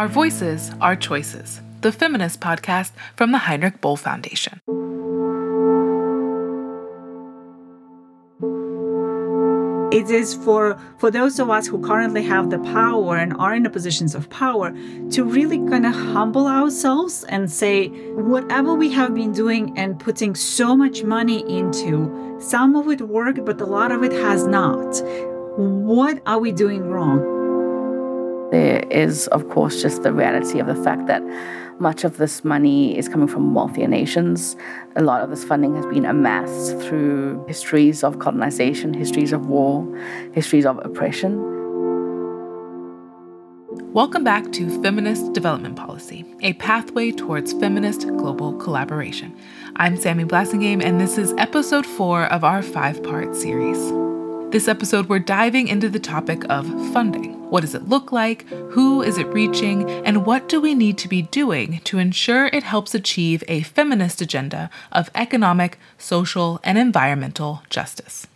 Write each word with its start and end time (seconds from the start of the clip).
Our 0.00 0.08
voices, 0.08 0.72
our 0.80 0.96
choices. 0.96 1.60
The 1.82 1.92
Feminist 1.92 2.40
Podcast 2.40 2.92
from 3.16 3.32
the 3.32 3.38
Heinrich 3.38 3.82
Böll 3.82 3.98
Foundation. 3.98 4.58
It 9.92 10.10
is 10.10 10.32
for, 10.32 10.80
for 10.96 11.10
those 11.10 11.38
of 11.38 11.50
us 11.50 11.66
who 11.66 11.78
currently 11.82 12.22
have 12.22 12.48
the 12.48 12.60
power 12.60 13.18
and 13.18 13.34
are 13.34 13.54
in 13.54 13.62
the 13.62 13.68
positions 13.68 14.14
of 14.14 14.30
power 14.30 14.72
to 15.10 15.22
really 15.22 15.58
kind 15.68 15.84
of 15.84 15.92
humble 15.92 16.46
ourselves 16.46 17.24
and 17.24 17.52
say, 17.52 17.88
whatever 18.14 18.72
we 18.72 18.90
have 18.92 19.14
been 19.14 19.32
doing 19.32 19.76
and 19.76 20.00
putting 20.00 20.34
so 20.34 20.74
much 20.74 21.04
money 21.04 21.40
into, 21.40 22.38
some 22.40 22.74
of 22.74 22.88
it 22.88 23.02
worked, 23.02 23.44
but 23.44 23.60
a 23.60 23.66
lot 23.66 23.92
of 23.92 24.02
it 24.02 24.12
has 24.12 24.46
not. 24.46 25.02
What 25.58 26.22
are 26.24 26.38
we 26.38 26.52
doing 26.52 26.88
wrong? 26.88 27.39
There 28.50 28.80
is, 28.90 29.28
of 29.28 29.48
course, 29.48 29.80
just 29.80 30.02
the 30.02 30.12
reality 30.12 30.58
of 30.58 30.66
the 30.66 30.74
fact 30.74 31.06
that 31.06 31.22
much 31.78 32.02
of 32.02 32.16
this 32.16 32.44
money 32.44 32.98
is 32.98 33.08
coming 33.08 33.28
from 33.28 33.54
wealthier 33.54 33.86
nations. 33.86 34.56
A 34.96 35.02
lot 35.02 35.22
of 35.22 35.30
this 35.30 35.44
funding 35.44 35.76
has 35.76 35.86
been 35.86 36.04
amassed 36.04 36.76
through 36.80 37.44
histories 37.46 38.02
of 38.02 38.18
colonization, 38.18 38.92
histories 38.92 39.32
of 39.32 39.46
war, 39.46 39.86
histories 40.32 40.66
of 40.66 40.84
oppression. 40.84 41.38
Welcome 43.92 44.24
back 44.24 44.50
to 44.52 44.82
Feminist 44.82 45.32
Development 45.32 45.76
Policy, 45.76 46.24
a 46.40 46.52
pathway 46.54 47.12
towards 47.12 47.52
feminist 47.52 48.08
global 48.08 48.54
collaboration. 48.54 49.36
I'm 49.76 49.96
Samie 49.96 50.26
Blasingame, 50.26 50.82
and 50.82 51.00
this 51.00 51.18
is 51.18 51.32
episode 51.38 51.86
four 51.86 52.24
of 52.24 52.42
our 52.42 52.62
five 52.62 53.00
part 53.04 53.36
series. 53.36 53.78
This 54.50 54.66
episode, 54.66 55.08
we're 55.08 55.20
diving 55.20 55.68
into 55.68 55.88
the 55.88 56.00
topic 56.00 56.44
of 56.50 56.66
funding. 56.92 57.39
What 57.50 57.62
does 57.62 57.74
it 57.74 57.88
look 57.88 58.12
like? 58.12 58.48
Who 58.48 59.02
is 59.02 59.18
it 59.18 59.26
reaching? 59.26 59.90
And 59.90 60.24
what 60.24 60.48
do 60.48 60.60
we 60.60 60.72
need 60.72 60.96
to 60.98 61.08
be 61.08 61.22
doing 61.22 61.80
to 61.82 61.98
ensure 61.98 62.46
it 62.46 62.62
helps 62.62 62.94
achieve 62.94 63.42
a 63.48 63.62
feminist 63.62 64.20
agenda 64.20 64.70
of 64.92 65.10
economic, 65.16 65.76
social, 65.98 66.60
and 66.62 66.78
environmental 66.78 67.64
justice? 67.68 68.28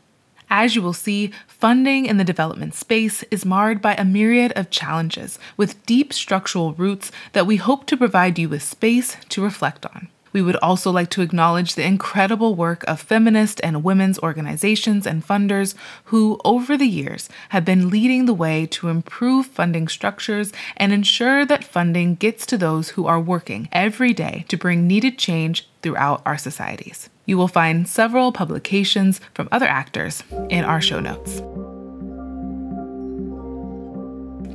As 0.51 0.75
you 0.75 0.83
will 0.83 0.93
see, 0.93 1.31
funding 1.47 2.07
in 2.07 2.17
the 2.17 2.25
development 2.25 2.75
space 2.75 3.23
is 3.31 3.45
marred 3.45 3.81
by 3.81 3.95
a 3.95 4.05
myriad 4.05 4.53
of 4.57 4.71
challenges 4.71 5.39
with 5.57 5.87
deep 5.87 6.13
structural 6.13 6.73
roots 6.73 7.13
that 7.35 7.47
we 7.47 7.57
hope 7.57 7.87
to 7.87 7.97
provide 7.97 8.37
you 8.37 8.49
with 8.49 8.65
space 8.65 9.17
to 9.29 9.41
reflect 9.41 9.87
on. 9.87 10.09
We 10.35 10.43
would 10.43 10.57
also 10.57 10.91
like 10.91 11.11
to 11.11 11.23
acknowledge 11.23 11.75
the 11.75 11.87
incredible 11.87 12.57
work 12.57 12.83
of 12.89 13.01
feminist 13.01 13.61
and 13.63 13.85
women's 13.85 14.19
organizations 14.19 15.07
and 15.07 15.27
funders 15.27 15.77
who, 16.07 16.41
over 16.45 16.77
the 16.77 16.89
years, 16.89 17.29
have 17.51 17.65
been 17.65 17.89
leading 17.89 18.27
the 18.27 18.35
way 18.35 18.67
to 18.67 18.89
improve 18.89 19.47
funding 19.47 19.87
structures 19.87 20.53
and 20.77 20.93
ensure 20.93 21.47
that 21.47 21.63
funding 21.63 22.17
gets 22.17 22.45
to 22.47 22.59
those 22.59 22.91
who 22.91 23.07
are 23.07 23.21
working 23.21 23.69
every 23.71 24.13
day 24.13 24.45
to 24.49 24.57
bring 24.57 24.89
needed 24.89 25.19
change 25.19 25.69
throughout 25.83 26.21
our 26.27 26.37
societies. 26.37 27.09
You 27.27 27.39
will 27.39 27.49
find 27.49 27.89
several 27.89 28.33
publications 28.33 29.21
from 29.35 29.49
other 29.53 29.67
actors 29.67 30.25
in 30.51 30.65
our 30.65 30.81
show 30.81 30.99
notes. 30.99 31.43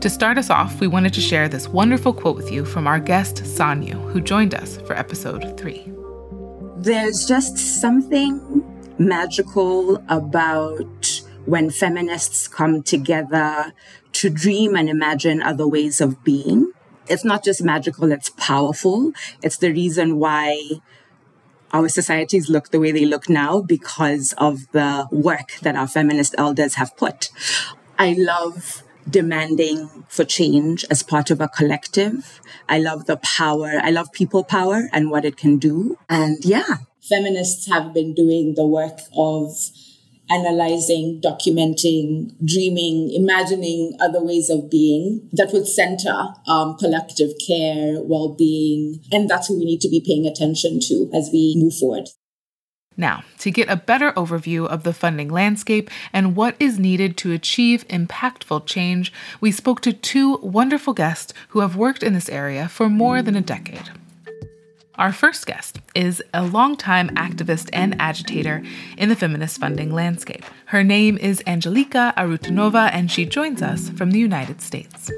To 0.02 0.10
start 0.10 0.38
us 0.38 0.50
off, 0.50 0.80
we 0.80 0.88
wanted 0.88 1.14
to 1.16 1.20
share 1.20 1.50
this 1.50 1.68
wonderful 1.68 2.14
quote 2.14 2.38
with 2.38 2.50
you 2.50 2.64
from 2.64 2.88
our 2.88 3.02
guest, 3.02 3.44
Sanyu, 3.44 4.00
who 4.14 4.22
joined 4.22 4.56
us 4.56 4.78
for 4.78 4.94
episode 4.94 5.60
three. 5.60 5.92
There's 6.78 7.26
just 7.28 7.58
something 7.58 8.64
magical 8.98 10.02
about 10.08 11.22
when 11.44 11.70
feminists 11.70 12.48
come 12.48 12.82
together 12.82 13.74
to 14.14 14.30
dream 14.30 14.78
and 14.78 14.88
imagine 14.88 15.42
other 15.42 15.68
ways 15.68 16.00
of 16.00 16.24
being. 16.24 16.72
It's 17.10 17.26
not 17.26 17.44
just 17.44 17.62
magical, 17.62 18.14
it's 18.14 18.30
powerful. 18.30 19.12
It's 19.44 19.58
the 19.58 19.74
reason 19.74 20.18
why 20.18 20.80
our 21.74 21.90
societies 21.90 22.50
look 22.50 22.70
the 22.70 22.80
way 22.80 22.94
they 22.94 23.04
look 23.04 23.28
now 23.28 23.60
because 23.60 24.34
of 24.38 24.72
the 24.72 25.10
work 25.12 25.58
that 25.62 25.76
our 25.76 25.88
feminist 25.88 26.36
elders 26.38 26.76
have 26.76 26.96
put. 26.96 27.32
I 27.98 28.16
love 28.18 28.84
demanding 29.10 30.06
for 30.08 30.24
change 30.24 30.86
as 30.90 31.04
part 31.04 31.32
of 31.32 31.42
a 31.42 31.48
collective. 31.48 32.42
I 32.68 32.80
love 32.80 33.06
the 33.06 33.18
power. 33.18 33.80
I 33.82 33.92
love 33.92 34.12
people 34.14 34.44
power 34.44 34.90
and 34.94 35.10
what 35.10 35.26
it 35.26 35.38
can 35.38 35.58
do. 35.58 35.98
And 36.10 36.44
yeah, 36.44 36.78
feminists 37.02 37.68
have 37.70 37.94
been 37.94 38.14
doing 38.14 38.56
the 38.56 38.68
work 38.68 39.00
of 39.18 39.56
analyzing, 40.30 41.20
documenting, 41.22 42.34
dreaming, 42.46 43.12
imagining 43.12 43.98
other 44.00 44.24
ways 44.24 44.50
of 44.50 44.70
being 44.70 45.28
that 45.34 45.52
would 45.52 45.68
center 45.68 46.34
um, 46.48 46.78
collective 46.78 47.32
care, 47.46 47.96
well 48.02 48.36
being. 48.36 49.04
And 49.12 49.28
that's 49.30 49.48
who 49.48 49.58
we 49.58 49.66
need 49.66 49.82
to 49.82 49.90
be 49.90 50.04
paying 50.06 50.28
attention 50.28 50.80
to 50.82 51.10
as 51.14 51.30
we 51.34 51.56
move 51.58 51.74
forward. 51.76 52.10
Now, 53.00 53.24
to 53.38 53.50
get 53.50 53.70
a 53.70 53.78
better 53.78 54.12
overview 54.12 54.68
of 54.68 54.84
the 54.84 54.92
funding 54.92 55.30
landscape 55.30 55.90
and 56.12 56.36
what 56.36 56.58
is 56.60 56.78
needed 56.78 57.16
to 57.20 57.32
achieve 57.32 57.88
impactful 57.88 58.66
change, 58.66 59.14
we 59.40 59.54
spoke 59.54 59.80
to 59.82 59.94
two 59.94 60.36
wonderful 60.44 60.92
guests 60.94 61.34
who 61.48 61.62
have 61.62 61.78
worked 61.78 62.04
in 62.04 62.14
this 62.14 62.28
area 62.28 62.68
for 62.68 62.90
more 62.90 63.22
than 63.22 63.38
a 63.38 63.42
decade. 63.42 63.90
Our 64.96 65.14
first 65.14 65.46
guest 65.46 65.80
is 65.96 66.22
a 66.34 66.44
longtime 66.44 67.12
activist 67.12 67.70
and 67.72 67.96
agitator 68.02 68.62
in 68.98 69.08
the 69.08 69.16
feminist 69.16 69.62
funding 69.62 69.94
landscape. 69.94 70.44
Her 70.66 70.84
name 70.84 71.18
is 71.18 71.42
Angelika 71.48 72.14
Arutyunova, 72.18 72.90
and 72.92 73.10
she 73.10 73.26
joins 73.26 73.62
us 73.62 73.90
from 73.92 74.12
the 74.12 74.20
United 74.20 74.62
States. 74.62 75.10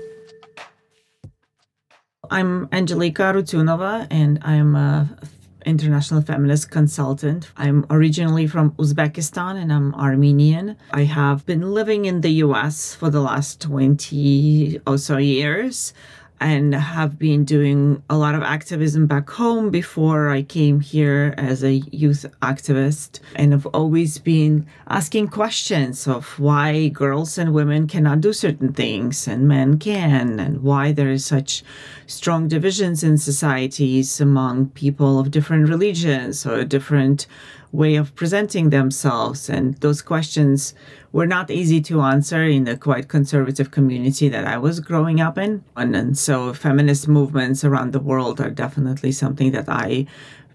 I'm 2.29 2.69
Angelika 2.71 3.23
Arutyunova, 3.23 4.05
and 4.11 4.37
I'm 4.43 4.75
a 4.75 5.17
international 5.65 6.21
feminist 6.21 6.71
consultant. 6.71 7.51
I'm 7.57 7.85
originally 7.89 8.47
from 8.47 8.71
Uzbekistan 8.71 9.61
and 9.61 9.71
I'm 9.71 9.93
Armenian. 9.95 10.77
I 10.91 11.03
have 11.03 11.45
been 11.45 11.73
living 11.73 12.05
in 12.05 12.21
the 12.21 12.31
US 12.45 12.95
for 12.95 13.09
the 13.09 13.21
last 13.21 13.61
20 13.61 14.81
or 14.87 14.97
so 14.97 15.17
years 15.17 15.93
and 16.41 16.73
have 16.73 17.19
been 17.19 17.45
doing 17.45 18.01
a 18.09 18.17
lot 18.17 18.33
of 18.33 18.41
activism 18.41 19.05
back 19.05 19.29
home 19.29 19.69
before 19.69 20.29
I 20.29 20.41
came 20.41 20.79
here 20.79 21.35
as 21.37 21.63
a 21.63 21.75
youth 21.91 22.25
activist. 22.41 23.19
And 23.35 23.53
I've 23.53 23.67
always 23.67 24.17
been 24.17 24.65
asking 24.87 25.27
questions 25.27 26.07
of 26.07 26.39
why 26.39 26.87
girls 26.87 27.37
and 27.37 27.53
women 27.53 27.87
cannot 27.87 28.21
do 28.21 28.33
certain 28.33 28.73
things 28.73 29.27
and 29.27 29.47
men 29.47 29.77
can, 29.77 30.39
and 30.39 30.63
why 30.63 30.91
there 30.91 31.11
is 31.11 31.23
such 31.23 31.63
strong 32.07 32.47
divisions 32.47 33.03
in 33.03 33.19
societies 33.19 34.19
among 34.19 34.69
people 34.69 35.19
of 35.19 35.29
different 35.29 35.69
religions 35.69 36.45
or 36.45 36.65
different 36.65 37.27
way 37.71 37.95
of 37.95 38.15
presenting 38.15 38.69
themselves. 38.69 39.49
And 39.49 39.75
those 39.77 40.01
questions 40.01 40.73
were 41.11 41.27
not 41.27 41.49
easy 41.49 41.81
to 41.81 42.01
answer 42.01 42.43
in 42.43 42.65
the 42.65 42.77
quite 42.77 43.07
conservative 43.07 43.71
community 43.71 44.29
that 44.29 44.45
I 44.45 44.57
was 44.57 44.79
growing 44.79 45.21
up 45.21 45.37
in. 45.37 45.63
And, 45.75 45.95
and 45.95 46.17
so 46.17 46.53
feminist 46.53 47.07
movements 47.07 47.63
around 47.63 47.93
the 47.93 47.99
world 47.99 48.39
are 48.41 48.49
definitely 48.49 49.11
something 49.11 49.51
that 49.51 49.69
I 49.69 50.05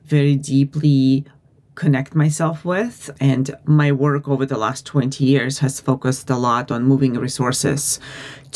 very 0.05 0.37
deeply 0.37 1.25
connect 1.75 2.15
myself 2.15 2.65
with. 2.65 3.11
And 3.21 3.55
my 3.65 3.93
work 3.93 4.29
over 4.29 4.47
the 4.47 4.59
last 4.59 4.87
20 4.87 5.25
years 5.25 5.59
has 5.61 5.81
focused 5.81 6.29
a 6.31 6.37
lot 6.37 6.71
on 6.71 6.85
moving 6.85 7.15
resources 7.15 8.01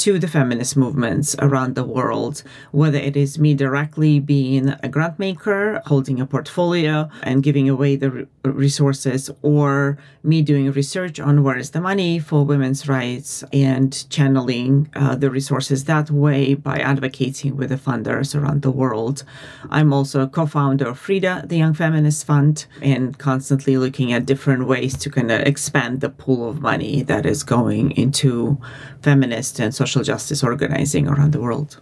to 0.01 0.19
the 0.19 0.27
feminist 0.27 0.79
movements 0.79 1.37
around 1.41 1.75
the 1.75 1.85
world, 1.85 2.43
whether 2.71 2.97
it 2.97 3.19
is 3.19 3.39
me 3.39 3.53
directly 3.53 4.19
being 4.19 4.71
a 4.83 4.89
grant 4.89 5.19
maker, 5.19 5.83
holding 5.85 6.19
a 6.19 6.25
portfolio 6.25 7.07
and 7.23 7.43
giving 7.43 7.69
away 7.69 7.97
the 7.97 8.27
resources, 8.43 9.31
or 9.43 9.99
me 10.23 10.41
doing 10.41 10.73
research 10.73 11.21
on 11.21 11.43
where 11.43 11.59
is 11.59 11.73
the 11.73 11.83
money 11.83 12.19
for 12.19 12.47
women's 12.47 12.89
rights 12.89 13.45
and 13.53 14.09
channeling 14.09 14.89
uh, 14.95 15.15
the 15.17 15.31
resources 15.31 15.85
that 15.85 16.11
way 16.11 16.55
by 16.55 16.79
advocating 16.79 17.55
with 17.59 17.69
the 17.69 17.77
funders 17.77 18.35
around 18.35 18.63
the 18.63 18.71
world. 18.71 19.23
I'm 19.69 19.93
also 19.93 20.23
a 20.23 20.29
co 20.29 20.47
founder 20.47 20.89
of 20.89 20.99
Frida, 20.99 21.45
the 21.45 21.59
Young 21.59 21.75
Feminist 21.75 22.27
Fund, 22.27 22.65
and 22.81 23.19
constantly 23.19 23.77
looking 23.77 24.15
at 24.15 24.25
different 24.25 24.67
ways 24.67 24.97
to 24.97 25.11
kind 25.11 25.31
of 25.31 25.43
expand 25.43 26.01
the 26.01 26.09
pool 26.09 26.49
of 26.49 26.63
money 26.63 27.03
that 27.03 27.27
is 27.27 27.43
going 27.43 27.91
into 27.93 28.59
feminist 29.03 29.59
and 29.61 29.75
social 29.75 29.90
justice 29.95 30.43
organizing 30.43 31.09
around 31.09 31.33
the 31.33 31.41
world. 31.41 31.79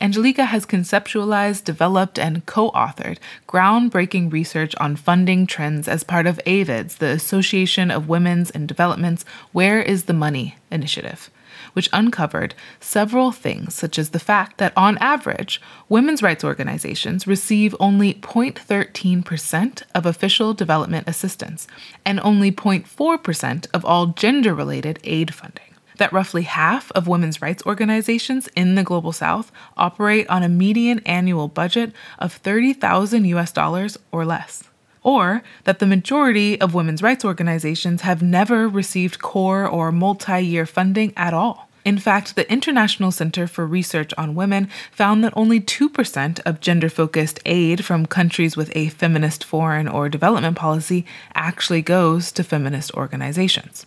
Angelika 0.00 0.46
has 0.46 0.66
conceptualized, 0.66 1.64
developed, 1.64 2.18
and 2.18 2.44
co 2.46 2.70
authored 2.72 3.18
groundbreaking 3.48 4.32
research 4.32 4.74
on 4.76 4.96
funding 4.96 5.46
trends 5.46 5.86
as 5.86 6.02
part 6.02 6.26
of 6.26 6.40
AWID's, 6.46 6.96
the 6.96 7.06
Association 7.06 7.90
of 7.90 8.08
Women's 8.08 8.50
and 8.50 8.66
Development's 8.66 9.24
Where 9.52 9.80
is 9.80 10.04
the 10.04 10.12
Money 10.12 10.56
initiative, 10.70 11.30
which 11.74 11.88
uncovered 11.92 12.54
several 12.80 13.30
things, 13.30 13.74
such 13.74 13.98
as 13.98 14.10
the 14.10 14.18
fact 14.18 14.58
that 14.58 14.72
on 14.76 14.98
average, 14.98 15.60
women's 15.88 16.22
rights 16.22 16.42
organizations 16.42 17.26
receive 17.26 17.76
only 17.78 18.14
0.13% 18.14 19.82
of 19.94 20.06
official 20.06 20.54
development 20.54 21.08
assistance 21.08 21.68
and 22.04 22.18
only 22.20 22.50
0.4% 22.50 23.66
of 23.72 23.84
all 23.84 24.08
gender 24.08 24.54
related 24.54 24.98
aid 25.04 25.32
funding. 25.32 25.73
That 25.98 26.12
roughly 26.12 26.42
half 26.42 26.90
of 26.92 27.08
women's 27.08 27.40
rights 27.42 27.62
organizations 27.66 28.48
in 28.56 28.74
the 28.74 28.82
global 28.82 29.12
south 29.12 29.52
operate 29.76 30.28
on 30.28 30.42
a 30.42 30.48
median 30.48 31.00
annual 31.00 31.48
budget 31.48 31.92
of 32.18 32.32
30,000 32.32 33.24
US 33.26 33.52
dollars 33.52 33.98
or 34.12 34.24
less. 34.24 34.64
Or 35.02 35.42
that 35.64 35.80
the 35.80 35.86
majority 35.86 36.58
of 36.60 36.74
women's 36.74 37.02
rights 37.02 37.24
organizations 37.24 38.00
have 38.02 38.22
never 38.22 38.68
received 38.68 39.20
core 39.20 39.66
or 39.66 39.92
multi 39.92 40.40
year 40.40 40.66
funding 40.66 41.12
at 41.16 41.34
all. 41.34 41.68
In 41.84 41.98
fact, 41.98 42.34
the 42.34 42.50
International 42.50 43.12
Center 43.12 43.46
for 43.46 43.66
Research 43.66 44.14
on 44.16 44.34
Women 44.34 44.70
found 44.90 45.22
that 45.22 45.34
only 45.36 45.60
2% 45.60 46.40
of 46.46 46.60
gender 46.60 46.88
focused 46.88 47.40
aid 47.44 47.84
from 47.84 48.06
countries 48.06 48.56
with 48.56 48.74
a 48.74 48.88
feminist 48.88 49.44
foreign 49.44 49.86
or 49.86 50.08
development 50.08 50.56
policy 50.56 51.04
actually 51.34 51.82
goes 51.82 52.32
to 52.32 52.42
feminist 52.42 52.90
organizations. 52.94 53.84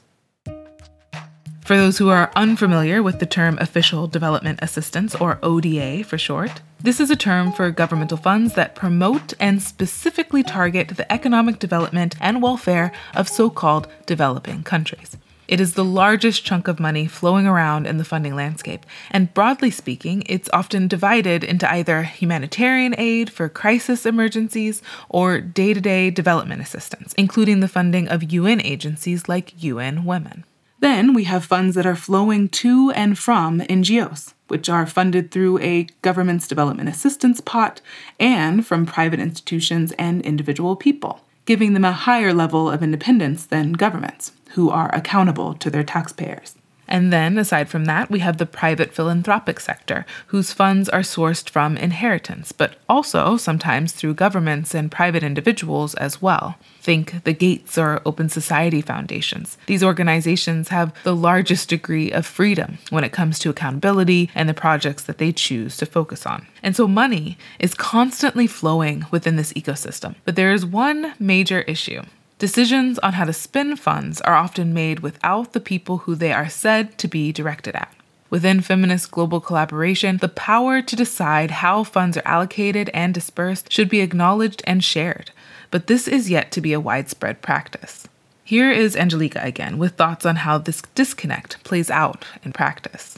For 1.68 1.76
those 1.76 1.98
who 1.98 2.08
are 2.08 2.32
unfamiliar 2.34 3.04
with 3.04 3.20
the 3.20 3.26
term 3.26 3.58
Official 3.60 4.08
Development 4.08 4.58
Assistance, 4.62 5.14
or 5.16 5.38
ODA 5.44 6.06
for 6.06 6.18
short, 6.18 6.62
this 6.80 7.02
is 7.02 7.12
a 7.12 7.18
term 7.18 7.52
for 7.52 7.70
governmental 7.72 8.16
funds 8.16 8.54
that 8.54 8.74
promote 8.74 9.34
and 9.38 9.62
specifically 9.62 10.44
target 10.44 10.96
the 10.96 11.12
economic 11.12 11.60
development 11.60 12.16
and 12.22 12.42
welfare 12.42 12.94
of 13.14 13.28
so 13.28 13.50
called 13.50 13.90
developing 14.06 14.64
countries. 14.64 15.18
It 15.50 15.60
is 15.60 15.74
the 15.74 15.84
largest 15.84 16.46
chunk 16.46 16.70
of 16.70 16.80
money 16.80 17.06
flowing 17.06 17.46
around 17.46 17.86
in 17.86 17.98
the 17.98 18.06
funding 18.06 18.34
landscape, 18.34 18.86
and 19.12 19.34
broadly 19.34 19.70
speaking, 19.70 20.24
it's 20.28 20.50
often 20.54 20.88
divided 20.88 21.44
into 21.44 21.70
either 21.70 22.04
humanitarian 22.04 22.96
aid 22.98 23.30
for 23.30 23.50
crisis 23.50 24.06
emergencies 24.06 24.82
or 25.10 25.42
day 25.42 25.74
to 25.74 25.82
day 25.82 26.12
development 26.12 26.62
assistance, 26.62 27.14
including 27.18 27.60
the 27.60 27.68
funding 27.68 28.08
of 28.08 28.32
UN 28.32 28.62
agencies 28.62 29.28
like 29.28 29.62
UN 29.62 30.06
Women. 30.06 30.46
Then 30.80 31.14
we 31.14 31.24
have 31.24 31.44
funds 31.44 31.76
that 31.76 31.88
are 31.88 31.96
flowing 31.96 32.50
to 32.50 32.92
and 32.92 33.18
from 33.18 33.62
NGOs, 33.62 34.34
which 34.48 34.70
are 34.70 34.86
funded 34.86 35.32
through 35.32 35.60
a 35.60 35.88
government's 36.04 36.48
development 36.48 36.90
assistance 36.90 37.42
pot 37.42 37.82
and 38.20 38.66
from 38.66 38.86
private 38.86 39.20
institutions 39.20 39.92
and 39.94 40.22
individual 40.22 40.76
people, 40.76 41.22
giving 41.46 41.74
them 41.74 41.86
a 41.86 41.92
higher 41.92 42.34
level 42.34 42.70
of 42.70 42.84
independence 42.84 43.46
than 43.46 43.74
governments, 43.74 44.34
who 44.52 44.70
are 44.70 44.94
accountable 44.94 45.56
to 45.56 45.72
their 45.72 45.84
taxpayers. 45.84 46.57
And 46.88 47.12
then, 47.12 47.38
aside 47.38 47.70
from 47.70 47.86
that, 47.86 48.10
we 48.10 48.20
have 48.20 48.38
the 48.38 48.46
private 48.46 48.94
philanthropic 48.94 49.60
sector, 49.60 50.06
whose 50.28 50.54
funds 50.54 50.88
are 50.90 51.02
sourced 51.02 51.50
from 51.50 51.78
inheritance, 51.78 52.52
but 52.52 52.76
also 52.88 53.38
sometimes 53.38 53.92
through 53.92 54.14
governments 54.14 54.74
and 54.74 54.92
private 54.92 55.24
individuals 55.24 55.96
as 55.96 56.22
well. 56.22 56.56
Think 56.82 57.24
the 57.26 57.34
Gates 57.34 57.78
or 57.78 58.02
Open 58.06 58.30
Society 58.30 58.82
Foundations. 58.82 59.58
These 59.66 59.84
organizations 59.84 60.70
have 60.70 60.94
the 61.04 61.16
largest 61.16 61.68
degree 61.68 62.12
of 62.12 62.26
freedom 62.26 62.78
when 62.90 63.04
it 63.04 63.12
comes 63.12 63.40
to 63.40 63.50
accountability 63.50 64.30
and 64.34 64.48
the 64.48 64.54
projects 64.54 65.04
that 65.04 65.18
they 65.18 65.34
choose 65.34 65.76
to 65.78 65.86
focus 65.86 66.26
on. 66.26 66.48
And 66.64 66.76
so 66.76 66.88
money 66.88 67.38
is 67.60 67.74
constantly 67.74 68.48
flowing 68.48 69.06
within 69.12 69.36
this 69.36 69.52
ecosystem. 69.54 70.16
But 70.24 70.38
there 70.38 70.54
is 70.54 70.66
one 70.66 71.14
major 71.20 71.62
issue 71.62 72.04
Decisions 72.40 73.00
on 73.00 73.14
how 73.14 73.26
to 73.26 73.34
spend 73.34 73.80
funds 73.80 74.22
are 74.22 74.36
often 74.36 74.72
made 74.72 75.00
without 75.00 75.54
the 75.54 75.60
people 75.60 76.00
who 76.00 76.14
they 76.14 76.32
are 76.32 76.50
said 76.50 76.96
to 77.00 77.08
be 77.08 77.32
directed 77.32 77.76
at. 77.76 77.92
Within 78.30 78.62
feminist 78.62 79.10
global 79.10 79.40
collaboration, 79.40 80.18
the 80.18 80.30
power 80.30 80.82
to 80.82 80.96
decide 80.96 81.50
how 81.50 81.84
funds 81.84 82.16
are 82.16 82.28
allocated 82.28 82.92
and 82.94 83.12
dispersed 83.12 83.72
should 83.72 83.90
be 83.90 84.02
acknowledged 84.02 84.62
and 84.68 84.84
shared, 84.84 85.32
but 85.72 85.88
this 85.88 86.08
is 86.08 86.30
yet 86.30 86.52
to 86.52 86.62
be 86.62 86.74
a 86.74 86.80
widespread 86.80 87.42
practice. 87.42 88.08
Here 88.44 88.70
is 88.70 88.96
Angelika 88.96 89.42
again 89.44 89.80
with 89.80 89.96
thoughts 89.96 90.26
on 90.26 90.38
how 90.38 90.60
this 90.60 90.84
disconnect 90.94 91.64
plays 91.64 91.90
out 91.90 92.26
in 92.44 92.54
practice 92.54 93.18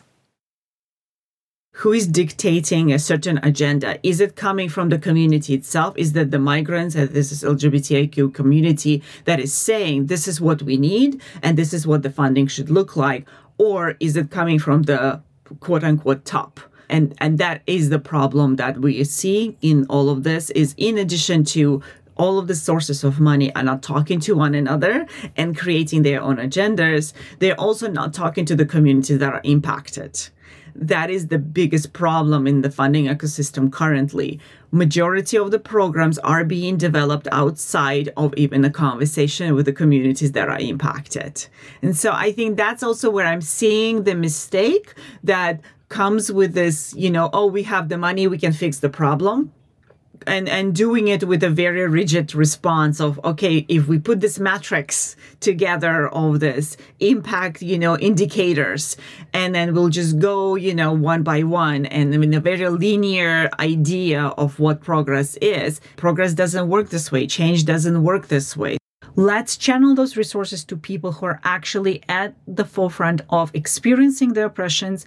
who 1.80 1.94
is 1.94 2.08
dictating 2.08 2.92
a 2.92 3.00
certain 3.00 3.40
agenda? 3.42 3.98
Is 4.04 4.20
it 4.20 4.36
coming 4.36 4.68
from 4.68 4.90
the 4.90 5.00
community 5.00 5.54
itself? 5.54 5.98
Is 5.98 6.12
that 6.12 6.30
the 6.30 6.38
migrants 6.38 6.94
and 6.94 7.10
this 7.10 7.32
is 7.32 7.42
LGBTIQ 7.42 8.34
community 8.34 9.02
that 9.24 9.40
is 9.40 9.54
saying 9.54 10.08
this 10.08 10.28
is 10.28 10.42
what 10.42 10.62
we 10.62 10.76
need 10.76 11.22
and 11.42 11.58
this 11.58 11.74
is 11.74 11.88
what 11.88 12.04
the 12.04 12.10
funding 12.10 12.48
should 12.48 12.70
look 12.70 12.98
like? 12.98 13.26
Or 13.58 13.96
is 14.02 14.18
it 14.18 14.30
coming 14.30 14.60
from 14.60 14.84
the 14.84 15.22
quote 15.62 15.86
unquote 15.86 16.26
top? 16.26 16.60
And 16.90 17.16
and 17.20 17.38
that 17.38 17.62
is 17.66 17.90
the 17.90 18.00
problem 18.00 18.58
that 18.58 18.80
we 18.80 19.02
see 19.06 19.56
in 19.62 19.86
all 19.90 20.10
of 20.10 20.24
this 20.24 20.50
is 20.50 20.76
in 20.76 20.98
addition 20.98 21.46
to 21.56 21.82
all 22.18 22.40
of 22.40 22.48
the 22.48 22.56
sources 22.56 23.06
of 23.06 23.22
money 23.22 23.56
are 23.56 23.64
not 23.64 23.82
talking 23.82 24.20
to 24.20 24.36
one 24.36 24.54
another 24.54 25.08
and 25.38 25.58
creating 25.58 26.02
their 26.02 26.22
own 26.22 26.36
agendas. 26.36 27.14
They're 27.40 27.58
also 27.60 27.90
not 27.90 28.14
talking 28.14 28.44
to 28.48 28.56
the 28.58 28.66
communities 28.66 29.20
that 29.20 29.34
are 29.34 29.42
impacted 29.46 30.30
that 30.82 31.10
is 31.10 31.28
the 31.28 31.38
biggest 31.38 31.94
problem 31.94 32.48
in 32.48 32.62
the 32.62 32.72
funding 32.72 33.06
ecosystem 33.06 33.72
currently. 33.72 34.40
Majority 34.72 35.38
of 35.38 35.52
the 35.52 35.60
programs 35.60 36.18
are 36.20 36.44
being 36.44 36.78
developed 36.78 37.28
outside 37.32 38.10
of 38.18 38.34
even 38.38 38.64
a 38.64 38.70
conversation 38.70 39.56
with 39.56 39.66
the 39.66 39.74
communities 39.74 40.32
that 40.34 40.48
are 40.48 40.60
impacted. 40.60 41.48
And 41.82 41.96
so 41.96 42.12
i 42.12 42.32
think 42.32 42.58
that's 42.58 42.84
also 42.84 43.10
where 43.10 43.26
i'm 43.26 43.42
seeing 43.42 44.04
the 44.04 44.16
mistake 44.16 44.94
that 45.24 45.62
comes 45.90 46.32
with 46.32 46.54
this 46.54 46.94
you 46.96 47.10
know 47.10 47.30
oh 47.34 47.46
we 47.46 47.64
have 47.64 47.90
the 47.90 47.98
money 47.98 48.28
we 48.28 48.38
can 48.38 48.54
fix 48.54 48.80
the 48.80 48.90
problem 48.90 49.52
and 50.28 50.50
and 50.50 50.76
doing 50.76 51.08
it 51.08 51.24
with 51.24 51.44
a 51.44 51.50
very 51.50 51.88
rigid 51.88 52.36
response 52.36 53.00
of 53.00 53.20
okay 53.24 53.66
if 53.70 53.88
we 53.88 53.98
put 53.98 54.20
this 54.20 54.40
matrix 54.40 55.16
together 55.40 56.10
of 56.10 56.40
this 56.40 56.78
impact 57.00 57.62
you 57.62 57.80
know 57.80 57.98
indicators 57.98 58.98
and 59.34 59.56
then 59.56 59.74
we'll 59.74 59.90
just 59.90 60.20
go 60.20 60.56
you 60.56 60.74
know 60.76 60.92
one 60.92 61.24
by 61.24 61.42
one 61.44 61.86
and 61.86 62.14
in 62.14 62.34
a 62.34 62.40
very 62.40 62.68
linear 62.70 63.50
idea 63.60 64.22
of 64.38 64.60
what 64.60 64.82
progress 64.82 65.38
is 65.38 65.80
progress 65.96 66.34
doesn't 66.34 66.68
work 66.68 66.90
this 66.90 67.12
way 67.12 67.26
change 67.28 67.66
doesn't 67.66 68.04
work 68.04 68.28
this 68.28 68.58
way. 68.58 68.78
Let's 69.16 69.58
channel 69.58 69.96
those 69.96 70.16
resources 70.16 70.64
to 70.66 70.78
people 70.78 71.12
who 71.14 71.26
are 71.26 71.40
actually 71.44 72.04
at 72.08 72.36
the 72.48 72.66
forefront 72.66 73.22
of 73.30 73.52
experiencing 73.54 74.34
the 74.34 74.46
oppressions 74.46 75.06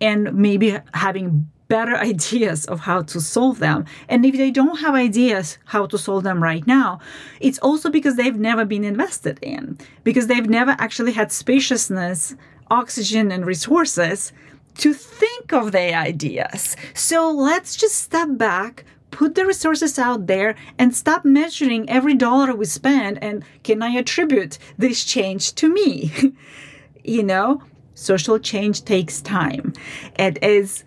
and 0.00 0.34
maybe 0.34 0.78
having 0.94 1.50
better 1.72 1.96
ideas 2.12 2.66
of 2.66 2.80
how 2.80 3.00
to 3.12 3.18
solve 3.20 3.58
them. 3.58 3.84
And 4.08 4.24
if 4.26 4.36
they 4.36 4.50
don't 4.50 4.80
have 4.84 4.94
ideas 4.94 5.58
how 5.64 5.86
to 5.86 5.98
solve 5.98 6.22
them 6.24 6.42
right 6.42 6.66
now, 6.66 7.00
it's 7.40 7.58
also 7.60 7.88
because 7.90 8.16
they've 8.16 8.46
never 8.50 8.64
been 8.64 8.84
invested 8.84 9.38
in, 9.42 9.78
because 10.04 10.26
they've 10.26 10.54
never 10.60 10.74
actually 10.78 11.12
had 11.12 11.32
spaciousness, 11.32 12.36
oxygen, 12.70 13.32
and 13.32 13.46
resources 13.46 14.32
to 14.78 14.92
think 14.94 15.52
of 15.52 15.72
their 15.72 15.94
ideas. 15.98 16.76
So 16.94 17.30
let's 17.30 17.76
just 17.76 17.96
step 17.96 18.28
back, 18.36 18.84
put 19.10 19.34
the 19.34 19.46
resources 19.46 19.98
out 19.98 20.26
there 20.26 20.54
and 20.78 20.94
stop 20.94 21.24
measuring 21.24 21.88
every 21.88 22.14
dollar 22.14 22.54
we 22.54 22.64
spend 22.64 23.22
and 23.22 23.44
can 23.62 23.82
I 23.82 23.90
attribute 24.02 24.58
this 24.78 25.04
change 25.04 25.54
to 25.56 25.66
me? 25.68 26.12
you 27.04 27.22
know, 27.22 27.62
social 27.94 28.38
change 28.38 28.84
takes 28.84 29.20
time. 29.20 29.74
It 30.18 30.42
is 30.42 30.84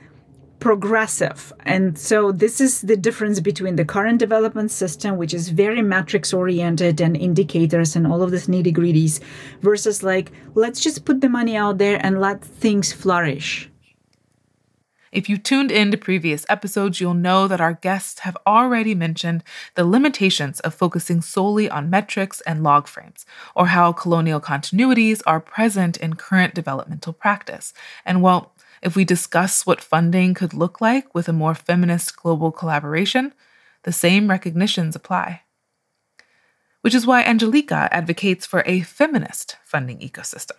progressive. 0.60 1.52
And 1.66 1.98
so 1.98 2.32
this 2.32 2.62
is 2.62 2.82
the 2.82 2.98
difference 2.98 3.40
between 3.40 3.76
the 3.76 3.86
current 3.86 4.20
development 4.20 4.72
system, 4.72 5.18
which 5.18 5.34
is 5.34 5.50
very 5.50 5.82
matrix 5.82 6.34
oriented 6.34 7.02
and 7.02 7.16
indicators 7.16 7.96
and 7.96 8.08
all 8.08 8.22
of 8.22 8.32
this 8.32 8.48
nitty 8.48 8.76
gritties, 8.76 9.20
versus 9.62 10.02
like, 10.02 10.32
let's 10.56 10.80
just 10.80 11.06
put 11.06 11.22
the 11.22 11.30
money 11.30 11.56
out 11.56 11.78
there 11.78 12.00
and 12.04 12.20
let 12.20 12.44
things 12.44 12.94
flourish. 12.94 13.70
If 15.12 15.30
you 15.30 15.38
tuned 15.38 15.72
in 15.72 15.92
to 15.92 15.98
previous 15.98 16.46
episodes, 16.50 17.00
you'll 17.00 17.14
know 17.14 17.48
that 17.48 17.62
our 17.62 17.72
guests 17.72 18.20
have 18.22 18.36
already 18.46 18.94
mentioned 18.94 19.46
the 19.76 19.86
limitations 19.86 20.60
of 20.60 20.74
focusing 20.74 21.22
solely 21.22 21.70
on 21.70 21.90
metrics 21.90 22.42
and 22.42 22.64
log 22.64 22.86
frames, 22.86 23.26
or 23.56 23.68
how 23.68 23.94
colonial 23.94 24.42
continuities 24.42 25.22
are 25.26 25.40
present 25.40 25.96
in 25.96 26.16
current 26.16 26.54
developmental 26.54 27.14
practice. 27.14 27.74
And 28.04 28.22
well, 28.22 28.52
if 28.86 28.96
we 28.96 29.04
discuss 29.04 29.66
what 29.66 29.82
funding 29.82 30.36
could 30.36 30.54
look 30.54 30.80
like 30.80 31.16
with 31.16 31.28
a 31.28 31.34
more 31.34 31.56
feminist 31.56 32.16
global 32.16 32.52
collaboration, 32.52 33.34
the 33.82 33.92
same 33.92 34.30
recognitions 34.30 34.96
apply. 34.96 35.42
Which 36.82 36.94
is 36.94 37.08
why 37.08 37.24
Angelika 37.24 37.90
advocates 37.92 38.46
for 38.46 38.62
a 38.68 38.82
feminist 38.82 39.58
funding 39.64 39.98
ecosystem, 40.00 40.58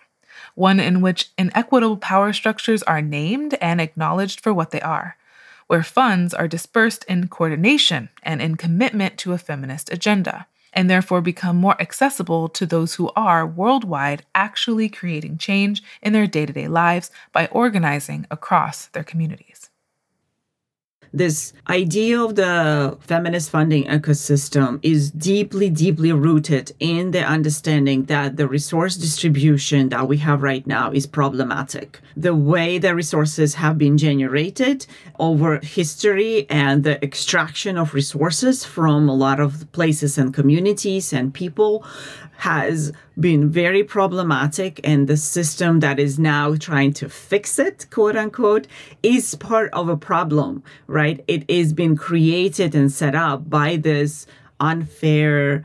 one 0.56 0.80
in 0.80 1.00
which 1.00 1.30
inequitable 1.38 1.98
power 1.98 2.32
structures 2.32 2.82
are 2.82 3.00
named 3.00 3.54
and 3.60 3.80
acknowledged 3.80 4.40
for 4.40 4.52
what 4.52 4.72
they 4.72 4.80
are, 4.80 5.16
where 5.68 5.84
funds 5.84 6.34
are 6.34 6.48
dispersed 6.48 7.04
in 7.04 7.28
coordination 7.28 8.08
and 8.24 8.42
in 8.42 8.56
commitment 8.56 9.18
to 9.18 9.34
a 9.34 9.38
feminist 9.38 9.92
agenda 9.92 10.48
and 10.76 10.90
therefore 10.90 11.22
become 11.22 11.56
more 11.56 11.80
accessible 11.80 12.48
to 12.50 12.66
those 12.66 12.94
who 12.94 13.10
are 13.16 13.46
worldwide 13.46 14.24
actually 14.34 14.90
creating 14.90 15.38
change 15.38 15.82
in 16.02 16.12
their 16.12 16.26
day 16.26 16.44
to 16.44 16.52
day 16.52 16.68
lives 16.68 17.10
by 17.32 17.46
organizing 17.46 18.26
across 18.30 18.86
their 18.88 19.02
communities. 19.02 19.65
This 21.12 21.52
idea 21.68 22.20
of 22.20 22.36
the 22.36 22.96
feminist 23.00 23.50
funding 23.50 23.84
ecosystem 23.84 24.78
is 24.82 25.10
deeply, 25.10 25.70
deeply 25.70 26.12
rooted 26.12 26.72
in 26.78 27.10
the 27.10 27.22
understanding 27.22 28.04
that 28.04 28.36
the 28.36 28.46
resource 28.48 28.96
distribution 28.96 29.88
that 29.90 30.08
we 30.08 30.18
have 30.18 30.42
right 30.42 30.66
now 30.66 30.90
is 30.90 31.06
problematic. 31.06 32.00
The 32.16 32.34
way 32.34 32.78
the 32.78 32.94
resources 32.94 33.54
have 33.54 33.78
been 33.78 33.98
generated 33.98 34.86
over 35.18 35.58
history 35.58 36.48
and 36.50 36.84
the 36.84 37.02
extraction 37.02 37.78
of 37.78 37.94
resources 37.94 38.64
from 38.64 39.08
a 39.08 39.14
lot 39.14 39.40
of 39.40 39.70
places 39.72 40.18
and 40.18 40.34
communities 40.34 41.12
and 41.12 41.32
people 41.32 41.84
has 42.36 42.92
been 43.18 43.48
very 43.48 43.82
problematic 43.82 44.80
and 44.84 45.08
the 45.08 45.16
system 45.16 45.80
that 45.80 45.98
is 45.98 46.18
now 46.18 46.54
trying 46.54 46.92
to 46.92 47.08
fix 47.08 47.58
it 47.58 47.86
quote 47.90 48.16
unquote 48.16 48.66
is 49.02 49.34
part 49.36 49.72
of 49.72 49.88
a 49.88 49.96
problem 49.96 50.62
right? 50.86 51.24
It 51.28 51.44
is 51.48 51.72
being 51.72 51.96
created 51.96 52.74
and 52.74 52.92
set 52.92 53.14
up 53.14 53.48
by 53.48 53.76
this 53.76 54.26
unfair 54.60 55.64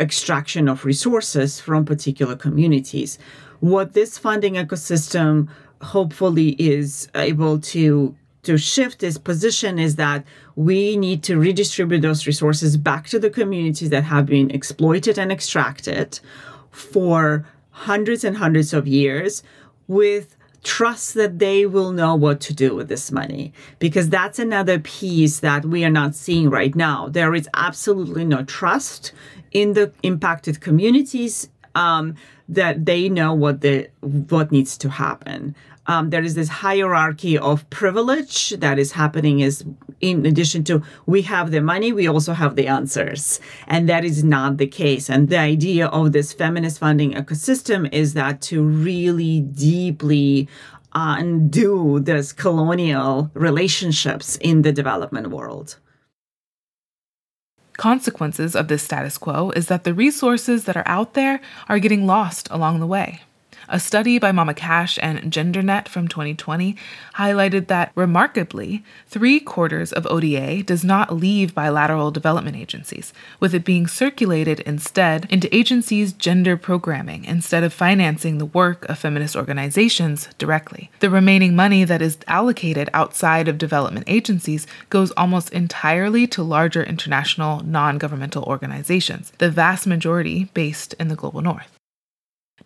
extraction 0.00 0.68
of 0.68 0.84
resources 0.84 1.60
from 1.60 1.84
particular 1.84 2.36
communities. 2.36 3.18
What 3.60 3.92
this 3.92 4.18
funding 4.18 4.54
ecosystem 4.54 5.48
hopefully 5.80 6.50
is 6.58 7.08
able 7.14 7.58
to 7.58 8.14
to 8.42 8.58
shift 8.58 9.04
its 9.04 9.18
position 9.18 9.78
is 9.78 9.94
that 9.94 10.24
we 10.56 10.96
need 10.96 11.22
to 11.22 11.38
redistribute 11.38 12.02
those 12.02 12.26
resources 12.26 12.76
back 12.76 13.06
to 13.06 13.20
the 13.20 13.30
communities 13.30 13.90
that 13.90 14.02
have 14.02 14.26
been 14.26 14.50
exploited 14.50 15.16
and 15.16 15.30
extracted 15.30 16.18
for 16.72 17.46
hundreds 17.70 18.24
and 18.24 18.36
hundreds 18.36 18.72
of 18.72 18.88
years 18.88 19.44
with 19.86 20.36
trust 20.64 21.14
that 21.14 21.38
they 21.38 21.66
will 21.66 21.92
know 21.92 22.16
what 22.16 22.40
to 22.40 22.52
do 22.52 22.74
with 22.74 22.88
this 22.88 23.12
money. 23.12 23.52
Because 23.78 24.08
that's 24.08 24.40
another 24.40 24.80
piece 24.80 25.38
that 25.38 25.64
we 25.64 25.84
are 25.84 25.90
not 25.90 26.16
seeing 26.16 26.50
right 26.50 26.74
now. 26.74 27.08
There 27.08 27.36
is 27.36 27.48
absolutely 27.54 28.24
no 28.24 28.42
trust 28.42 29.12
in 29.52 29.74
the 29.74 29.92
impacted 30.02 30.60
communities 30.60 31.48
um, 31.76 32.16
that 32.48 32.86
they 32.86 33.08
know 33.08 33.34
what 33.34 33.60
the 33.60 33.88
what 34.00 34.50
needs 34.50 34.76
to 34.78 34.88
happen 34.88 35.54
um, 35.86 36.10
there 36.10 36.22
is 36.22 36.34
this 36.34 36.48
hierarchy 36.48 37.36
of 37.36 37.68
privilege 37.70 38.50
that 38.50 38.78
is 38.78 38.92
happening 38.92 39.40
is 39.40 39.64
in 40.00 40.24
addition 40.26 40.64
to 40.64 40.82
we 41.06 41.22
have 41.22 41.50
the 41.50 41.60
money 41.60 41.92
we 41.92 42.06
also 42.06 42.32
have 42.32 42.56
the 42.56 42.68
answers. 42.68 43.40
And 43.66 43.88
that 43.88 44.04
is 44.04 44.22
not 44.22 44.58
the 44.58 44.66
case. 44.66 45.10
And 45.10 45.28
the 45.28 45.38
idea 45.38 45.86
of 45.86 46.12
this 46.12 46.32
feminist 46.32 46.78
funding 46.78 47.12
ecosystem 47.12 47.92
is 47.92 48.14
that 48.14 48.40
to 48.42 48.62
really 48.62 49.40
deeply 49.40 50.48
undo 50.94 52.00
this 52.00 52.32
colonial 52.32 53.30
relationships 53.34 54.36
in 54.36 54.62
the 54.62 54.72
development 54.72 55.30
world. 55.30 55.78
Consequences 57.76 58.54
of 58.54 58.68
this 58.68 58.82
status 58.82 59.16
quo 59.16 59.50
is 59.56 59.66
that 59.68 59.84
the 59.84 59.94
resources 59.94 60.64
that 60.64 60.76
are 60.76 60.86
out 60.86 61.14
there 61.14 61.40
are 61.68 61.78
getting 61.78 62.06
lost 62.06 62.46
along 62.50 62.80
the 62.80 62.86
way. 62.86 63.22
A 63.68 63.78
study 63.78 64.18
by 64.18 64.32
Mama 64.32 64.54
Cash 64.54 64.98
and 65.02 65.32
GenderNet 65.32 65.88
from 65.88 66.08
2020 66.08 66.76
highlighted 67.14 67.68
that, 67.68 67.92
remarkably, 67.94 68.84
three 69.06 69.38
quarters 69.40 69.92
of 69.92 70.06
ODA 70.06 70.62
does 70.62 70.84
not 70.84 71.14
leave 71.14 71.54
bilateral 71.54 72.10
development 72.10 72.56
agencies, 72.56 73.12
with 73.40 73.54
it 73.54 73.64
being 73.64 73.86
circulated 73.86 74.60
instead 74.60 75.26
into 75.30 75.54
agencies' 75.54 76.12
gender 76.12 76.56
programming 76.56 77.24
instead 77.24 77.62
of 77.62 77.72
financing 77.72 78.38
the 78.38 78.46
work 78.46 78.84
of 78.88 78.98
feminist 78.98 79.36
organizations 79.36 80.28
directly. 80.38 80.90
The 81.00 81.10
remaining 81.10 81.54
money 81.54 81.84
that 81.84 82.02
is 82.02 82.18
allocated 82.26 82.90
outside 82.92 83.48
of 83.48 83.58
development 83.58 84.06
agencies 84.08 84.66
goes 84.90 85.12
almost 85.12 85.50
entirely 85.50 86.26
to 86.28 86.42
larger 86.42 86.82
international 86.82 87.60
non 87.64 87.98
governmental 87.98 88.44
organizations, 88.44 89.32
the 89.38 89.50
vast 89.50 89.86
majority 89.86 90.44
based 90.54 90.94
in 90.94 91.08
the 91.08 91.16
global 91.16 91.42
north. 91.42 91.78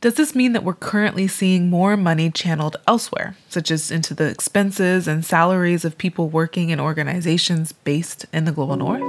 Does 0.07 0.15
this 0.15 0.35
mean 0.35 0.53
that 0.53 0.63
we're 0.63 0.75
currently 0.75 1.27
seeing 1.27 1.71
more 1.71 1.97
money 1.97 2.31
channeled 2.31 2.77
elsewhere, 2.87 3.35
such 3.49 3.71
as 3.71 3.91
into 3.91 4.15
the 4.15 4.29
expenses 4.29 5.09
and 5.09 5.25
salaries 5.25 5.85
of 5.85 5.97
people 5.97 6.29
working 6.29 6.71
in 6.71 6.79
organizations 6.79 7.73
based 7.73 8.27
in 8.33 8.45
the 8.45 8.53
global 8.53 8.77
north? 8.77 9.03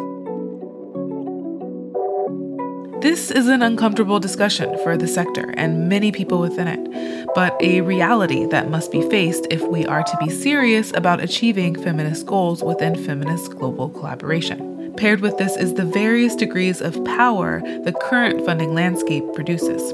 This 3.01 3.29
is 3.29 3.48
an 3.48 3.62
uncomfortable 3.62 4.19
discussion 4.19 4.77
for 4.79 4.98
the 4.98 5.07
sector 5.07 5.53
and 5.55 5.88
many 5.88 6.12
people 6.12 6.39
within 6.39 6.67
it, 6.67 7.27
but 7.36 7.55
a 7.62 7.81
reality 7.81 8.46
that 8.48 8.72
must 8.72 8.91
be 8.91 9.07
faced 9.10 9.46
if 9.51 9.62
we 9.67 9.86
are 9.86 10.03
to 10.03 10.17
be 10.17 10.29
serious 10.29 10.91
about 10.93 11.22
achieving 11.22 11.75
feminist 11.75 12.25
goals 12.25 12.63
within 12.63 12.96
feminist 12.96 13.51
global 13.51 13.89
collaboration. 13.89 14.93
Paired 14.98 15.19
with 15.19 15.38
this 15.38 15.55
is 15.57 15.75
the 15.75 15.86
various 15.86 16.36
degrees 16.36 16.81
of 16.81 17.03
power 17.05 17.62
the 17.84 17.93
current 18.01 18.43
funding 18.46 18.74
landscape 18.74 19.24
produces. 19.36 19.93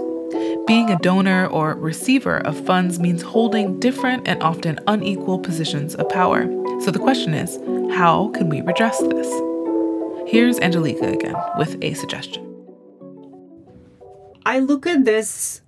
Being 0.65 0.89
a 0.89 0.98
donor 1.00 1.48
or 1.48 1.75
receiver 1.75 2.38
of 2.38 2.65
funds 2.65 2.98
means 2.98 3.22
holding 3.22 3.82
different 3.82 4.29
and 4.29 4.41
often 4.41 4.79
unequal 4.88 5.39
positions 5.39 5.93
of 5.96 6.08
power. 6.08 6.46
So 6.79 6.89
the 6.89 7.00
question 7.00 7.34
is 7.34 7.58
how 7.93 8.29
can 8.29 8.48
we 8.48 8.62
redress 8.62 8.98
this? 9.00 9.27
Here's 10.25 10.62
Angelika 10.62 11.12
again 11.12 11.36
with 11.58 11.77
a 11.84 11.93
suggestion. 11.96 12.50
I 14.46 14.60
look 14.60 14.88
at 14.88 15.03
this 15.03 15.62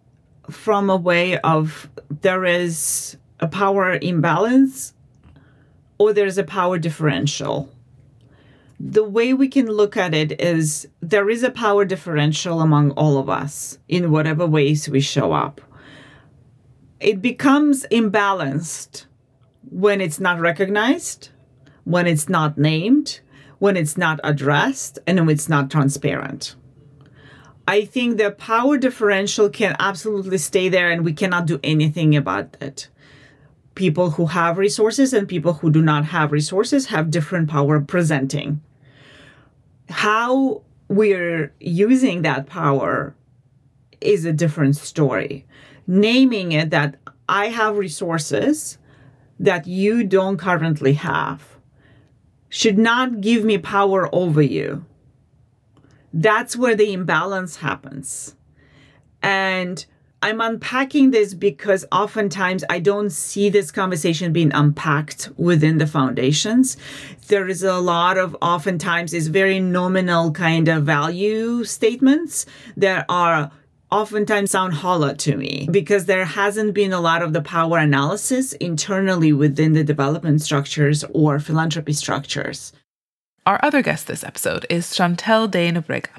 from 0.50 0.90
a 0.90 0.96
way 0.96 1.40
of 1.40 1.90
there 2.22 2.46
is 2.46 3.18
a 3.42 3.48
power 3.48 4.00
imbalance 4.02 4.94
or 5.98 6.14
there's 6.14 6.38
a 6.38 6.44
power 6.46 6.78
differential 6.78 7.70
the 8.80 9.04
way 9.04 9.34
we 9.34 9.48
can 9.48 9.68
look 9.68 9.96
at 9.96 10.14
it 10.14 10.40
is 10.42 10.88
there 11.02 11.30
is 11.30 11.44
a 11.44 11.52
power 11.52 11.86
differential 11.86 12.62
among 12.62 12.92
all 12.92 13.18
of 13.18 13.30
us 13.30 13.78
in 13.88 14.12
whatever 14.12 14.46
ways 14.46 14.90
we 14.90 15.00
show 15.00 15.32
up. 15.32 15.62
It 17.00 17.22
becomes 17.22 17.86
imbalanced 17.92 19.06
when 19.70 20.02
it's 20.02 20.20
not 20.20 20.40
recognized, 20.40 21.30
when 21.84 22.08
it's 22.08 22.30
not 22.30 22.58
named, 22.58 23.22
when 23.60 23.78
it's 23.78 23.98
not 23.98 24.20
addressed, 24.24 25.00
and 25.08 25.20
when 25.20 25.30
it's 25.30 25.50
not 25.50 25.72
transparent. 25.72 26.56
I 27.68 27.86
think 27.86 28.18
the 28.18 28.32
power 28.32 28.78
differential 28.78 29.50
can 29.50 29.76
absolutely 29.80 30.38
stay 30.38 30.70
there 30.70 30.92
and 30.92 31.04
we 31.04 31.14
cannot 31.14 31.48
do 31.48 31.60
anything 31.64 32.16
about 32.16 32.58
it 32.62 32.90
people 33.76 34.12
who 34.12 34.28
have 34.28 34.58
resources 34.58 35.14
and 35.14 35.28
people 35.28 35.54
who 35.54 35.70
do 35.70 35.82
not 35.82 36.06
have 36.06 36.32
resources 36.32 36.88
have 36.88 37.12
different 37.12 37.50
power 37.50 37.80
presenting. 37.80 38.62
How 39.90 40.64
we're 40.88 41.54
using 41.60 42.22
that 42.22 42.48
power 42.48 43.16
is 44.02 44.26
a 44.26 44.34
different 44.34 44.78
story. 44.78 45.46
Naming 45.88 46.52
it 46.52 46.70
that 46.72 46.96
I 47.28 47.48
have 47.48 47.78
resources 47.78 48.78
that 49.40 49.68
you 49.68 50.04
don't 50.04 50.38
currently 50.38 50.94
have 50.94 51.58
should 52.50 52.78
not 52.78 53.22
give 53.22 53.44
me 53.44 53.58
power 53.58 54.10
over 54.16 54.42
you. 54.42 54.86
That's 56.14 56.56
where 56.56 56.76
the 56.76 56.94
imbalance 56.94 57.58
happens. 57.58 58.36
And 59.22 59.86
I'm 60.26 60.42
unpacking 60.42 61.12
this 61.12 61.36
because 61.36 61.86
oftentimes 61.92 62.64
I 62.68 62.80
don't 62.80 63.12
see 63.12 63.48
this 63.50 63.70
conversation 63.70 64.34
being 64.34 64.52
unpacked 64.56 65.30
within 65.38 65.78
the 65.78 65.86
foundations. 65.86 66.78
There 67.28 67.48
is 67.48 67.62
a 67.62 67.78
lot 67.78 68.18
of 68.18 68.36
oftentimes 68.42 69.14
is 69.14 69.28
very 69.28 69.60
nominal 69.60 70.32
kind 70.32 70.68
of 70.68 70.84
value 70.84 71.64
statements 71.64 72.48
that 72.76 73.06
are 73.08 73.52
oftentimes 73.92 74.50
sound 74.50 74.74
hollow 74.74 75.14
to 75.14 75.38
me 75.38 75.68
because 75.70 76.06
there 76.06 76.26
hasn't 76.26 76.74
been 76.74 76.92
a 76.92 77.00
lot 77.00 77.22
of 77.22 77.34
the 77.34 77.44
power 77.44 77.78
analysis 77.78 78.54
internally 78.54 79.32
within 79.32 79.74
the 79.74 79.84
development 79.84 80.42
structures 80.42 81.04
or 81.14 81.40
philanthropy 81.40 81.94
structures. 81.94 82.74
Our 83.48 83.60
other 83.62 83.84
guest 83.84 84.08
this 84.08 84.24
episode 84.24 84.66
is 84.72 84.96
Chantelle 84.96 85.48
de 85.48 85.72
Nobrega. 85.72 86.10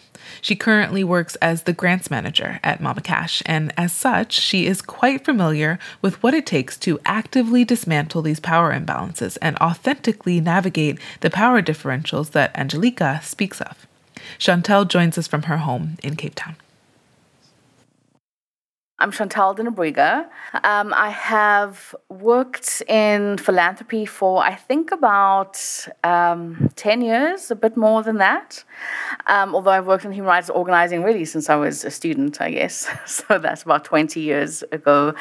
She 0.41 0.55
currently 0.55 1.03
works 1.03 1.35
as 1.37 1.65
the 1.65 1.73
grants 1.73 2.09
manager 2.09 2.61
at 2.63 2.81
Mama 2.81 3.01
Cash, 3.01 3.43
and 3.47 3.75
as 3.77 3.93
such, 3.93 4.33
she 4.33 4.65
is 4.67 4.81
quite 4.81 5.25
familiar 5.25 5.81
with 6.01 6.23
what 6.23 6.35
it 6.35 6.47
takes 6.47 6.77
to 6.79 7.01
actively 7.05 7.65
dismantle 7.65 8.23
these 8.23 8.39
power 8.39 8.73
imbalances 8.73 9.39
and 9.43 9.57
authentically 9.59 10.41
navigate 10.41 11.01
the 11.21 11.29
power 11.29 11.61
differentials 11.61 12.31
that 12.31 12.57
Angelica 12.57 13.19
speaks 13.25 13.61
of. 13.61 13.89
Chantelle 14.39 14.85
joins 14.85 15.19
us 15.19 15.27
from 15.27 15.45
her 15.45 15.57
home 15.57 15.97
in 16.05 16.15
Cape 16.15 16.37
Town. 16.37 16.55
I'm 18.99 19.11
Chantelle 19.11 19.53
de 19.53 19.63
Nobrega. 19.63 20.27
Um, 20.65 20.95
I 20.95 21.11
have 21.11 21.95
worked 22.09 22.83
in 22.89 23.37
philanthropy 23.37 24.07
for, 24.07 24.43
I 24.43 24.55
think, 24.55 24.91
about 24.91 25.61
um, 26.03 26.71
10 26.77 27.03
years, 27.03 27.51
a 27.51 27.57
bit 27.57 27.77
more 27.77 28.03
than 28.03 28.17
that. 28.17 28.65
Um, 29.27 29.55
although 29.55 29.73
I've 29.73 29.87
worked 29.87 30.07
in 30.07 30.13
human 30.13 30.29
rights 30.29 30.49
organizing 30.49 31.03
really 31.03 31.27
since 31.27 31.51
I 31.51 31.57
was 31.57 31.85
a 31.85 31.91
student, 31.91 32.41
I 32.41 32.53
guess. 32.53 32.89
so 33.07 33.39
that's 33.39 33.65
about 33.65 33.85
20 33.85 34.19
years 34.19 34.65
ago. 34.73 35.13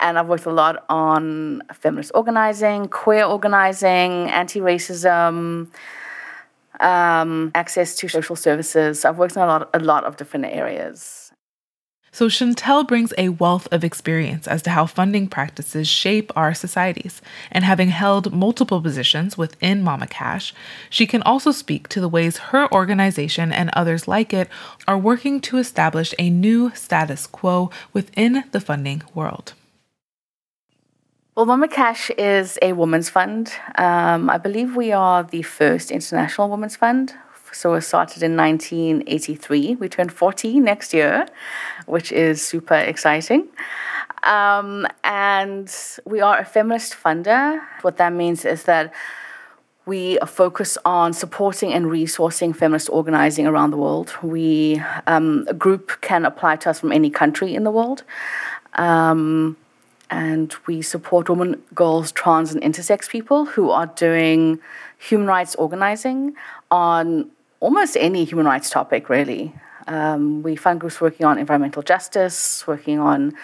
And 0.00 0.18
I've 0.18 0.26
worked 0.26 0.46
a 0.46 0.52
lot 0.52 0.84
on 0.88 1.62
feminist 1.72 2.10
organizing, 2.16 2.88
queer 2.88 3.26
organizing, 3.26 4.28
anti 4.30 4.58
racism. 4.58 5.68
Um, 6.80 7.52
access 7.54 7.94
to 7.96 8.08
social 8.08 8.34
services. 8.34 9.04
I've 9.04 9.18
worked 9.18 9.36
in 9.36 9.42
a 9.42 9.46
lot, 9.46 9.70
a 9.74 9.78
lot 9.80 10.04
of 10.04 10.16
different 10.16 10.46
areas. 10.46 11.19
So, 12.12 12.28
Chantelle 12.28 12.82
brings 12.82 13.12
a 13.16 13.28
wealth 13.28 13.68
of 13.70 13.84
experience 13.84 14.48
as 14.48 14.62
to 14.62 14.70
how 14.70 14.86
funding 14.86 15.28
practices 15.28 15.86
shape 15.86 16.32
our 16.34 16.54
societies. 16.54 17.22
And 17.52 17.64
having 17.64 17.90
held 17.90 18.32
multiple 18.32 18.80
positions 18.82 19.38
within 19.38 19.82
Mama 19.82 20.08
Cash, 20.08 20.52
she 20.90 21.06
can 21.06 21.22
also 21.22 21.52
speak 21.52 21.88
to 21.88 22.00
the 22.00 22.08
ways 22.08 22.38
her 22.38 22.70
organization 22.72 23.52
and 23.52 23.70
others 23.74 24.08
like 24.08 24.34
it 24.34 24.48
are 24.88 24.98
working 24.98 25.40
to 25.42 25.58
establish 25.58 26.12
a 26.18 26.30
new 26.30 26.72
status 26.74 27.28
quo 27.28 27.70
within 27.92 28.42
the 28.50 28.60
funding 28.60 29.02
world. 29.14 29.54
Well, 31.36 31.46
Mama 31.46 31.68
Cash 31.68 32.10
is 32.18 32.58
a 32.60 32.72
women's 32.72 33.08
fund. 33.08 33.52
Um, 33.76 34.28
I 34.28 34.36
believe 34.36 34.74
we 34.74 34.90
are 34.90 35.22
the 35.22 35.42
first 35.42 35.92
international 35.92 36.50
women's 36.50 36.74
fund 36.74 37.14
so 37.52 37.74
it 37.74 37.82
started 37.82 38.22
in 38.22 38.36
1983. 38.36 39.76
We 39.76 39.88
turn 39.88 40.08
40 40.08 40.60
next 40.60 40.94
year, 40.94 41.26
which 41.90 42.12
is 42.12 42.42
super 42.42 42.74
exciting. 42.74 43.48
Um, 44.22 44.86
and 45.02 45.74
we 46.04 46.20
are 46.20 46.38
a 46.38 46.44
feminist 46.44 46.94
funder. 46.94 47.60
What 47.82 47.96
that 47.96 48.12
means 48.12 48.44
is 48.44 48.64
that 48.64 48.92
we 49.86 50.18
focus 50.26 50.76
on 50.84 51.12
supporting 51.12 51.72
and 51.72 51.86
resourcing 51.86 52.54
feminist 52.54 52.90
organizing 52.90 53.46
around 53.46 53.70
the 53.70 53.76
world. 53.76 54.12
We 54.22 54.80
um, 55.06 55.46
a 55.48 55.54
group 55.54 56.00
can 56.00 56.24
apply 56.24 56.56
to 56.56 56.70
us 56.70 56.80
from 56.80 56.92
any 56.92 57.10
country 57.10 57.54
in 57.54 57.64
the 57.64 57.70
world. 57.70 58.04
Um, 58.74 59.56
and 60.10 60.54
we 60.66 60.82
support 60.82 61.28
women, 61.28 61.62
girls, 61.74 62.12
trans, 62.12 62.52
and 62.52 62.62
intersex 62.62 63.08
people 63.08 63.46
who 63.46 63.70
are 63.70 63.86
doing 63.86 64.58
human 64.98 65.26
rights 65.26 65.54
organizing 65.54 66.34
on 66.70 67.30
almost 67.60 67.96
any 67.96 68.24
human 68.24 68.46
rights 68.46 68.70
topic, 68.70 69.08
really. 69.08 69.54
Um, 69.90 70.42
we 70.42 70.54
fund 70.54 70.80
groups 70.80 71.00
working 71.00 71.26
on 71.26 71.36
environmental 71.36 71.82
justice, 71.82 72.64
working 72.66 72.98
on 73.00 73.34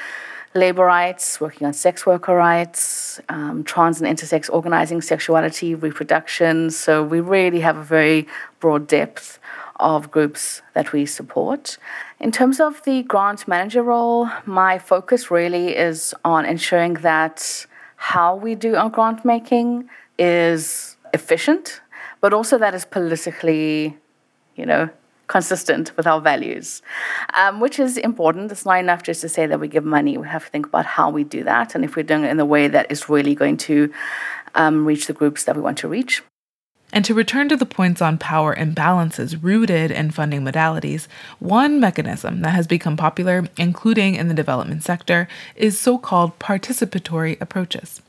labor 0.55 0.85
rights, 0.85 1.41
working 1.41 1.67
on 1.67 1.73
sex 1.73 2.07
worker 2.07 2.35
rights, 2.35 3.21
um, 3.29 3.65
trans 3.65 4.01
and 4.01 4.09
intersex 4.09 4.49
organizing, 4.49 5.03
sexuality, 5.03 5.75
reproduction. 5.75 6.71
So 6.71 7.03
we 7.03 7.21
really 7.21 7.61
have 7.61 7.77
a 7.77 7.83
very 7.83 8.29
broad 8.61 8.87
depth 8.87 9.39
of 9.81 10.11
groups 10.11 10.63
that 10.75 10.93
we 10.93 11.05
support. 11.05 11.79
In 12.21 12.31
terms 12.31 12.61
of 12.61 12.83
the 12.85 13.03
grant 13.03 13.47
manager 13.49 13.83
role, 13.83 14.31
my 14.47 14.79
focus 14.79 15.31
really 15.31 15.77
is 15.77 16.15
on 16.25 16.47
ensuring 16.47 16.95
that 17.11 17.67
how 17.97 18.37
we 18.37 18.55
do 18.55 18.77
our 18.77 18.89
grant 18.89 19.25
making 19.25 19.91
is 20.19 20.97
efficient, 21.13 21.83
but 22.21 22.33
also 22.33 22.57
that 22.57 22.73
is 22.75 22.85
politically 22.85 23.99
you 24.57 24.65
know, 24.65 24.89
consistent 25.27 25.97
with 25.97 26.07
our 26.07 26.21
values, 26.21 26.83
um, 27.37 27.61
which 27.61 27.79
is 27.79 27.97
important. 27.97 28.53
It's 28.53 28.65
not 28.65 28.79
enough 28.79 29.03
just 29.03 29.21
to 29.23 29.29
say 29.29 29.47
that 29.47 29.61
we 29.61 29.69
give 29.69 29.85
money. 29.85 30.17
We 30.17 30.29
have 30.29 30.45
to 30.45 30.51
think 30.51 30.67
about 30.67 30.87
how 30.87 31.11
we 31.11 31.25
do 31.25 31.45
that 31.45 31.75
and 31.75 31.85
if 31.85 31.97
we're 31.97 32.03
doing 32.03 32.25
it 32.25 32.31
in 32.31 32.41
a 32.41 32.45
way 32.45 32.69
that 32.69 32.91
is 32.91 33.09
really 33.09 33.35
going 33.35 33.57
to 33.59 33.93
um, 34.55 34.87
reach 34.87 35.07
the 35.07 35.13
groups 35.13 35.45
that 35.45 35.57
we 35.57 35.63
want 35.63 35.79
to 35.79 35.89
reach. 35.89 36.23
And 36.93 37.05
to 37.05 37.15
return 37.15 37.49
to 37.49 37.57
the 37.57 37.67
points 37.67 38.01
on 38.01 38.17
power 38.17 38.55
imbalances 38.55 39.43
rooted 39.43 39.91
in 39.91 40.13
funding 40.13 40.43
modalities, 40.43 41.09
one 41.41 41.81
mechanism 41.81 42.43
that 42.43 42.55
has 42.55 42.67
become 42.67 42.97
popular, 42.97 43.49
including 43.57 44.15
in 44.15 44.29
the 44.29 44.35
development 44.35 44.85
sector, 44.85 45.27
is 45.57 45.79
so 45.79 45.99
called 45.99 46.39
participatory 46.39 47.41
approaches. 47.41 48.01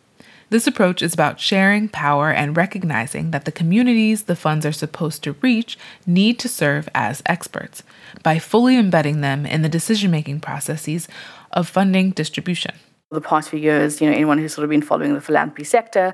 This 0.50 0.66
approach 0.66 1.02
is 1.02 1.14
about 1.14 1.42
sharing 1.42 1.90
power 1.90 2.32
and 2.32 2.56
recognizing 2.56 3.32
that 3.32 3.44
the 3.44 3.52
communities 3.52 4.24
the 4.24 4.36
funds 4.36 4.66
are 4.66 4.72
supposed 4.72 5.22
to 5.24 5.34
reach 5.42 5.78
need 6.06 6.40
to 6.40 6.48
serve 6.48 6.88
as 6.96 7.22
experts 7.26 7.84
by 8.24 8.40
fully 8.40 8.78
embedding 8.78 9.20
them 9.20 9.46
in 9.46 9.62
the 9.62 9.68
decision 9.68 10.10
making 10.10 10.40
processes 10.40 11.10
of 11.52 11.68
funding 11.68 12.12
distribution. 12.12 12.76
The 13.12 13.20
past 13.20 13.50
few 13.50 13.60
years, 13.60 14.00
you 14.00 14.10
know, 14.10 14.16
anyone 14.16 14.38
who's 14.38 14.54
sort 14.54 14.64
of 14.64 14.70
been 14.70 14.82
following 14.82 15.14
the 15.14 15.22
philanthropy 15.22 15.66
sector 15.66 16.14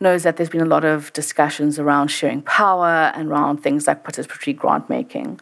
knows 0.00 0.24
that 0.24 0.36
there's 0.36 0.48
been 0.48 0.60
a 0.60 0.64
lot 0.66 0.84
of 0.84 1.12
discussions 1.12 1.78
around 1.78 2.08
sharing 2.08 2.42
power 2.42 3.12
and 3.14 3.28
around 3.28 3.58
things 3.58 3.86
like 3.86 4.04
participatory 4.04 4.56
grant 4.56 4.88
making 4.88 5.40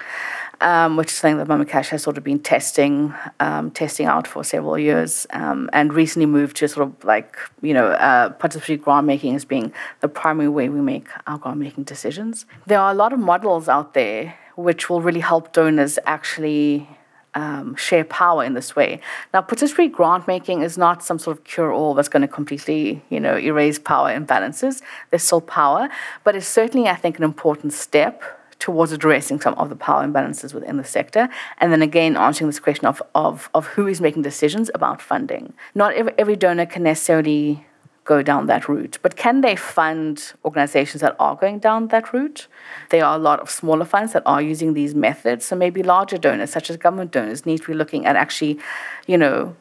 um, 0.61 0.97
which 0.97 1.09
is 1.09 1.15
something 1.15 1.39
that 1.39 1.49
Mama 1.49 1.65
Cash 1.65 1.91
has 1.91 2.03
sort 2.03 2.19
of 2.19 2.25
been 2.25 2.39
testing, 2.39 3.15
um, 3.41 3.71
testing 3.71 4.07
out 4.07 4.27
for 4.27 4.45
several 4.45 4.79
years, 4.79 5.27
um, 5.31 5.69
and 5.73 5.93
recently 5.93 6.27
moved 6.27 6.57
to 6.59 6.69
sort 6.69 6.89
of 6.89 7.05
like 7.05 7.37
you 7.63 7.75
know 7.75 7.89
uh, 7.89 8.31
participatory 8.31 8.81
grant 8.81 9.07
making 9.07 9.35
as 9.35 9.45
being 9.45 9.73
the 10.01 10.09
primary 10.09 10.49
way 10.49 10.69
we 10.69 10.81
make 10.81 11.09
our 11.27 11.39
grant 11.39 11.59
making 11.59 11.85
decisions. 11.85 12.47
There 12.67 12.81
are 12.81 12.91
a 12.91 12.95
lot 12.95 13.13
of 13.13 13.19
models 13.19 13.69
out 13.69 13.95
there 13.95 14.35
which 14.57 14.89
will 14.89 15.03
really 15.03 15.21
help 15.21 15.53
donors 15.53 15.99
actually 16.07 16.89
um, 17.37 17.77
share 17.77 18.05
power 18.05 18.43
in 18.43 18.55
this 18.55 18.75
way. 18.75 19.01
Now, 19.33 19.43
participatory 19.43 19.93
grant 19.93 20.27
making 20.27 20.63
is 20.63 20.79
not 20.79 21.05
some 21.05 21.19
sort 21.19 21.37
of 21.37 21.45
cure 21.45 21.71
all 21.71 21.93
that's 21.95 22.09
going 22.09 22.23
to 22.23 22.29
completely, 22.29 23.03
you 23.11 23.21
know, 23.21 23.37
erase 23.37 23.79
power 23.79 24.09
imbalances. 24.09 24.81
There's 25.11 25.23
still 25.23 25.43
power, 25.43 25.91
but 26.25 26.35
it's 26.35 26.49
certainly, 26.49 26.89
I 26.89 26.97
think, 26.97 27.19
an 27.19 27.25
important 27.25 27.75
step 27.75 28.23
towards 28.59 28.93
addressing 28.93 29.41
some 29.41 29.55
of 29.55 29.69
the 29.69 29.77
power 29.77 30.07
imbalances 30.07 30.55
within 30.55 30.77
the 30.77 30.85
sector. 30.85 31.29
And 31.59 31.73
then 31.73 31.83
again, 31.83 32.17
answering 32.17 32.49
this 32.49 32.61
question 32.61 32.87
of, 32.87 33.03
of, 33.15 33.51
of 33.55 33.67
who 33.69 33.87
is 33.87 34.01
making 34.01 34.23
decisions 34.23 34.71
about 34.75 35.03
funding. 35.03 35.53
Not 35.75 35.95
every, 35.95 36.13
every 36.19 36.37
donor 36.37 36.67
can 36.67 36.83
necessarily 36.83 37.67
go 38.05 38.23
down 38.23 38.47
that 38.47 38.69
route, 38.69 38.99
but 39.03 39.17
can 39.17 39.41
they 39.41 39.57
fund 39.57 40.33
organizations 40.45 41.01
that 41.01 41.17
are 41.19 41.35
going 41.35 41.59
down 41.59 41.89
that 41.89 42.13
route? 42.13 42.47
There 42.91 43.05
are 43.05 43.17
a 43.17 43.19
lot 43.19 43.41
of 43.41 43.51
smaller 43.51 43.85
funds 43.85 44.13
that 44.13 44.23
are 44.25 44.41
using 44.41 44.75
these 44.75 44.95
methods. 44.95 45.45
So 45.45 45.57
maybe 45.57 45.83
larger 45.83 46.17
donors, 46.17 46.51
such 46.51 46.71
as 46.71 46.77
government 46.77 47.11
donors, 47.11 47.45
need 47.45 47.63
to 47.63 47.67
be 47.67 47.75
looking 47.75 48.07
at 48.07 48.15
actually, 48.17 48.59
you 49.07 49.19
know, 49.19 49.57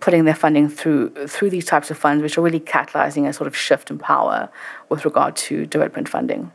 putting 0.00 0.24
their 0.24 0.34
funding 0.34 0.68
through 0.68 1.10
through 1.26 1.50
these 1.50 1.64
types 1.64 1.90
of 1.90 1.98
funds, 1.98 2.22
which 2.22 2.38
are 2.38 2.42
really 2.42 2.60
catalyzing 2.60 3.26
a 3.28 3.32
sort 3.32 3.46
of 3.46 3.56
shift 3.56 3.90
in 3.90 3.98
power 3.98 4.48
with 4.88 5.04
regard 5.04 5.34
to 5.36 5.66
development 5.66 6.08
funding. 6.08 6.52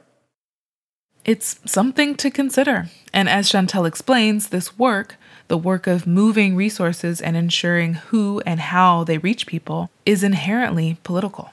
It's 1.26 1.60
something 1.66 2.16
to 2.16 2.30
consider. 2.30 2.90
And 3.14 3.30
as 3.30 3.48
Chantelle 3.48 3.86
explains, 3.86 4.50
this 4.50 4.78
work, 4.78 5.16
the 5.48 5.58
work 5.58 5.88
of 5.88 6.06
moving 6.06 6.56
resources 6.56 7.22
and 7.22 7.38
ensuring 7.38 7.94
who 7.94 8.42
and 8.46 8.60
how 8.60 9.06
they 9.06 9.18
reach 9.18 9.48
people, 9.48 9.90
is 10.06 10.24
inherently 10.24 10.98
political. 11.04 11.52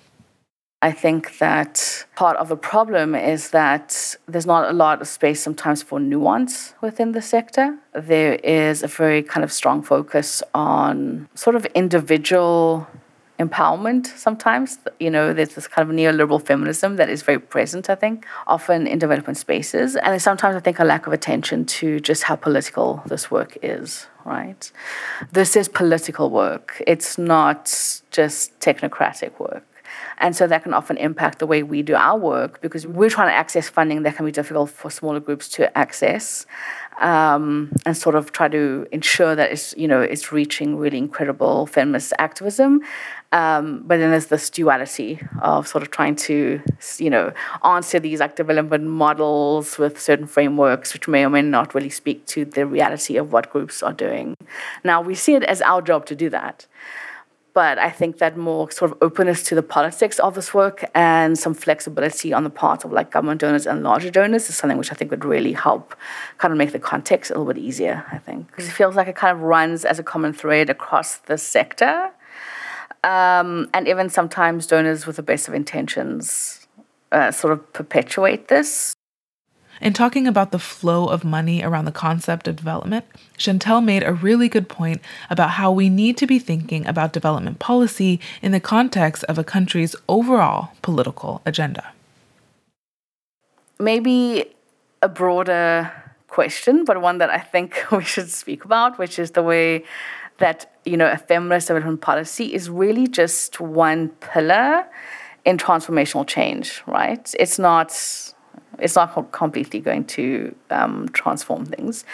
I 0.83 0.92
think 0.92 1.38
that 1.38 2.06
part 2.16 2.38
of 2.38 2.48
the 2.48 2.56
problem 2.56 3.14
is 3.14 3.50
that 3.50 4.16
there's 4.26 4.46
not 4.46 4.70
a 4.70 4.72
lot 4.72 5.02
of 5.02 5.09
space 5.09 5.42
sometimes 5.42 5.83
for 5.83 6.00
nuance 6.00 6.72
within 6.80 7.12
the 7.12 7.20
sector. 7.20 7.76
There 7.92 8.37
is 8.37 8.83
a 8.83 8.88
very 8.88 9.22
kind 9.22 9.44
of 9.44 9.52
strong 9.52 9.83
focus 9.83 10.42
on 10.54 11.28
sort 11.35 11.54
of 11.54 11.66
individual 11.74 12.88
empowerment 13.40 14.07
sometimes. 14.07 14.79
You 15.00 15.11
know, 15.11 15.33
there's 15.33 15.55
this 15.55 15.66
kind 15.66 15.88
of 15.88 15.96
neoliberal 15.96 16.44
feminism 16.44 16.96
that 16.96 17.09
is 17.09 17.22
very 17.22 17.38
present, 17.38 17.88
I 17.88 17.94
think, 17.94 18.26
often 18.46 18.87
in 18.87 18.98
development 18.98 19.38
spaces. 19.38 19.96
And 19.96 20.20
sometimes, 20.20 20.55
I 20.57 20.61
think, 20.61 20.79
a 20.79 20.85
lack 20.85 21.07
of 21.07 21.12
attention 21.12 21.64
to 21.81 21.98
just 22.00 22.24
how 22.24 22.37
political 22.37 23.03
this 23.07 23.31
work 23.31 23.57
is, 23.62 24.07
right? 24.24 24.70
This 25.33 25.57
is 25.57 25.68
political 25.68 26.31
work, 26.31 26.83
it's 26.87 27.16
not 27.18 27.64
just 28.11 28.59
technocratic 28.61 29.38
work. 29.40 29.64
And 30.18 30.37
so 30.37 30.46
that 30.46 30.62
can 30.62 30.74
often 30.74 30.96
impact 30.98 31.38
the 31.38 31.46
way 31.46 31.62
we 31.62 31.83
do 31.83 31.94
our 31.94 32.18
work 32.18 32.61
because 32.61 32.87
we're 32.87 33.11
trying 33.11 33.29
to 33.29 33.35
access 33.35 33.68
funding 33.68 34.03
that 34.03 34.16
can 34.16 34.26
be 34.26 34.33
difficult 34.33 34.70
for 34.70 34.90
smaller 34.90 35.20
groups 35.20 35.48
to 35.50 35.76
access. 35.76 36.46
Um, 37.00 37.72
and 37.87 37.96
sort 37.96 38.14
of 38.14 38.31
try 38.31 38.48
to 38.48 38.87
ensure 38.92 39.35
that 39.35 39.50
it's 39.53 39.74
you 39.74 39.88
know 39.88 40.03
it's 40.03 40.33
reaching 40.33 40.76
really 40.76 40.98
incredible 40.98 41.64
feminist 41.64 42.12
activism 42.18 42.83
um, 43.32 43.84
but 43.86 43.98
then 43.98 44.10
there's 44.10 44.26
this 44.26 44.50
duality 44.50 45.20
of 45.40 45.68
sort 45.68 45.82
of 45.82 45.90
trying 45.90 46.16
to, 46.16 46.60
you 46.98 47.10
know, 47.10 47.32
answer 47.64 48.00
these 48.00 48.18
like 48.18 48.34
development 48.34 48.84
models 48.84 49.78
with 49.78 50.00
certain 50.00 50.26
frameworks, 50.26 50.92
which 50.92 51.06
may 51.06 51.24
or 51.24 51.30
may 51.30 51.42
not 51.42 51.72
really 51.74 51.90
speak 51.90 52.26
to 52.26 52.44
the 52.44 52.66
reality 52.66 53.16
of 53.16 53.32
what 53.32 53.50
groups 53.50 53.82
are 53.82 53.92
doing. 53.92 54.34
Now 54.82 55.00
we 55.00 55.14
see 55.14 55.34
it 55.34 55.44
as 55.44 55.62
our 55.62 55.80
job 55.80 56.06
to 56.06 56.16
do 56.16 56.28
that, 56.30 56.66
But 57.52 57.78
I 57.78 57.90
think 57.90 58.18
that 58.18 58.36
more 58.36 58.70
sort 58.70 58.92
of 58.92 58.98
openness 59.00 59.42
to 59.44 59.54
the 59.54 59.62
politics 59.62 60.18
of 60.20 60.34
this 60.34 60.54
work 60.54 60.88
and 60.94 61.38
some 61.38 61.54
flexibility 61.54 62.32
on 62.32 62.44
the 62.44 62.50
part 62.50 62.84
of 62.84 62.92
like 62.92 63.10
government 63.10 63.40
donors 63.40 63.66
and 63.66 63.82
larger 63.82 64.10
donors 64.10 64.48
is 64.48 64.56
something 64.56 64.78
which 64.78 64.92
I 64.92 64.94
think 64.94 65.10
would 65.10 65.24
really 65.24 65.52
help 65.52 65.94
kind 66.38 66.52
of 66.52 66.58
make 66.58 66.72
the 66.72 66.78
context 66.78 67.30
a 67.30 67.34
little 67.34 67.52
bit 67.52 67.60
easier, 67.60 68.04
I 68.12 68.18
think. 68.18 68.46
Because 68.48 68.68
it 68.68 68.72
feels 68.72 68.94
like 68.94 69.08
it 69.08 69.16
kind 69.16 69.36
of 69.36 69.42
runs 69.42 69.84
as 69.84 69.98
a 69.98 70.02
common 70.02 70.32
thread 70.32 70.70
across 70.70 71.16
the 71.16 71.36
sector. 71.38 72.12
Um, 73.02 73.70
and 73.72 73.88
even 73.88 74.10
sometimes 74.10 74.66
donors 74.66 75.06
with 75.06 75.16
the 75.16 75.22
best 75.22 75.48
of 75.48 75.54
intentions 75.54 76.66
uh, 77.12 77.30
sort 77.30 77.52
of 77.52 77.72
perpetuate 77.72 78.48
this. 78.48 78.94
In 79.80 79.94
talking 79.94 80.26
about 80.26 80.52
the 80.52 80.58
flow 80.58 81.06
of 81.06 81.24
money 81.24 81.62
around 81.62 81.86
the 81.86 81.92
concept 81.92 82.46
of 82.46 82.56
development, 82.56 83.06
Chantelle 83.38 83.80
made 83.80 84.02
a 84.02 84.12
really 84.12 84.48
good 84.48 84.68
point 84.68 85.00
about 85.30 85.52
how 85.52 85.72
we 85.72 85.88
need 85.88 86.18
to 86.18 86.26
be 86.26 86.38
thinking 86.38 86.86
about 86.86 87.14
development 87.14 87.58
policy 87.58 88.20
in 88.42 88.52
the 88.52 88.60
context 88.60 89.24
of 89.24 89.38
a 89.38 89.44
country's 89.44 89.96
overall 90.06 90.72
political 90.82 91.40
agenda. 91.46 91.92
Maybe 93.78 94.44
a 95.00 95.08
broader 95.08 95.90
question, 96.28 96.84
but 96.84 97.00
one 97.00 97.16
that 97.16 97.30
I 97.30 97.38
think 97.38 97.82
we 97.90 98.04
should 98.04 98.30
speak 98.30 98.66
about, 98.66 98.98
which 98.98 99.18
is 99.18 99.30
the 99.30 99.42
way 99.42 99.84
that 100.38 100.69
you 100.84 100.96
know 100.96 101.10
a 101.10 101.16
feminist 101.16 101.68
development 101.68 102.00
policy 102.00 102.54
is 102.54 102.70
really 102.70 103.06
just 103.06 103.60
one 103.60 104.08
pillar 104.20 104.86
in 105.44 105.56
transformational 105.56 106.26
change, 106.26 106.82
right? 106.86 107.34
It's 107.38 107.58
not 107.58 107.90
it's 108.82 108.96
not 108.96 109.32
completely 109.32 109.80
going 109.80 110.04
to 110.04 110.54
um, 110.70 111.08
transform 111.12 111.64
things. 111.66 112.04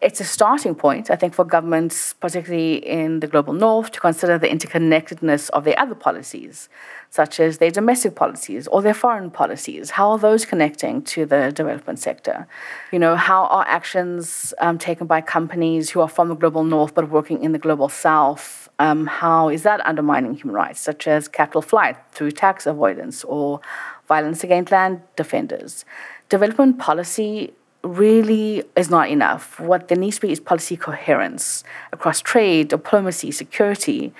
It's 0.00 0.20
a 0.20 0.24
starting 0.24 0.74
point, 0.74 1.10
I 1.10 1.16
think, 1.16 1.34
for 1.34 1.44
governments, 1.44 2.14
particularly 2.14 2.76
in 2.86 3.20
the 3.20 3.26
global 3.26 3.52
north, 3.52 3.90
to 3.92 4.00
consider 4.00 4.38
the 4.38 4.46
interconnectedness 4.46 5.50
of 5.50 5.64
their 5.64 5.78
other 5.78 5.96
policies, 5.96 6.68
such 7.10 7.40
as 7.40 7.58
their 7.58 7.72
domestic 7.72 8.14
policies 8.14 8.68
or 8.68 8.80
their 8.80 8.94
foreign 8.94 9.30
policies. 9.30 9.90
How 9.90 10.10
are 10.10 10.18
those 10.18 10.44
connecting 10.44 11.02
to 11.02 11.26
the 11.26 11.50
development 11.50 11.98
sector? 11.98 12.46
You 12.92 13.00
know, 13.00 13.16
how 13.16 13.46
are 13.46 13.64
actions 13.66 14.54
um, 14.60 14.78
taken 14.78 15.08
by 15.08 15.20
companies 15.20 15.90
who 15.90 16.00
are 16.00 16.08
from 16.08 16.28
the 16.28 16.36
global 16.36 16.62
north 16.62 16.94
but 16.94 17.10
working 17.10 17.42
in 17.42 17.50
the 17.52 17.58
global 17.58 17.88
south? 17.88 18.68
Um, 18.78 19.06
how 19.06 19.48
is 19.48 19.64
that 19.64 19.84
undermining 19.84 20.34
human 20.34 20.54
rights, 20.54 20.80
such 20.80 21.08
as 21.08 21.26
capital 21.26 21.62
flight 21.62 21.96
through 22.12 22.30
tax 22.30 22.64
avoidance 22.64 23.24
or 23.24 23.60
violence 24.08 24.42
against 24.42 24.72
land 24.72 25.02
defenders. 25.16 25.84
Development 26.28 26.78
policy 26.78 27.52
really 27.84 28.64
is 28.76 28.90
not 28.90 29.08
enough. 29.08 29.60
What 29.60 29.88
there 29.88 29.96
needs 29.96 30.16
to 30.16 30.22
be 30.22 30.32
is 30.32 30.40
policy 30.40 30.76
coherence 30.76 31.62
across 31.92 32.20
trade, 32.20 32.68
diplomacy, 32.68 33.30
security, 33.30 34.12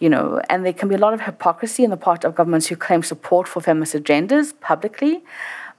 you 0.00 0.08
know, 0.08 0.40
and 0.48 0.64
there 0.64 0.72
can 0.72 0.88
be 0.88 0.94
a 0.94 0.98
lot 0.98 1.14
of 1.14 1.20
hypocrisy 1.20 1.84
on 1.84 1.90
the 1.90 1.96
part 1.96 2.24
of 2.24 2.34
governments 2.34 2.66
who 2.68 2.76
claim 2.76 3.02
support 3.02 3.46
for 3.46 3.60
feminist 3.60 3.94
agendas 3.94 4.52
publicly, 4.60 5.22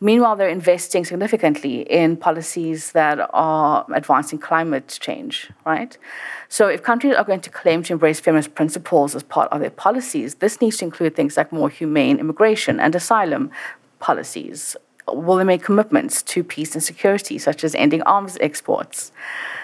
Meanwhile, 0.04 0.36
they're 0.36 0.50
investing 0.50 1.06
significantly 1.06 1.84
in 1.84 2.18
policies 2.18 2.92
that 2.92 3.30
are 3.32 3.86
advancing 3.94 4.38
climate 4.38 4.98
change, 5.00 5.50
right? 5.66 5.98
So, 6.50 6.68
if 6.68 6.84
countries 6.84 7.16
are 7.16 7.24
going 7.24 7.40
to 7.40 7.50
claim 7.50 7.84
to 7.84 7.94
embrace 7.94 8.20
feminist 8.20 8.54
principles 8.54 9.16
as 9.16 9.24
part 9.24 9.50
of 9.54 9.62
their 9.62 9.70
policies, 9.70 10.36
this 10.36 10.60
needs 10.60 10.76
to 10.80 10.84
include 10.84 11.16
things 11.16 11.38
like 11.38 11.54
more 11.54 11.70
humane 11.70 12.20
immigration 12.20 12.82
and 12.82 12.94
asylum 12.94 13.50
policies. 14.00 14.76
Will 15.08 15.38
they 15.38 15.46
make 15.46 15.64
commitments 15.64 16.22
to 16.24 16.44
peace 16.44 16.74
and 16.76 16.84
security, 16.84 17.38
such 17.38 17.64
as 17.64 17.74
ending 17.74 18.02
arms 18.02 18.38
exports? 18.42 19.14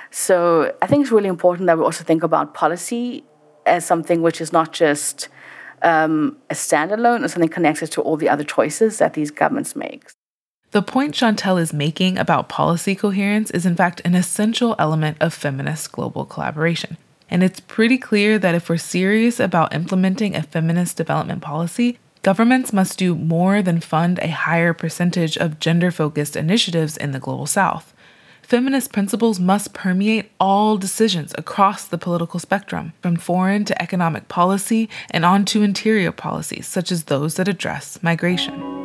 So, 0.09 0.73
I 0.81 0.87
think 0.87 1.01
it's 1.01 1.11
really 1.11 1.27
important 1.27 1.67
that 1.67 1.77
we 1.77 1.83
also 1.83 2.05
think 2.05 2.23
about 2.23 2.53
policy 2.53 3.25
as 3.65 3.83
something 3.83 4.21
which 4.21 4.39
is 4.39 4.53
not 4.53 4.71
just 4.71 5.27
um, 5.81 6.37
a 6.49 6.53
standalone 6.53 7.25
or 7.25 7.27
something 7.27 7.49
connected 7.49 7.87
to 7.91 8.01
all 8.01 8.15
the 8.15 8.29
other 8.29 8.45
choices 8.45 8.99
that 8.99 9.15
these 9.15 9.31
governments 9.31 9.75
make. 9.75 10.11
The 10.71 10.83
point 10.83 11.15
Chantelle 11.15 11.57
is 11.57 11.73
making 11.73 12.19
about 12.19 12.47
policy 12.47 12.93
coherence 12.93 13.49
is, 13.49 13.65
in 13.65 13.75
fact, 13.75 14.01
an 14.05 14.13
essential 14.13 14.75
element 14.77 15.17
of 15.19 15.33
feminist 15.33 15.91
global 15.91 16.25
collaboration. 16.25 16.97
And 17.27 17.41
it's 17.43 17.59
pretty 17.59 17.97
clear 17.97 18.37
that 18.37 18.53
if 18.53 18.69
we're 18.69 18.77
serious 18.77 19.39
about 19.39 19.73
implementing 19.73 20.35
a 20.35 20.43
feminist 20.43 20.95
development 20.95 21.41
policy, 21.41 21.97
governments 22.21 22.71
must 22.71 22.99
do 22.99 23.15
more 23.15 23.63
than 23.63 23.79
fund 23.79 24.19
a 24.19 24.27
higher 24.29 24.73
percentage 24.75 25.37
of 25.37 25.59
gender 25.59 25.89
focused 25.89 26.35
initiatives 26.35 26.97
in 26.97 27.13
the 27.13 27.19
global 27.19 27.47
south. 27.47 27.91
Feminist 28.43 28.93
principles 28.93 29.39
must 29.39 29.73
permeate 29.73 30.31
all 30.39 30.77
decisions 30.77 31.33
across 31.35 31.85
the 31.85 31.97
political 31.97 32.39
spectrum, 32.39 32.93
from 33.01 33.15
foreign 33.15 33.65
to 33.65 33.81
economic 33.81 34.27
policy 34.27 34.87
and 35.09 35.25
on 35.25 35.45
to 35.45 35.63
interior 35.63 36.11
policies, 36.11 36.67
such 36.67 36.91
as 36.91 37.05
those 37.05 37.35
that 37.35 37.47
address 37.47 38.01
migration. 38.03 38.78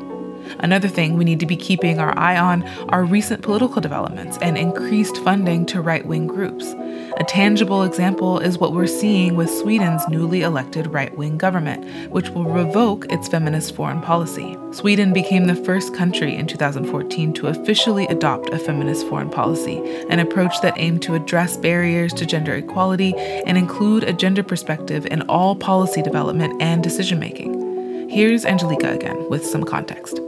Another 0.61 0.89
thing 0.89 1.17
we 1.17 1.25
need 1.25 1.41
to 1.41 1.47
be 1.47 1.57
keeping 1.57 1.99
our 1.99 2.17
eye 2.19 2.37
on 2.39 2.63
are 2.91 3.05
recent 3.05 3.43
political 3.43 3.81
developments 3.81 4.39
and 4.41 4.57
increased 4.57 5.17
funding 5.19 5.67
to 5.67 5.81
right 5.81 6.07
wing 6.07 6.27
groups. 6.27 6.75
A 7.17 7.25
tangible 7.25 7.83
example 7.85 8.41
is 8.41 8.59
what 8.59 8.73
we're 8.73 8.87
seeing 8.87 9.37
with 9.37 9.49
Sweden's 9.51 10.07
newly 10.09 10.43
elected 10.43 10.89
right 10.89 11.17
wing 11.17 11.39
government, 11.39 12.11
which 12.11 12.31
will 12.31 12.45
revoke 12.45 13.11
its 13.13 13.29
feminist 13.29 13.75
foreign 13.75 14.01
policy. 14.01 14.57
Sweden 14.73 15.13
became 15.13 15.47
the 15.47 15.55
first 15.55 15.95
country 15.95 16.35
in 16.35 16.47
2014 16.47 17.33
to 17.35 17.47
officially 17.47 18.07
adopt 18.09 18.51
a 18.51 18.59
feminist 18.59 19.07
foreign 19.07 19.31
policy, 19.31 19.79
an 20.09 20.19
approach 20.19 20.61
that 20.63 20.75
aimed 20.77 21.03
to 21.03 21.15
address 21.15 21.57
barriers 21.57 22.13
to 22.15 22.27
gender 22.27 22.55
equality 22.55 23.15
and 23.47 23.57
include 23.57 24.05
a 24.05 24.13
gender 24.13 24.43
perspective 24.43 25.07
in 25.07 25.23
all 25.23 25.55
policy 25.55 26.03
development 26.03 26.61
and 26.61 26.83
decision 26.83 27.19
making. 27.19 28.09
Here's 28.11 28.45
Angelika 28.45 28.93
again 28.93 29.29
with 29.29 29.47
some 29.47 29.65
context. 29.65 30.21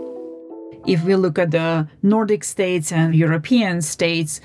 If 0.87 1.05
we 1.05 1.17
look 1.17 1.39
at 1.39 1.51
the 1.51 1.89
Nordic 2.03 2.45
states 2.45 2.93
and 2.93 3.15
European 3.15 3.83
states, 3.83 4.41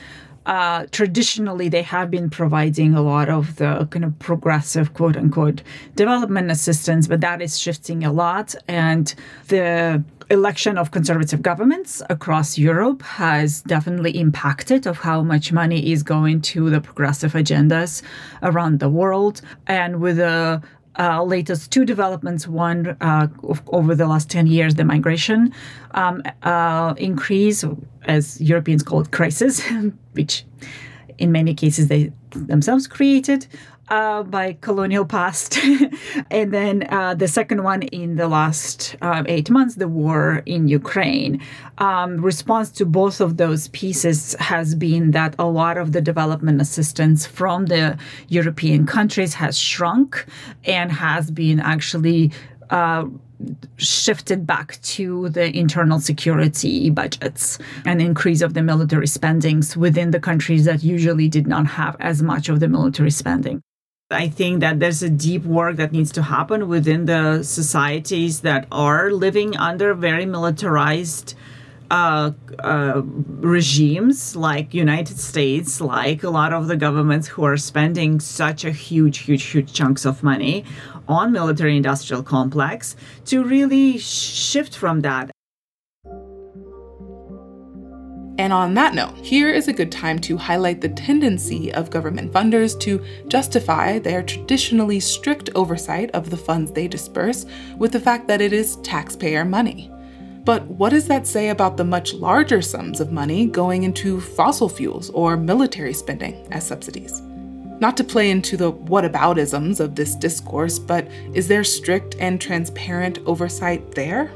uh, 0.48 0.88
traditionally 0.92 1.70
they 1.70 1.84
have 1.84 2.10
been 2.10 2.30
providing 2.30 2.96
a 2.96 3.02
lot 3.02 3.30
of 3.30 3.58
the 3.58 3.88
kind 3.92 4.04
of 4.04 4.18
progressive 4.18 4.94
quote 4.96 5.16
unquote 5.16 5.62
development 5.96 6.50
assistance, 6.50 7.08
but 7.08 7.22
that 7.22 7.42
is 7.42 7.60
shifting 7.60 8.04
a 8.04 8.12
lot. 8.12 8.56
And 8.68 9.14
the 9.50 10.04
election 10.32 10.78
of 10.78 10.92
conservative 10.92 11.42
governments 11.42 12.02
across 12.10 12.58
Europe 12.58 13.04
has 13.04 13.62
definitely 13.64 14.18
impacted 14.18 14.88
of 14.88 14.98
how 14.98 15.22
much 15.22 15.52
money 15.52 15.92
is 15.92 16.02
going 16.02 16.42
to 16.42 16.70
the 16.70 16.82
progressive 16.82 17.34
agendas 17.34 18.02
around 18.42 18.80
the 18.80 18.90
world. 18.90 19.42
And 19.68 20.00
with 20.00 20.18
the 20.18 20.64
uh, 21.00 21.24
latest 21.24 21.72
two 21.72 21.86
developments. 21.86 22.48
One 22.48 22.98
uh, 23.02 23.28
over 23.68 23.96
the 23.96 24.08
last 24.08 24.30
10 24.30 24.48
years, 24.48 24.76
the 24.76 24.84
migration 24.84 25.54
um, 25.92 26.24
uh, 26.44 26.94
increase, 26.98 27.64
as 28.04 28.40
Europeans 28.42 28.84
call 28.84 29.02
it, 29.02 29.12
crisis, 29.12 29.62
which 30.14 30.46
in 31.18 31.32
many 31.32 31.54
cases 31.54 31.88
they 31.88 32.12
themselves 32.32 32.88
created 32.88 33.48
uh, 33.92 34.24
by 34.24 34.54
colonial 34.62 35.06
past. 35.06 35.60
and 36.32 36.54
then 36.54 36.88
uh, 36.90 37.14
the 37.14 37.28
second 37.28 37.64
one 37.64 37.84
in 37.84 38.16
the 38.16 38.28
last 38.28 38.96
uh, 39.02 39.24
eight 39.28 39.50
months, 39.50 39.76
the 39.76 39.88
war 39.88 40.42
in 40.46 40.68
Ukraine. 40.70 41.42
Um, 41.78 42.22
response 42.22 42.72
to 42.72 42.86
both 42.86 43.20
of 43.20 43.36
those 43.36 43.68
pieces 43.70 44.34
has 44.40 44.76
been 44.76 45.12
that 45.12 45.36
a 45.38 45.46
lot 45.46 45.78
of 45.78 45.92
the 45.92 46.02
development 46.02 46.62
assistance 46.62 47.26
from 47.26 47.66
the 47.66 47.98
European 48.30 48.86
countries 48.86 49.34
has 49.34 49.60
shrunk 49.60 50.26
and 50.64 50.92
has 50.92 51.30
been 51.30 51.60
actually 51.60 52.32
uh, 52.70 53.06
shifted 53.76 54.48
back 54.48 54.80
to 54.84 55.28
the 55.30 55.54
internal 55.58 56.00
security 56.00 56.90
budgets 56.90 57.58
and 57.86 58.02
increase 58.02 58.42
of 58.42 58.54
the 58.54 58.64
military 58.64 59.08
spendings 59.08 59.76
within 59.76 60.12
the 60.12 60.20
countries 60.20 60.64
that 60.64 60.82
usually 60.82 61.28
did 61.28 61.48
not 61.48 61.66
have 61.66 61.98
as 62.00 62.22
much 62.22 62.48
of 62.48 62.62
the 62.62 62.70
military 62.70 63.12
spending. 63.12 63.62
I 64.12 64.28
think 64.28 64.60
that 64.60 64.80
there's 64.80 65.02
a 65.02 65.10
deep 65.10 65.44
work 65.46 65.78
that 65.78 65.92
needs 65.92 66.12
to 66.14 66.22
happen 66.22 66.68
within 66.68 67.06
the 67.06 67.44
societies 67.44 68.42
that 68.42 68.68
are 68.72 69.12
living 69.12 69.56
under 69.58 69.94
very 69.94 70.26
militarized 70.26 71.36
uh, 71.90 72.32
uh, 72.60 73.02
regimes 73.04 74.36
like 74.36 74.74
United 74.74 75.20
States, 75.20 75.82
like 75.82 76.24
a 76.24 76.30
lot 76.30 76.54
of 76.54 76.68
the 76.68 76.78
governments 76.78 77.28
who 77.28 77.44
are 77.44 77.58
spending 77.58 78.20
such 78.20 78.64
a 78.64 78.72
huge, 78.72 79.20
huge, 79.20 79.44
huge 79.44 79.74
chunks 79.74 80.06
of 80.06 80.24
money 80.24 80.64
on 81.08 81.32
military 81.32 81.76
industrial 81.76 82.24
complex 82.24 82.96
to 83.26 83.44
really 83.44 83.98
shift 83.98 84.76
from 84.76 85.02
that 85.02 85.32
And 88.42 88.52
on 88.52 88.74
that 88.74 88.96
note, 88.96 89.16
here 89.18 89.52
is 89.52 89.68
a 89.68 89.74
good 89.74 89.92
time 89.92 90.18
to 90.22 90.36
highlight 90.36 90.82
the 90.82 90.90
tendency 90.90 91.72
of 91.72 91.92
government 91.92 92.34
funders 92.34 92.78
to 92.80 93.06
justify 93.28 94.00
their 94.00 94.24
traditionally 94.24 95.00
strict 95.00 95.52
oversight 95.54 96.10
of 96.16 96.32
the 96.32 96.38
funds 96.38 96.72
they 96.72 96.88
disperse 96.88 97.46
with 97.78 97.92
the 97.92 98.00
fact 98.00 98.28
that 98.28 98.42
it 98.42 98.52
is 98.52 98.78
taxpayer 98.78 99.46
money. 99.46 99.92
But 100.44 100.66
what 100.66 100.90
does 100.90 101.08
that 101.08 101.28
say 101.28 101.50
about 101.50 101.78
the 101.78 101.84
much 101.84 102.16
larger 102.16 102.64
sums 102.64 103.00
of 103.00 103.12
money 103.12 103.46
going 103.46 103.84
into 103.84 104.20
fossil 104.20 104.70
fuels 104.70 105.12
or 105.12 105.38
military 105.38 105.94
spending 105.94 106.52
as 106.52 106.66
subsidies? 106.66 107.22
Not 107.80 107.96
to 107.98 108.04
play 108.04 108.32
into 108.32 108.58
the 108.58 108.74
whataboutisms 108.74 109.80
of 109.80 109.94
this 109.94 110.16
discourse, 110.16 110.80
but 110.80 111.08
is 111.36 111.48
there 111.48 111.64
strict 111.64 112.16
and 112.20 112.42
transparent 112.42 113.20
oversight 113.28 113.92
there? 113.92 114.32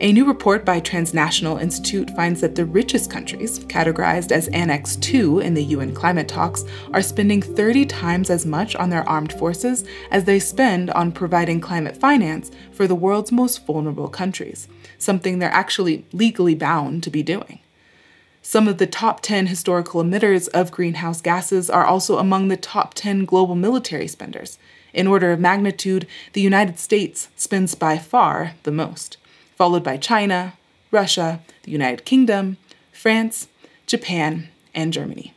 A 0.00 0.12
new 0.12 0.24
report 0.24 0.64
by 0.64 0.80
Transnational 0.80 1.58
Institute 1.58 2.10
finds 2.16 2.40
that 2.40 2.56
the 2.56 2.64
richest 2.64 3.12
countries, 3.12 3.60
categorized 3.60 4.32
as 4.32 4.48
Annex 4.48 4.98
II 5.08 5.40
in 5.40 5.54
the 5.54 5.62
UN 5.62 5.94
climate 5.94 6.26
talks, 6.26 6.64
are 6.92 7.00
spending 7.00 7.40
30 7.40 7.86
times 7.86 8.28
as 8.28 8.44
much 8.44 8.74
on 8.74 8.90
their 8.90 9.08
armed 9.08 9.32
forces 9.32 9.84
as 10.10 10.24
they 10.24 10.40
spend 10.40 10.90
on 10.90 11.12
providing 11.12 11.60
climate 11.60 11.96
finance 11.96 12.50
for 12.72 12.88
the 12.88 12.94
world's 12.96 13.30
most 13.30 13.64
vulnerable 13.66 14.08
countries, 14.08 14.66
something 14.98 15.38
they're 15.38 15.50
actually 15.50 16.04
legally 16.12 16.56
bound 16.56 17.04
to 17.04 17.10
be 17.10 17.22
doing. 17.22 17.60
Some 18.42 18.66
of 18.66 18.78
the 18.78 18.88
top 18.88 19.20
10 19.20 19.46
historical 19.46 20.02
emitters 20.02 20.48
of 20.48 20.72
greenhouse 20.72 21.20
gases 21.20 21.70
are 21.70 21.86
also 21.86 22.18
among 22.18 22.48
the 22.48 22.56
top 22.56 22.94
10 22.94 23.26
global 23.26 23.54
military 23.54 24.08
spenders. 24.08 24.58
In 24.92 25.06
order 25.06 25.30
of 25.30 25.38
magnitude, 25.38 26.08
the 26.32 26.40
United 26.40 26.80
States 26.80 27.28
spends 27.36 27.76
by 27.76 27.96
far 27.96 28.54
the 28.64 28.72
most 28.72 29.18
followed 29.56 29.82
by 29.82 29.96
China, 29.96 30.54
Russia, 30.90 31.40
the 31.62 31.72
United 31.72 32.04
Kingdom, 32.04 32.56
France, 32.92 33.48
Japan, 33.86 34.48
and 34.74 34.92
Germany. 34.92 35.34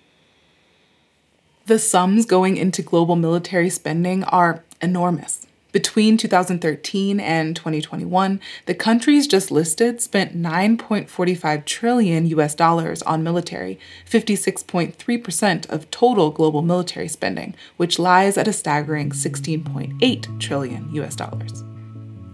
The 1.65 1.79
sums 1.79 2.25
going 2.25 2.55
into 2.57 2.81
global 2.81 3.15
military 3.15 3.69
spending 3.69 4.23
are 4.23 4.63
enormous. 4.81 5.47
Between 5.73 6.15
2013 6.17 7.19
and 7.19 7.55
2021, 7.55 8.39
the 8.65 8.73
countries 8.73 9.27
just 9.27 9.51
listed 9.51 10.01
spent 10.01 10.35
9.45 10.35 11.65
trillion 11.65 12.25
US 12.27 12.55
dollars 12.55 13.01
on 13.03 13.21
military, 13.21 13.77
56.3% 14.09 15.69
of 15.69 15.91
total 15.91 16.31
global 16.31 16.61
military 16.61 17.09
spending, 17.09 17.53
which 17.75 17.99
lies 17.99 18.37
at 18.37 18.47
a 18.47 18.53
staggering 18.53 19.11
16.8 19.11 20.39
trillion 20.39 20.89
US 20.95 21.15
dollars. 21.15 21.63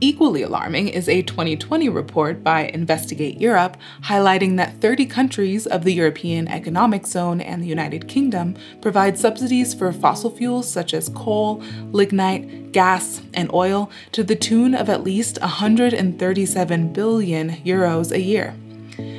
Equally 0.04 0.42
alarming 0.42 0.90
is 0.90 1.08
a 1.08 1.22
2020 1.22 1.88
report 1.88 2.44
by 2.44 2.64
Investigate 2.64 3.40
Europe 3.40 3.78
highlighting 4.02 4.58
that 4.58 4.82
30 4.82 5.06
countries 5.06 5.66
of 5.66 5.86
the 5.86 5.94
European 5.94 6.50
Economic 6.50 7.08
Zone 7.08 7.40
and 7.40 7.64
the 7.64 7.68
United 7.68 8.10
Kingdom 8.10 8.58
provide 8.82 9.18
subsidies 9.18 9.74
for 9.74 9.94
fossil 9.94 10.30
fuels 10.30 10.70
such 10.70 10.94
as 10.94 11.08
coal, 11.08 11.64
lignite, 11.94 12.74
gas, 12.74 13.22
and 13.34 13.50
oil 13.54 13.90
to 14.12 14.26
the 14.26 14.36
tune 14.36 14.76
of 14.76 14.90
at 14.90 15.06
least 15.06 15.40
137 15.40 16.92
billion 16.92 17.52
euros 17.64 18.12
a 18.12 18.20
year. 18.20 18.54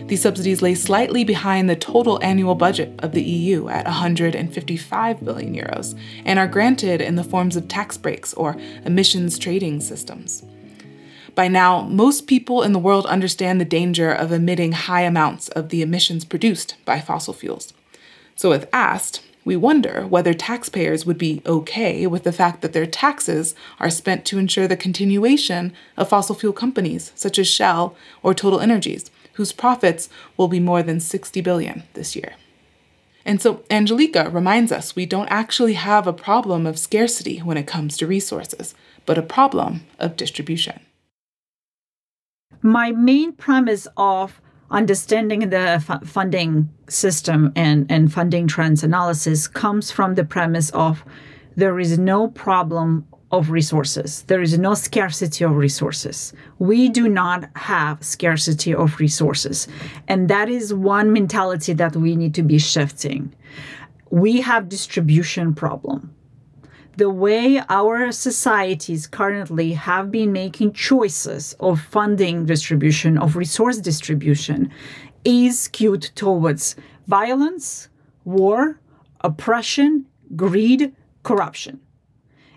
These 0.08 0.20
subsidies 0.20 0.60
lay 0.60 0.74
slightly 0.74 1.24
behind 1.24 1.70
the 1.70 1.76
total 1.76 2.22
annual 2.22 2.54
budget 2.54 2.92
of 2.98 3.12
the 3.12 3.22
EU 3.22 3.68
at 3.68 3.86
155 3.86 5.24
billion 5.24 5.54
euros 5.54 5.98
and 6.26 6.38
are 6.38 6.46
granted 6.46 7.00
in 7.00 7.16
the 7.16 7.24
forms 7.24 7.56
of 7.56 7.68
tax 7.68 7.96
breaks 7.96 8.34
or 8.34 8.58
emissions 8.84 9.38
trading 9.38 9.80
systems. 9.80 10.44
By 11.34 11.48
now, 11.48 11.82
most 11.82 12.28
people 12.28 12.62
in 12.62 12.72
the 12.72 12.78
world 12.78 13.06
understand 13.06 13.60
the 13.60 13.64
danger 13.64 14.12
of 14.12 14.30
emitting 14.30 14.72
high 14.72 15.02
amounts 15.02 15.48
of 15.48 15.70
the 15.70 15.82
emissions 15.82 16.24
produced 16.24 16.76
by 16.84 17.00
fossil 17.00 17.34
fuels. 17.34 17.72
So, 18.36 18.52
if 18.52 18.66
asked, 18.72 19.20
we 19.44 19.56
wonder 19.56 20.06
whether 20.06 20.32
taxpayers 20.32 21.04
would 21.04 21.18
be 21.18 21.42
okay 21.44 22.06
with 22.06 22.22
the 22.22 22.32
fact 22.32 22.62
that 22.62 22.72
their 22.72 22.86
taxes 22.86 23.54
are 23.80 23.90
spent 23.90 24.24
to 24.26 24.38
ensure 24.38 24.68
the 24.68 24.76
continuation 24.76 25.72
of 25.96 26.08
fossil 26.08 26.34
fuel 26.34 26.52
companies 26.52 27.12
such 27.14 27.38
as 27.38 27.48
Shell 27.48 27.96
or 28.22 28.32
Total 28.32 28.60
Energies, 28.60 29.10
whose 29.34 29.52
profits 29.52 30.08
will 30.36 30.48
be 30.48 30.60
more 30.60 30.82
than 30.82 31.00
60 31.00 31.40
billion 31.40 31.82
this 31.94 32.14
year. 32.14 32.34
And 33.26 33.42
so 33.42 33.64
Angelika 33.70 34.30
reminds 34.30 34.70
us 34.70 34.94
we 34.94 35.06
don't 35.06 35.28
actually 35.28 35.74
have 35.74 36.06
a 36.06 36.12
problem 36.12 36.66
of 36.66 36.78
scarcity 36.78 37.38
when 37.38 37.56
it 37.56 37.66
comes 37.66 37.96
to 37.96 38.06
resources, 38.06 38.74
but 39.04 39.18
a 39.18 39.22
problem 39.22 39.84
of 39.98 40.16
distribution 40.16 40.80
my 42.64 42.92
main 42.92 43.30
premise 43.32 43.86
of 43.98 44.40
understanding 44.70 45.50
the 45.50 45.58
f- 45.86 46.02
funding 46.02 46.66
system 46.88 47.52
and, 47.54 47.86
and 47.90 48.10
funding 48.10 48.46
trends 48.46 48.82
analysis 48.82 49.46
comes 49.46 49.90
from 49.90 50.14
the 50.14 50.24
premise 50.24 50.70
of 50.70 51.04
there 51.56 51.78
is 51.78 51.98
no 51.98 52.28
problem 52.28 53.06
of 53.30 53.50
resources. 53.50 54.22
There 54.28 54.40
is 54.40 54.58
no 54.58 54.72
scarcity 54.72 55.44
of 55.44 55.56
resources. 55.56 56.32
We 56.58 56.88
do 56.88 57.06
not 57.06 57.50
have 57.54 58.02
scarcity 58.02 58.74
of 58.74 58.98
resources. 58.98 59.68
And 60.08 60.30
that 60.30 60.48
is 60.48 60.72
one 60.72 61.12
mentality 61.12 61.74
that 61.74 61.94
we 61.94 62.16
need 62.16 62.34
to 62.34 62.42
be 62.42 62.58
shifting. 62.58 63.34
We 64.10 64.40
have 64.40 64.70
distribution 64.70 65.54
problem 65.54 66.13
the 66.96 67.10
way 67.10 67.60
our 67.68 68.12
societies 68.12 69.06
currently 69.06 69.72
have 69.72 70.10
been 70.10 70.32
making 70.32 70.72
choices 70.72 71.54
of 71.60 71.80
funding 71.80 72.46
distribution, 72.46 73.18
of 73.18 73.36
resource 73.36 73.78
distribution, 73.78 74.70
is 75.24 75.58
skewed 75.60 76.02
towards 76.14 76.76
violence, 77.06 77.88
war, 78.24 78.80
oppression, 79.20 80.06
greed, 80.36 80.94
corruption. 81.22 81.80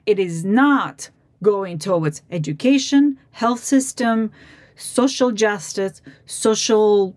It 0.05 0.19
is 0.19 0.45
not 0.45 1.09
going 1.43 1.79
towards 1.79 2.21
education, 2.31 3.17
health 3.31 3.63
system, 3.63 4.31
social 4.75 5.31
justice, 5.31 6.01
social 6.25 7.15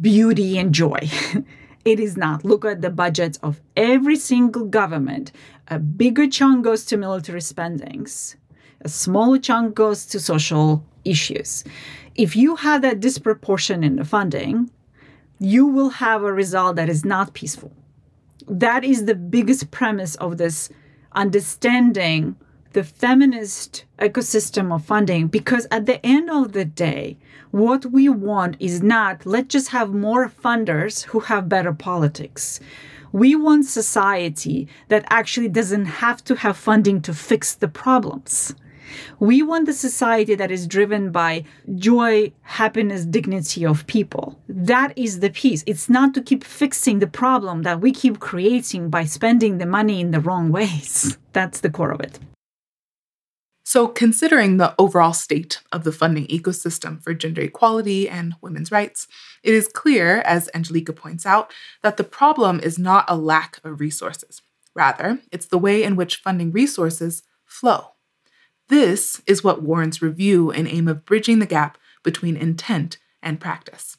beauty 0.00 0.58
and 0.58 0.74
joy. 0.74 1.08
it 1.84 2.00
is 2.00 2.16
not. 2.16 2.44
Look 2.44 2.64
at 2.64 2.82
the 2.82 2.90
budgets 2.90 3.38
of 3.42 3.60
every 3.76 4.16
single 4.16 4.64
government 4.64 5.32
a 5.68 5.78
bigger 5.78 6.26
chunk 6.26 6.64
goes 6.64 6.84
to 6.86 6.96
military 6.96 7.40
spendings, 7.40 8.36
a 8.80 8.88
smaller 8.88 9.38
chunk 9.38 9.74
goes 9.74 10.06
to 10.06 10.18
social 10.18 10.84
issues. 11.04 11.64
If 12.14 12.34
you 12.34 12.56
have 12.56 12.82
that 12.82 13.00
disproportion 13.00 13.84
in 13.84 13.96
the 13.96 14.04
funding, 14.04 14.70
you 15.38 15.66
will 15.66 15.90
have 15.90 16.22
a 16.22 16.32
result 16.32 16.76
that 16.76 16.88
is 16.88 17.04
not 17.04 17.34
peaceful. 17.34 17.72
That 18.48 18.82
is 18.82 19.04
the 19.04 19.14
biggest 19.14 19.70
premise 19.70 20.16
of 20.16 20.38
this 20.38 20.70
understanding 21.12 22.36
the 22.72 22.84
feminist 22.84 23.84
ecosystem 23.98 24.74
of 24.74 24.84
funding 24.84 25.26
because 25.26 25.66
at 25.70 25.86
the 25.86 26.04
end 26.04 26.30
of 26.30 26.52
the 26.52 26.64
day, 26.64 27.16
what 27.50 27.86
we 27.86 28.08
want 28.08 28.56
is 28.60 28.82
not 28.82 29.24
let's 29.24 29.48
just 29.48 29.68
have 29.70 29.92
more 29.94 30.28
funders 30.28 31.04
who 31.04 31.20
have 31.20 31.48
better 31.48 31.72
politics. 31.72 32.60
We 33.12 33.34
want 33.34 33.66
society 33.66 34.68
that 34.88 35.04
actually 35.08 35.48
doesn't 35.48 35.86
have 35.86 36.22
to 36.24 36.36
have 36.36 36.56
funding 36.56 37.00
to 37.02 37.14
fix 37.14 37.54
the 37.54 37.68
problems. 37.68 38.54
We 39.18 39.42
want 39.42 39.66
the 39.66 39.72
society 39.72 40.34
that 40.34 40.50
is 40.50 40.66
driven 40.66 41.10
by 41.10 41.44
joy, 41.74 42.32
happiness, 42.42 43.04
dignity 43.04 43.64
of 43.64 43.86
people. 43.86 44.38
That 44.48 44.92
is 44.96 45.20
the 45.20 45.30
piece. 45.30 45.62
It's 45.66 45.88
not 45.88 46.14
to 46.14 46.22
keep 46.22 46.44
fixing 46.44 46.98
the 46.98 47.06
problem 47.06 47.62
that 47.62 47.80
we 47.80 47.92
keep 47.92 48.20
creating 48.20 48.90
by 48.90 49.04
spending 49.04 49.58
the 49.58 49.66
money 49.66 50.00
in 50.00 50.10
the 50.10 50.20
wrong 50.20 50.50
ways. 50.50 51.18
That's 51.32 51.60
the 51.60 51.70
core 51.70 51.92
of 51.92 52.00
it. 52.00 52.18
So, 53.64 53.86
considering 53.86 54.56
the 54.56 54.74
overall 54.78 55.12
state 55.12 55.60
of 55.72 55.84
the 55.84 55.92
funding 55.92 56.26
ecosystem 56.28 57.02
for 57.02 57.12
gender 57.12 57.42
equality 57.42 58.08
and 58.08 58.34
women's 58.40 58.72
rights, 58.72 59.06
it 59.48 59.54
is 59.54 59.66
clear, 59.66 60.18
as 60.26 60.50
Angelika 60.52 60.92
points 60.92 61.24
out, 61.24 61.50
that 61.82 61.96
the 61.96 62.04
problem 62.04 62.60
is 62.60 62.78
not 62.78 63.06
a 63.08 63.16
lack 63.16 63.58
of 63.64 63.80
resources. 63.80 64.42
Rather, 64.74 65.20
it's 65.32 65.46
the 65.46 65.56
way 65.56 65.82
in 65.82 65.96
which 65.96 66.16
funding 66.16 66.52
resources 66.52 67.22
flow. 67.46 67.92
This 68.68 69.22
is 69.26 69.42
what 69.42 69.62
warrants 69.62 70.02
review 70.02 70.50
in 70.50 70.66
aim 70.66 70.86
of 70.86 71.06
bridging 71.06 71.38
the 71.38 71.46
gap 71.46 71.78
between 72.02 72.36
intent 72.36 72.98
and 73.22 73.40
practice. 73.40 73.96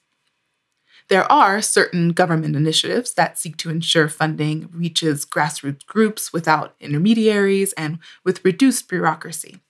There 1.08 1.30
are 1.32 1.64
certain 1.64 2.10
government 2.10 2.56
initiatives 2.56 3.16
that 3.16 3.40
seek 3.40 3.58
to 3.58 3.72
ensure 3.72 4.08
funding 4.08 4.70
reaches 4.72 5.26
grassroots 5.26 5.84
groups 5.84 6.32
without 6.32 6.76
intermediaries 6.80 7.74
and 7.74 7.98
with 8.24 8.46
reduced 8.46 8.88
bureaucracy. 8.88 9.62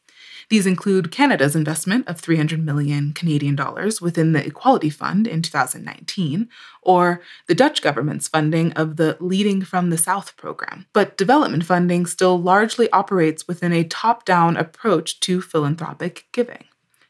These 0.50 0.66
include 0.66 1.12
Canada's 1.12 1.56
investment 1.56 2.08
of 2.08 2.20
300 2.20 2.66
million 2.66 3.14
Canadian 3.14 3.56
dollars 3.56 4.02
within 4.02 4.34
the 4.34 4.46
Equality 4.46 4.90
Fund 4.90 5.28
in 5.28 5.44
2019, 5.44 6.50
or 6.82 7.22
the 7.48 7.56
Dutch 7.56 7.82
government's 7.82 8.28
funding 8.28 8.74
of 8.74 8.96
the 8.96 9.16
Leading 9.20 9.62
from 9.62 9.92
the 9.92 9.98
South 9.98 10.36
program. 10.38 10.88
But 10.92 11.18
development 11.18 11.66
funding 11.66 12.08
still 12.08 12.42
largely 12.42 12.90
operates 12.92 13.48
within 13.48 13.72
a 13.72 13.84
top 13.84 14.26
down 14.26 14.58
approach 14.58 15.20
to 15.22 15.42
philanthropic 15.42 16.26
giving 16.32 16.66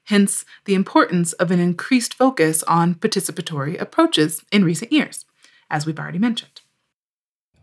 hence 0.09 0.43
the 0.65 0.73
importance 0.73 1.33
of 1.33 1.51
an 1.51 1.59
increased 1.59 2.15
focus 2.15 2.63
on 2.63 2.95
participatory 2.95 3.79
approaches 3.79 4.43
in 4.51 4.65
recent 4.65 4.91
years, 4.91 5.23
as 5.69 5.85
we've 5.85 5.99
already 5.99 6.17
mentioned. 6.17 6.58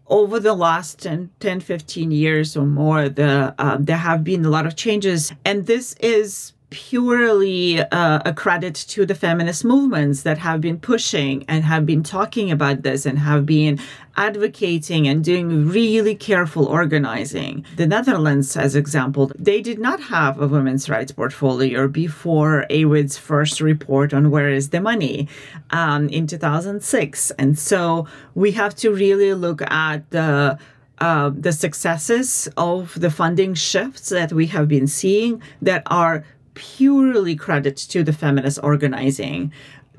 Over 0.08 0.38
the 0.38 0.54
last 0.54 1.00
10, 1.00 1.30
10 1.40 1.60
15 1.60 2.10
years 2.12 2.56
or 2.56 2.64
more, 2.64 3.08
the, 3.08 3.54
um, 3.58 3.84
there 3.84 3.96
have 3.96 4.22
been 4.22 4.44
a 4.44 4.50
lot 4.50 4.66
of 4.66 4.76
changes. 4.76 5.32
And 5.44 5.66
this 5.66 5.94
is 5.94 6.52
purely 6.70 7.80
uh, 7.80 8.20
a 8.24 8.32
credit 8.32 8.74
to 8.74 9.06
the 9.06 9.14
feminist 9.14 9.64
movements 9.64 10.22
that 10.22 10.38
have 10.38 10.60
been 10.60 10.78
pushing 10.78 11.44
and 11.48 11.64
have 11.64 11.86
been 11.86 12.02
talking 12.02 12.50
about 12.50 12.82
this 12.82 13.06
and 13.06 13.18
have 13.18 13.46
been 13.46 13.78
advocating 14.16 15.06
and 15.06 15.22
doing 15.22 15.68
really 15.68 16.14
careful 16.14 16.66
organizing. 16.66 17.64
The 17.76 17.86
Netherlands, 17.86 18.56
as 18.56 18.74
example, 18.74 19.30
they 19.38 19.60
did 19.60 19.78
not 19.78 20.00
have 20.00 20.40
a 20.40 20.48
women's 20.48 20.88
rights 20.88 21.12
portfolio 21.12 21.86
before 21.86 22.66
AWID's 22.70 23.16
first 23.16 23.60
report 23.60 24.12
on 24.12 24.30
where 24.30 24.50
is 24.50 24.70
the 24.70 24.80
money 24.80 25.28
um, 25.70 26.08
in 26.08 26.26
2006. 26.26 27.30
And 27.32 27.58
so 27.58 28.08
we 28.34 28.52
have 28.52 28.74
to 28.76 28.90
really 28.90 29.34
look 29.34 29.62
at 29.62 30.10
the 30.10 30.58
uh, 30.98 31.30
the 31.34 31.52
successes 31.52 32.48
of 32.56 32.98
the 32.98 33.10
funding 33.10 33.52
shifts 33.52 34.08
that 34.08 34.32
we 34.32 34.46
have 34.46 34.66
been 34.66 34.86
seeing 34.86 35.42
that 35.60 35.82
are 35.86 36.24
purely 36.56 37.36
credit 37.36 37.76
to 37.76 38.02
the 38.02 38.12
feminist 38.12 38.58
organizing 38.62 39.52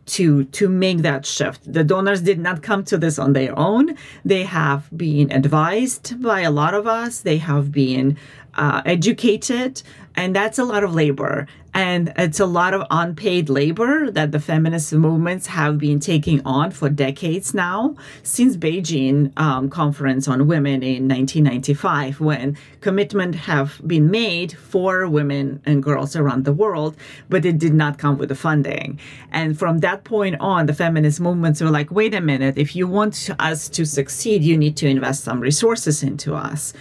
to 0.07 0.45
to 0.45 0.67
make 0.67 0.99
that 0.99 1.25
shift. 1.25 1.71
The 1.71 1.83
donors 1.83 2.21
did 2.21 2.39
not 2.39 2.63
come 2.63 2.83
to 2.85 2.97
this 2.97 3.19
on 3.19 3.33
their 3.33 3.57
own. 3.57 3.95
They 4.25 4.43
have 4.43 4.89
been 4.95 5.31
advised 5.31 6.21
by 6.21 6.41
a 6.41 6.51
lot 6.51 6.73
of 6.73 6.87
us. 6.87 7.21
They 7.21 7.37
have 7.37 7.71
been 7.71 8.17
uh, 8.57 8.81
educated, 8.85 9.81
and 10.15 10.35
that's 10.35 10.57
a 10.57 10.65
lot 10.65 10.83
of 10.83 10.93
labor. 10.93 11.47
And 11.73 12.11
it's 12.17 12.39
a 12.39 12.47
lot 12.47 12.73
of 12.73 12.87
unpaid 12.89 13.49
labor 13.49 14.09
that 14.09 14.31
the 14.31 14.39
feminist 14.39 14.91
movements 14.93 15.45
have 15.45 15.77
been 15.77 15.99
taking 15.99 16.41
on 16.43 16.71
for 16.71 16.89
decades 16.89 17.53
now, 17.53 17.95
since 18.23 18.57
Beijing 18.57 19.31
um, 19.37 19.69
Conference 19.69 20.27
on 20.27 20.47
Women 20.47 20.81
in 20.81 21.07
1995, 21.07 22.19
when 22.19 22.57
commitment 22.81 23.35
have 23.35 23.79
been 23.85 24.09
made 24.09 24.53
for 24.53 25.07
women 25.07 25.61
and 25.65 25.83
girls 25.83 26.15
around 26.15 26.45
the 26.45 26.53
world, 26.53 26.95
but 27.29 27.45
it 27.45 27.59
did 27.59 27.75
not 27.75 27.99
come 27.99 28.17
with 28.17 28.29
the 28.29 28.35
funding. 28.35 28.99
And 29.31 29.59
from 29.59 29.77
that 29.79 30.03
point 30.03 30.37
on, 30.39 30.65
the 30.65 30.73
feminist 30.73 31.19
movements 31.19 31.61
were 31.61 31.69
like, 31.69 31.91
wait 31.91 32.15
a 32.15 32.21
minute, 32.21 32.57
if 32.57 32.75
you 32.75 32.87
want 32.87 33.29
us 33.37 33.69
to 33.69 33.85
succeed, 33.85 34.41
you 34.43 34.57
need 34.57 34.77
to 34.77 34.87
invest 34.87 35.25
some 35.25 35.39
resources 35.39 36.01
into 36.01 36.33
us. 36.33 36.73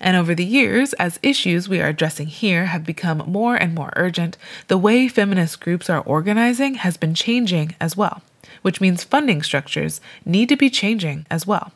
And 0.00 0.16
over 0.16 0.34
the 0.34 0.44
years, 0.44 0.94
as 0.94 1.18
issues 1.22 1.68
we 1.68 1.80
are 1.80 1.88
addressing 1.88 2.28
here 2.28 2.66
have 2.66 2.84
become 2.84 3.18
more 3.26 3.54
and 3.54 3.74
more 3.74 3.92
urgent, 3.96 4.38
the 4.68 4.78
way 4.78 5.08
feminist 5.08 5.60
groups 5.60 5.90
are 5.90 6.00
organizing 6.00 6.74
has 6.76 6.96
been 6.96 7.14
changing 7.14 7.74
as 7.80 7.96
well, 7.96 8.22
which 8.62 8.80
means 8.80 9.04
funding 9.04 9.42
structures 9.42 10.00
need 10.24 10.48
to 10.48 10.56
be 10.56 10.70
changing 10.70 11.26
as 11.30 11.46
well 11.46 11.72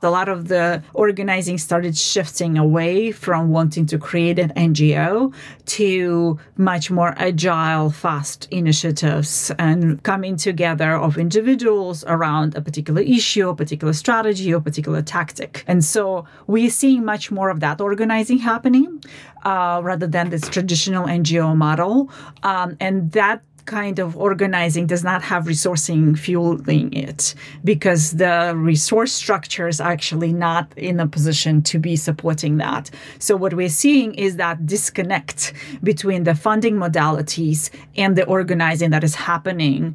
a 0.00 0.10
lot 0.10 0.28
of 0.28 0.46
the 0.46 0.80
organizing 0.94 1.58
started 1.58 1.96
shifting 1.98 2.56
away 2.56 3.10
from 3.10 3.50
wanting 3.50 3.84
to 3.84 3.98
create 3.98 4.38
an 4.38 4.50
NGO 4.50 5.34
to 5.66 6.38
much 6.56 6.88
more 6.88 7.14
agile, 7.16 7.90
fast 7.90 8.46
initiatives 8.52 9.50
and 9.58 10.00
coming 10.04 10.36
together 10.36 10.92
of 10.92 11.18
individuals 11.18 12.04
around 12.06 12.56
a 12.56 12.60
particular 12.60 13.02
issue, 13.02 13.48
a 13.48 13.56
particular 13.56 13.92
strategy, 13.92 14.54
or 14.54 14.60
particular 14.60 15.02
tactic. 15.02 15.64
And 15.66 15.84
so 15.84 16.24
we're 16.46 16.70
seeing 16.70 17.04
much 17.04 17.32
more 17.32 17.50
of 17.50 17.58
that 17.58 17.80
organizing 17.80 18.38
happening 18.38 19.02
uh, 19.44 19.80
rather 19.82 20.06
than 20.06 20.30
this 20.30 20.48
traditional 20.48 21.06
NGO 21.06 21.56
model. 21.56 22.08
Um, 22.44 22.76
and 22.78 23.10
that 23.12 23.42
kind 23.68 23.98
of 23.98 24.16
organizing 24.16 24.86
does 24.86 25.04
not 25.04 25.20
have 25.22 25.44
resourcing 25.44 26.18
fueling 26.18 26.90
it 26.94 27.34
because 27.62 28.12
the 28.12 28.54
resource 28.56 29.12
structure 29.12 29.68
is 29.68 29.80
actually 29.80 30.32
not 30.32 30.66
in 30.76 30.98
a 30.98 31.06
position 31.06 31.62
to 31.62 31.78
be 31.78 31.94
supporting 31.94 32.56
that. 32.56 32.90
So, 33.18 33.36
what 33.36 33.52
we're 33.52 33.76
seeing 33.84 34.14
is 34.14 34.36
that 34.36 34.66
disconnect 34.66 35.52
between 35.82 36.24
the 36.24 36.34
funding 36.34 36.76
modalities 36.76 37.70
and 37.96 38.16
the 38.16 38.24
organizing 38.24 38.90
that 38.90 39.04
is 39.04 39.14
happening. 39.14 39.94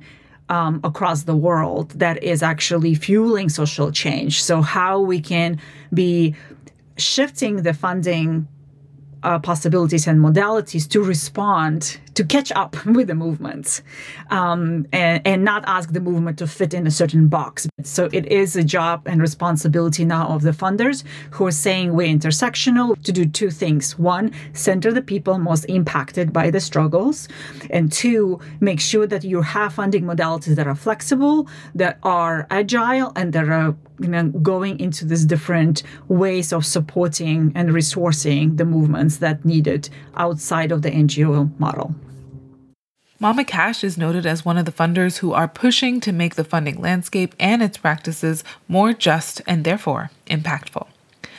Um, 0.50 0.82
across 0.84 1.24
the 1.24 1.38
world 1.38 1.92
that 2.04 2.22
is 2.22 2.44
actually 2.44 2.96
fueling 2.96 3.48
social 3.48 3.90
change. 3.94 4.44
So, 4.44 4.62
how 4.62 5.00
we 5.00 5.20
can 5.22 5.58
be 5.94 6.36
shifting 6.98 7.64
the 7.64 7.74
funding 7.74 8.48
uh, 9.24 9.40
possibilities 9.40 10.08
and 10.08 10.20
modalities 10.20 10.88
to 10.90 11.02
respond 11.02 12.00
to 12.14 12.24
catch 12.24 12.52
up 12.52 12.86
with 12.86 13.08
the 13.08 13.16
movements 13.16 13.82
um, 14.30 14.86
and, 14.92 15.22
and 15.26 15.44
not 15.44 15.64
ask 15.66 15.94
the 15.94 16.00
movement 16.00 16.38
to 16.38 16.48
fit 16.48 16.74
in 16.74 16.86
a 16.86 16.92
certain 16.92 17.28
box. 17.28 17.68
So 17.84 18.10
it 18.12 18.26
is 18.28 18.56
a 18.56 18.64
job 18.64 19.04
and 19.06 19.22
responsibility 19.22 20.06
now 20.06 20.28
of 20.28 20.42
the 20.42 20.52
funders 20.52 21.04
who 21.32 21.46
are 21.48 21.52
saying 21.52 21.94
we're 21.94 22.08
intersectional 22.08 23.02
to 23.04 23.12
do 23.12 23.26
two 23.26 23.50
things. 23.50 23.98
One, 23.98 24.32
center 24.54 24.92
the 24.92 25.02
people 25.02 25.40
most 25.40 25.66
impacted 25.66 26.32
by 26.32 26.52
the 26.52 26.60
struggles. 26.60 27.28
And 27.70 27.92
two, 27.92 28.40
make 28.60 28.80
sure 28.80 29.08
that 29.08 29.24
you 29.24 29.42
have 29.42 29.74
funding 29.74 30.04
modalities 30.04 30.56
that 30.56 30.68
are 30.68 30.76
flexible, 30.76 31.48
that 31.76 31.98
are 32.04 32.48
agile, 32.50 33.12
and 33.16 33.34
that 33.34 33.50
are 33.50 33.76
you 34.04 34.10
know, 34.10 34.30
going 34.30 34.80
into 34.80 35.06
these 35.06 35.26
different 35.26 35.84
ways 36.08 36.52
of 36.52 36.66
supporting 36.66 37.52
and 37.56 37.70
resourcing 37.70 38.58
the 38.58 38.66
movements 38.66 39.18
that 39.18 39.46
needed 39.46 39.89
outside 40.16 40.72
of 40.72 40.82
the 40.82 40.92
NGO 40.92 41.58
model. 41.60 41.96
Mama 43.20 43.46
Cash 43.46 43.86
is 43.86 43.98
noted 43.98 44.26
as 44.26 44.44
one 44.44 44.58
of 44.58 44.66
the 44.66 44.72
funders 44.72 45.20
who 45.20 45.32
are 45.32 45.48
pushing 45.48 46.02
to 46.02 46.12
make 46.12 46.36
the 46.36 46.44
funding 46.44 46.82
landscape 46.82 47.34
and 47.39 47.63
its 47.63 47.78
practices 47.78 48.44
more 48.68 48.92
just 48.92 49.42
and 49.48 49.63
therefore 49.63 50.12
impactful. 50.28 50.88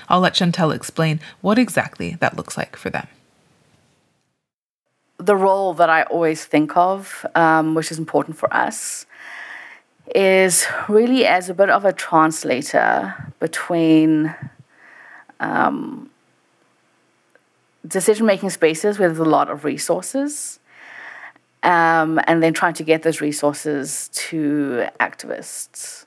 I'll 0.08 0.20
let 0.20 0.36
Chantelle 0.36 0.70
explain 0.70 1.20
what 1.42 1.58
exactly 1.58 2.16
that 2.20 2.36
looks 2.36 2.56
like 2.56 2.76
for 2.76 2.88
them. 2.88 3.06
The 5.18 5.36
role 5.36 5.74
that 5.74 5.90
I 5.90 6.04
always 6.04 6.44
think 6.44 6.74
of, 6.74 7.26
um, 7.34 7.74
which 7.74 7.90
is 7.90 7.98
important 7.98 8.38
for 8.38 8.50
us, 8.54 9.04
is 10.14 10.66
really 10.88 11.26
as 11.26 11.48
a 11.48 11.54
bit 11.54 11.70
of 11.70 11.84
a 11.84 11.92
translator 11.92 13.14
between 13.40 14.34
um, 15.40 16.10
decision 17.86 18.26
making 18.26 18.50
spaces 18.50 18.98
there's 18.98 19.18
a 19.18 19.24
lot 19.24 19.50
of 19.50 19.64
resources 19.64 20.58
um, 21.64 22.20
and 22.26 22.42
then 22.42 22.52
trying 22.52 22.74
to 22.74 22.84
get 22.84 23.02
those 23.02 23.20
resources 23.20 24.10
to 24.12 24.86
activists. 25.00 26.04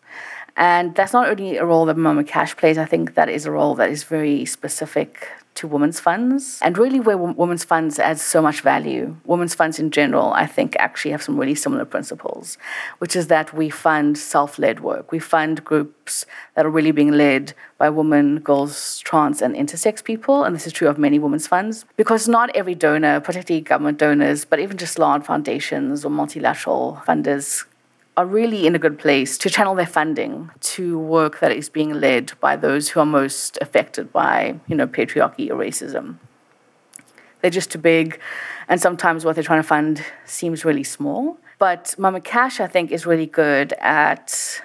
And 0.55 0.95
that's 0.95 1.13
not 1.13 1.27
only 1.27 1.57
a 1.57 1.65
role 1.65 1.86
that 1.86 1.97
Mama 1.97 2.23
Cash 2.23 2.55
plays, 2.55 2.77
I 2.77 2.86
think 2.86 3.15
that 3.15 3.29
is 3.29 3.45
a 3.45 3.51
role 3.51 3.75
that 3.75 3.89
is 3.89 4.03
very 4.03 4.45
specific 4.45 5.27
to 5.58 5.67
women's 5.67 6.00
funds 6.00 6.60
and 6.62 6.78
really 6.78 7.00
where 7.00 7.17
women's 7.17 7.63
funds 7.63 8.00
adds 8.00 8.22
so 8.22 8.41
much 8.41 8.62
value. 8.62 9.15
Women's 9.26 9.56
funds 9.56 9.80
in 9.80 9.91
general, 9.91 10.32
I 10.34 10.46
think, 10.46 10.76
actually 10.80 11.12
have 11.12 11.24
some 11.24 11.38
really 11.38 11.56
similar 11.56 11.86
principles, 11.86 12.58
which 13.00 13.15
is 13.15 13.28
that 13.28 13.54
we 13.54 13.70
fund 13.70 14.17
self 14.17 14.58
led 14.60 14.80
work. 14.80 15.12
We 15.12 15.20
fund 15.20 15.65
groups 15.65 16.26
that 16.56 16.65
are 16.65 16.70
really 16.70 16.91
being 16.91 17.12
led 17.12 17.54
by 17.78 17.89
women, 17.89 18.39
girls, 18.39 19.00
trans, 19.00 19.41
and 19.41 19.56
intersex 19.56 20.04
people. 20.04 20.43
And 20.43 20.56
this 20.56 20.67
is 20.67 20.74
true 20.74 20.88
of 20.88 20.98
many 20.98 21.20
women's 21.20 21.48
funds 21.48 21.86
because 21.96 22.28
not 22.28 22.56
every 22.56 22.76
donor, 22.76 23.20
particularly 23.20 23.62
government 23.62 23.98
donors, 23.98 24.46
but 24.46 24.60
even 24.60 24.78
just 24.78 25.00
large 25.00 25.24
foundations 25.24 26.06
or 26.06 26.10
multilateral 26.10 27.02
funders, 27.08 27.65
are 28.17 28.25
really 28.25 28.65
in 28.65 28.73
a 28.73 28.80
good 28.80 28.97
place 28.97 29.38
to 29.38 29.49
channel 29.49 29.75
their 29.75 29.86
funding 29.86 30.49
to 30.60 30.97
work 30.97 31.39
that 31.39 31.51
is 31.51 31.69
being 31.69 31.93
led 31.93 32.34
by 32.41 32.56
those 32.56 32.89
who 32.89 32.99
are 32.99 33.06
most 33.06 33.60
affected 33.62 34.12
by, 34.12 34.60
you 34.67 34.75
know, 34.75 34.88
patriarchy 34.88 35.49
or 35.51 35.56
racism. 35.56 36.17
They're 37.41 37.51
just 37.51 37.71
too 37.71 37.77
big, 37.77 38.19
and 38.67 38.82
sometimes 38.82 39.23
what 39.23 39.36
they're 39.36 39.43
trying 39.43 39.62
to 39.62 39.67
fund 39.67 40.03
seems 40.25 40.65
really 40.65 40.84
small. 40.84 41.38
But 41.60 41.93
Mama 41.99 42.19
Cash, 42.19 42.60
I 42.60 42.65
think, 42.65 42.91
is 42.91 43.06
really 43.06 43.27
good 43.27 43.73
at 43.73 44.62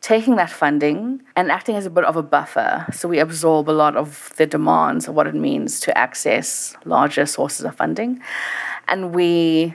taking 0.00 0.36
that 0.36 0.50
funding 0.50 1.22
and 1.36 1.50
acting 1.50 1.76
as 1.76 1.86
a 1.86 1.90
bit 1.90 2.04
of 2.04 2.16
a 2.16 2.22
buffer. 2.22 2.86
So 2.92 3.08
we 3.08 3.18
absorb 3.18 3.68
a 3.68 3.72
lot 3.72 3.96
of 3.96 4.32
the 4.36 4.46
demands 4.46 5.08
of 5.08 5.14
what 5.14 5.26
it 5.26 5.34
means 5.34 5.80
to 5.80 5.96
access 5.96 6.76
larger 6.84 7.26
sources 7.26 7.64
of 7.64 7.76
funding. 7.76 8.20
And 8.88 9.14
we 9.14 9.74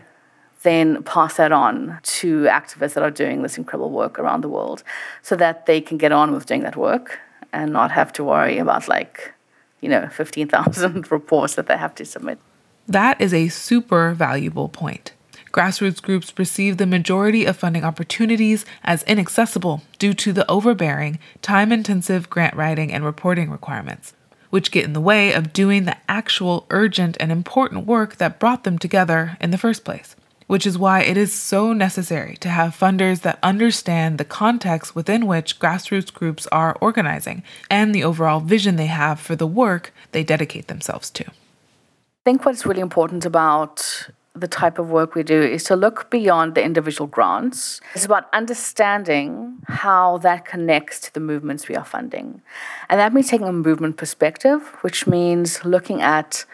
then 0.67 1.01
pass 1.03 1.38
that 1.38 1.53
on 1.53 1.97
to 2.03 2.43
activists 2.43 2.93
that 2.93 3.03
are 3.03 3.12
doing 3.12 3.41
this 3.41 3.58
incredible 3.58 3.89
work 3.89 4.19
around 4.19 4.41
the 4.41 4.49
world 4.49 4.84
so 5.21 5.36
that 5.38 5.65
they 5.65 5.80
can 5.80 5.97
get 5.97 6.12
on 6.12 6.34
with 6.34 6.45
doing 6.45 6.63
that 6.63 6.75
work 6.75 7.19
and 7.53 7.71
not 7.71 7.89
have 7.91 8.12
to 8.13 8.23
worry 8.23 8.58
about 8.58 8.88
like, 8.88 9.34
you 9.80 9.88
know, 9.88 10.10
15,000 10.10 11.10
reports 11.12 11.56
that 11.56 11.67
they 11.67 11.77
have 11.77 11.95
to 11.95 12.06
submit. 12.06 12.38
That 12.86 13.19
is 13.21 13.34
a 13.34 13.47
super 13.47 14.13
valuable 14.13 14.67
point. 14.67 15.13
Grassroots 15.53 16.01
groups 16.01 16.32
perceive 16.32 16.77
the 16.77 16.86
majority 16.86 17.45
of 17.45 17.56
funding 17.56 17.86
opportunities 17.86 18.65
as 18.84 19.03
inaccessible 19.03 19.82
due 19.97 20.13
to 20.13 20.34
the 20.34 20.49
overbearing, 20.51 21.17
time 21.41 21.71
intensive 21.71 22.30
grant 22.30 22.56
writing 22.56 22.91
and 22.91 23.06
reporting 23.06 23.49
requirements, 23.49 24.13
which 24.49 24.71
get 24.71 24.84
in 24.84 24.93
the 24.93 25.01
way 25.01 25.32
of 25.32 25.53
doing 25.53 25.86
the 25.86 25.97
actual 26.10 26.65
urgent 26.69 27.15
and 27.19 27.32
important 27.32 27.88
work 27.88 28.17
that 28.17 28.39
brought 28.39 28.65
them 28.65 28.77
together 28.77 29.38
in 29.39 29.51
the 29.51 29.58
first 29.58 29.86
place 29.86 30.15
which 30.47 30.65
is 30.65 30.77
why 30.77 31.01
it 31.01 31.17
is 31.17 31.33
so 31.33 31.73
necessary 31.73 32.36
to 32.38 32.49
have 32.49 32.75
funders 32.75 33.21
that 33.21 33.38
understand 33.43 34.17
the 34.17 34.25
context 34.25 34.95
within 34.95 35.27
which 35.27 35.60
grassroots 35.60 36.12
groups 36.12 36.47
are 36.47 36.75
organizing 36.81 37.43
and 37.69 37.93
the 37.93 38.03
overall 38.03 38.39
vision 38.39 38.77
they 38.77 38.88
have 38.88 39.19
for 39.19 39.36
the 39.36 39.47
work 39.47 39.93
they 40.13 40.23
dedicate 40.23 40.67
themselves 40.67 41.10
to. 41.12 41.25
I 41.27 42.23
think 42.25 42.45
what's 42.45 42.65
really 42.65 42.81
important 42.81 43.25
about 43.25 44.10
the 44.39 44.47
type 44.47 44.77
of 44.77 44.89
work 44.89 45.15
we 45.15 45.23
do 45.23 45.41
is 45.41 45.63
to 45.63 45.75
look 45.75 46.10
beyond 46.10 46.55
the 46.55 46.63
individual 46.63 47.07
grants. 47.07 47.81
It's 47.95 48.05
about 48.05 48.27
understanding 48.33 49.58
how 49.67 50.19
that 50.19 50.45
connects 50.45 51.00
to 51.02 51.13
the 51.13 51.19
movements 51.19 51.67
we 51.67 51.75
are 51.75 51.85
funding. 51.85 52.41
And 52.89 53.00
that 53.00 53.13
means 53.13 53.29
taking 53.29 53.48
a 53.48 53.54
movement 53.54 53.98
perspective, 53.98 54.62
which 54.81 55.08
means 55.08 55.65
looking 55.65 56.02
at 56.02 56.45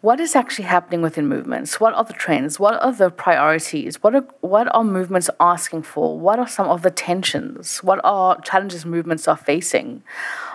what 0.00 0.20
is 0.20 0.34
actually 0.34 0.64
happening 0.64 1.02
within 1.02 1.28
movements? 1.28 1.80
What 1.80 1.94
are 1.94 2.04
the 2.04 2.12
trends? 2.12 2.58
What 2.58 2.82
are 2.82 2.92
the 2.92 3.10
priorities? 3.10 4.02
What 4.02 4.14
are 4.14 4.26
what 4.40 4.74
are 4.74 4.84
movements 4.84 5.28
asking 5.38 5.82
for? 5.82 6.18
What 6.18 6.38
are 6.38 6.48
some 6.48 6.68
of 6.68 6.82
the 6.82 6.90
tensions? 6.90 7.78
What 7.78 8.00
are 8.04 8.40
challenges 8.40 8.86
movements 8.86 9.28
are 9.28 9.36
facing? 9.36 10.02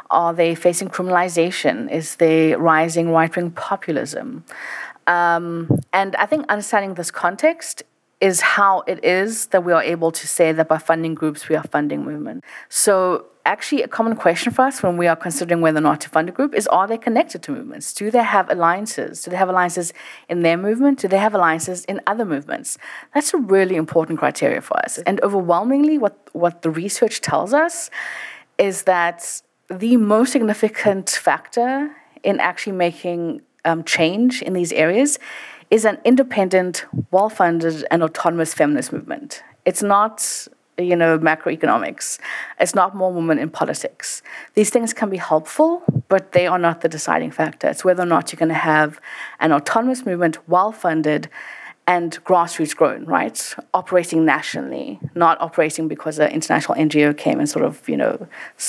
Are 0.10 0.34
they 0.34 0.56
facing 0.56 0.90
criminalization? 0.90 1.92
Is 1.92 2.16
there 2.16 2.58
rising 2.58 3.12
right 3.12 3.36
wing 3.36 3.52
populism? 3.52 4.44
Um, 5.08 5.80
and 5.94 6.16
I 6.16 6.26
think 6.26 6.48
understanding 6.50 6.96
this 6.96 7.12
context 7.12 7.84
is 8.22 8.42
how 8.42 8.82
it 8.88 9.04
is 9.04 9.48
that 9.48 9.64
we 9.64 9.74
are 9.74 9.84
able 9.84 10.12
to 10.12 10.28
say 10.28 10.52
that 10.52 10.68
by 10.68 10.78
funding 10.78 11.16
groups, 11.16 11.50
we 11.50 11.56
are 11.56 11.64
funding 11.64 12.04
movement. 12.04 12.44
So, 12.70 13.26
actually, 13.46 13.84
a 13.84 13.88
common 13.88 14.16
question 14.16 14.52
for 14.54 14.64
us 14.64 14.82
when 14.82 14.98
we 14.98 15.06
are 15.08 15.16
considering 15.16 15.62
whether 15.62 15.80
or 15.80 15.82
not 15.82 16.02
to 16.02 16.10
fund 16.10 16.30
a 16.30 16.32
group 16.32 16.56
is 16.56 16.66
are 16.68 16.88
they 16.88 16.98
connected 16.98 17.44
to 17.44 17.52
movements? 17.52 17.94
Do 17.94 18.10
they 18.10 18.24
have 18.24 18.50
alliances? 18.50 19.24
Do 19.24 19.32
they 19.32 19.38
have 19.38 19.50
alliances 19.50 19.94
in 20.30 20.42
their 20.44 20.58
movement? 20.58 21.00
Do 21.00 21.08
they 21.08 21.18
have 21.18 21.36
alliances 21.36 21.84
in 21.86 22.00
other 22.08 22.26
movements? 22.26 22.78
That's 23.14 23.34
a 23.34 23.38
really 23.38 23.76
important 23.76 24.20
criteria 24.20 24.62
for 24.62 24.78
us. 24.80 24.98
And 25.00 25.22
overwhelmingly, 25.22 25.98
what, 25.98 26.18
what 26.34 26.62
the 26.62 26.70
research 26.70 27.22
tells 27.22 27.54
us 27.54 27.90
is 28.58 28.84
that 28.84 29.42
the 29.70 29.98
most 29.98 30.32
significant 30.32 31.10
factor 31.10 31.92
in 32.24 32.40
actually 32.40 32.78
making 32.78 33.42
um, 33.66 33.84
change 33.84 34.42
in 34.42 34.54
these 34.54 34.72
areas 34.72 35.20
is 35.72 35.86
an 35.86 36.00
independent, 36.06 36.86
well 37.12 37.30
funded, 37.30 37.86
and 37.92 38.04
autonomous 38.04 38.54
feminist 38.54 38.94
movement. 38.94 39.44
It's 39.66 39.82
not 39.82 40.48
you 40.78 40.96
know, 40.96 41.18
macroeconomics. 41.18 42.20
It's 42.60 42.76
not 42.76 42.96
more 42.96 43.12
women 43.12 43.40
in 43.40 43.50
politics. 43.50 44.22
These 44.56 44.70
things 44.70 44.94
can 44.94 45.10
be 45.10 45.18
helpful, 45.18 45.84
but 46.08 46.34
they 46.34 46.48
are 46.48 46.60
not 46.60 46.82
the 46.82 46.90
deciding 46.90 47.32
factor. 47.32 47.70
It's 47.70 47.86
whether 47.86 48.04
or 48.04 48.08
not 48.08 48.32
you're 48.32 48.38
going 48.38 48.50
to 48.50 48.56
have 48.56 49.00
an 49.40 49.52
autonomous 49.52 50.06
movement, 50.06 50.38
well 50.50 50.72
funded, 50.72 51.30
and 51.88 52.24
grassroots 52.24 52.76
grown, 52.76 53.06
right? 53.06 53.56
Operating 53.74 54.26
nationally, 54.26 55.00
not 55.14 55.40
operating 55.40 55.88
because 55.88 56.18
an 56.20 56.32
international 56.32 56.78
NGO 56.78 57.16
came 57.16 57.40
and 57.40 57.48
sort 57.48 57.64
of, 57.64 57.88
you 57.88 57.96
know, 57.96 58.28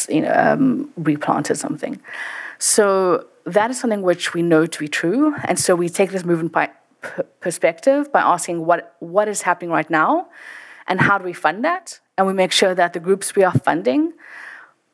you 0.08 0.20
know, 0.20 0.32
um, 0.32 0.90
replanted 0.96 1.56
something. 1.56 2.00
So 2.58 3.26
that 3.44 3.70
is 3.70 3.80
something 3.80 4.02
which 4.02 4.34
we 4.34 4.42
know 4.42 4.66
to 4.66 4.78
be 4.78 4.88
true, 4.88 5.34
and 5.44 5.58
so 5.58 5.74
we 5.74 5.88
take 5.88 6.10
this 6.10 6.24
movement 6.24 6.52
by 6.52 6.70
perspective 7.40 8.12
by 8.12 8.20
asking 8.20 8.66
what 8.66 8.96
what 9.00 9.28
is 9.28 9.42
happening 9.42 9.70
right 9.70 9.90
now, 9.90 10.28
and 10.86 11.00
how 11.00 11.18
do 11.18 11.24
we 11.24 11.32
fund 11.32 11.64
that, 11.64 12.00
and 12.16 12.26
we 12.26 12.32
make 12.32 12.52
sure 12.52 12.74
that 12.74 12.92
the 12.92 13.00
groups 13.00 13.34
we 13.36 13.44
are 13.44 13.52
funding 13.52 14.12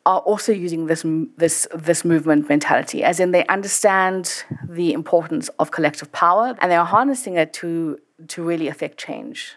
are 0.05 0.20
also 0.20 0.53
using 0.53 0.86
this 0.86 1.05
this 1.36 1.68
this 1.74 2.05
movement 2.05 2.48
mentality, 2.48 3.05
as 3.05 3.20
in 3.20 3.30
they 3.30 3.46
understand 3.46 4.44
the 4.68 4.92
importance 4.92 5.48
of 5.59 5.70
collective 5.70 6.11
power 6.12 6.57
and 6.61 6.70
they 6.70 6.76
are 6.76 6.86
harnessing 6.86 7.36
it 7.36 7.53
to 7.53 7.98
to 8.28 8.42
really 8.42 8.68
affect 8.68 8.98
change. 8.98 9.55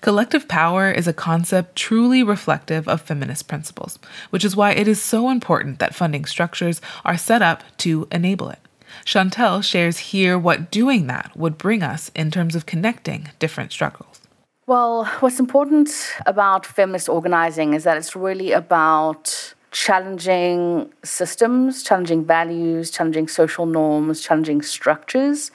Collective 0.00 0.46
power 0.46 0.92
is 0.92 1.08
a 1.08 1.12
concept 1.12 1.74
truly 1.74 2.22
reflective 2.22 2.86
of 2.86 3.00
feminist 3.00 3.48
principles, 3.48 3.98
which 4.30 4.44
is 4.44 4.54
why 4.54 4.70
it 4.70 4.86
is 4.86 5.02
so 5.02 5.28
important 5.28 5.80
that 5.80 5.94
funding 5.94 6.24
structures 6.24 6.80
are 7.04 7.18
set 7.18 7.42
up 7.42 7.64
to 7.78 8.06
enable 8.12 8.48
it. 8.48 8.60
Chantelle 9.04 9.62
shares 9.62 9.98
here 9.98 10.38
what 10.38 10.70
doing 10.70 11.06
that 11.06 11.32
would 11.36 11.58
bring 11.58 11.82
us 11.82 12.10
in 12.14 12.30
terms 12.30 12.54
of 12.54 12.66
connecting 12.66 13.28
different 13.38 13.72
struggles. 13.72 14.20
Well, 14.66 15.06
what's 15.20 15.40
important 15.40 15.90
about 16.26 16.66
feminist 16.66 17.08
organizing 17.08 17.72
is 17.72 17.84
that 17.84 17.96
it's 17.96 18.14
really 18.14 18.52
about 18.52 19.54
challenging 19.70 20.92
systems, 21.02 21.82
challenging 21.82 22.24
values, 22.24 22.90
challenging 22.90 23.28
social 23.28 23.66
norms, 23.66 24.20
challenging 24.20 24.62
structures, 24.62 25.50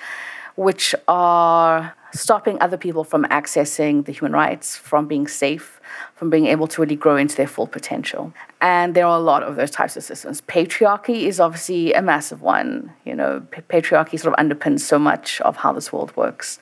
which 0.55 0.95
are 1.07 1.95
stopping 2.13 2.57
other 2.61 2.77
people 2.77 3.03
from 3.03 3.25
accessing 3.25 4.05
the 4.05 4.11
human 4.11 4.31
rights, 4.31 4.77
from 4.77 5.07
being 5.07 5.27
safe, 5.27 5.81
from 6.15 6.29
being 6.29 6.45
able 6.45 6.67
to 6.67 6.81
really 6.81 6.95
grow 6.95 7.17
into 7.17 7.35
their 7.35 7.47
full 7.47 7.67
potential. 7.67 8.33
And 8.61 8.95
there 8.95 9.05
are 9.05 9.17
a 9.17 9.21
lot 9.21 9.43
of 9.43 9.55
those 9.55 9.71
types 9.71 9.97
of 9.97 10.03
systems. 10.03 10.41
Patriarchy 10.41 11.23
is 11.23 11.39
obviously 11.39 11.93
a 11.93 12.01
massive 12.01 12.41
one. 12.41 12.93
You 13.03 13.15
know, 13.15 13.45
patriarchy 13.51 14.19
sort 14.19 14.33
of 14.33 14.45
underpins 14.45 14.81
so 14.81 14.99
much 14.99 15.41
of 15.41 15.57
how 15.57 15.73
this 15.73 15.91
world 15.91 16.15
works. 16.15 16.59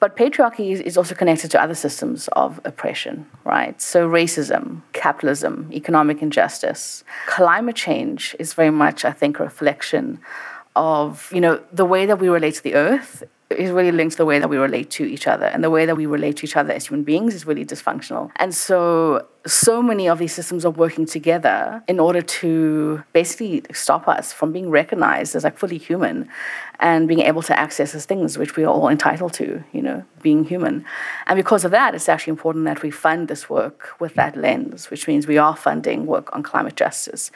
But 0.00 0.16
patriarchy 0.16 0.80
is 0.80 0.96
also 0.96 1.14
connected 1.14 1.50
to 1.50 1.62
other 1.62 1.74
systems 1.74 2.28
of 2.28 2.58
oppression, 2.64 3.26
right? 3.44 3.78
So, 3.82 4.08
racism, 4.08 4.80
capitalism, 4.94 5.68
economic 5.74 6.22
injustice, 6.22 7.04
climate 7.26 7.76
change 7.76 8.34
is 8.38 8.54
very 8.54 8.70
much, 8.70 9.04
I 9.04 9.12
think, 9.12 9.38
a 9.38 9.44
reflection 9.44 10.18
of 10.76 11.30
you 11.34 11.40
know 11.40 11.60
the 11.72 11.84
way 11.84 12.06
that 12.06 12.18
we 12.18 12.28
relate 12.28 12.54
to 12.54 12.62
the 12.62 12.74
earth 12.74 13.24
is 13.50 13.70
really 13.70 13.92
linked 13.92 14.12
to 14.12 14.18
the 14.18 14.24
way 14.24 14.38
that 14.38 14.48
we 14.48 14.56
relate 14.56 14.90
to 14.92 15.04
each 15.04 15.26
other. 15.26 15.46
And 15.46 15.62
the 15.64 15.70
way 15.70 15.86
that 15.86 15.96
we 15.96 16.06
relate 16.06 16.36
to 16.38 16.46
each 16.46 16.56
other 16.56 16.72
as 16.72 16.86
human 16.86 17.04
beings 17.04 17.34
is 17.34 17.46
really 17.46 17.64
dysfunctional. 17.64 18.30
And 18.36 18.54
so, 18.54 19.26
so 19.46 19.80
many 19.82 20.08
of 20.08 20.18
these 20.18 20.34
systems 20.34 20.64
are 20.64 20.70
working 20.70 21.06
together 21.06 21.82
in 21.88 21.98
order 21.98 22.20
to 22.20 23.02
basically 23.12 23.62
stop 23.72 24.06
us 24.06 24.32
from 24.32 24.52
being 24.52 24.70
recognized 24.70 25.34
as 25.34 25.44
like 25.44 25.56
fully 25.56 25.78
human 25.78 26.28
and 26.78 27.06
being 27.06 27.20
able 27.20 27.42
to 27.42 27.58
access 27.58 27.92
these 27.92 28.06
things 28.06 28.38
which 28.38 28.56
we 28.56 28.64
are 28.64 28.72
all 28.72 28.88
entitled 28.88 29.32
to, 29.34 29.62
you 29.72 29.82
know, 29.82 30.02
being 30.22 30.44
human. 30.44 30.84
And 31.26 31.36
because 31.36 31.64
of 31.64 31.70
that, 31.70 31.94
it's 31.94 32.08
actually 32.08 32.32
important 32.32 32.64
that 32.64 32.82
we 32.82 32.90
fund 32.90 33.28
this 33.28 33.48
work 33.48 33.90
with 33.98 34.14
that 34.14 34.36
lens, 34.36 34.90
which 34.90 35.06
means 35.06 35.26
we 35.26 35.38
are 35.38 35.56
funding 35.56 36.06
work 36.06 36.34
on 36.34 36.42
climate 36.42 36.76
justice. 36.76 37.30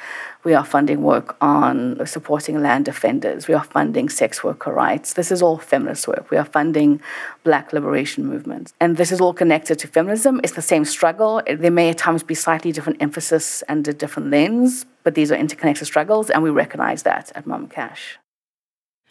We 0.44 0.54
are 0.54 0.64
funding 0.64 1.02
work 1.02 1.36
on 1.40 2.06
supporting 2.06 2.62
land 2.62 2.86
defenders. 2.86 3.46
We 3.46 3.54
are 3.54 3.64
funding 3.64 4.08
sex 4.08 4.42
worker 4.42 4.72
rights. 4.72 5.12
This 5.14 5.30
is 5.30 5.42
all 5.42 5.58
feminist 5.58 6.08
work. 6.08 6.30
We 6.30 6.36
are 6.36 6.44
funding 6.44 7.00
black 7.44 7.72
liberation 7.72 8.26
movements. 8.26 8.72
And 8.80 8.96
this 8.96 9.12
is 9.12 9.20
all 9.20 9.34
connected 9.34 9.78
to 9.80 9.88
feminism. 9.88 10.40
It's 10.42 10.54
the 10.54 10.62
same 10.62 10.84
struggle. 10.84 11.42
There 11.46 11.70
may 11.70 11.93
times 11.94 12.22
be 12.22 12.34
slightly 12.34 12.72
different 12.72 13.00
emphasis 13.00 13.62
and 13.68 13.86
a 13.88 13.92
different 13.92 14.30
lens, 14.30 14.86
but 15.02 15.14
these 15.14 15.32
are 15.32 15.36
interconnected 15.36 15.86
struggles, 15.86 16.30
and 16.30 16.42
we 16.42 16.50
recognize 16.50 17.02
that 17.04 17.32
at 17.34 17.46
Mama 17.46 17.68
Cash. 17.68 18.18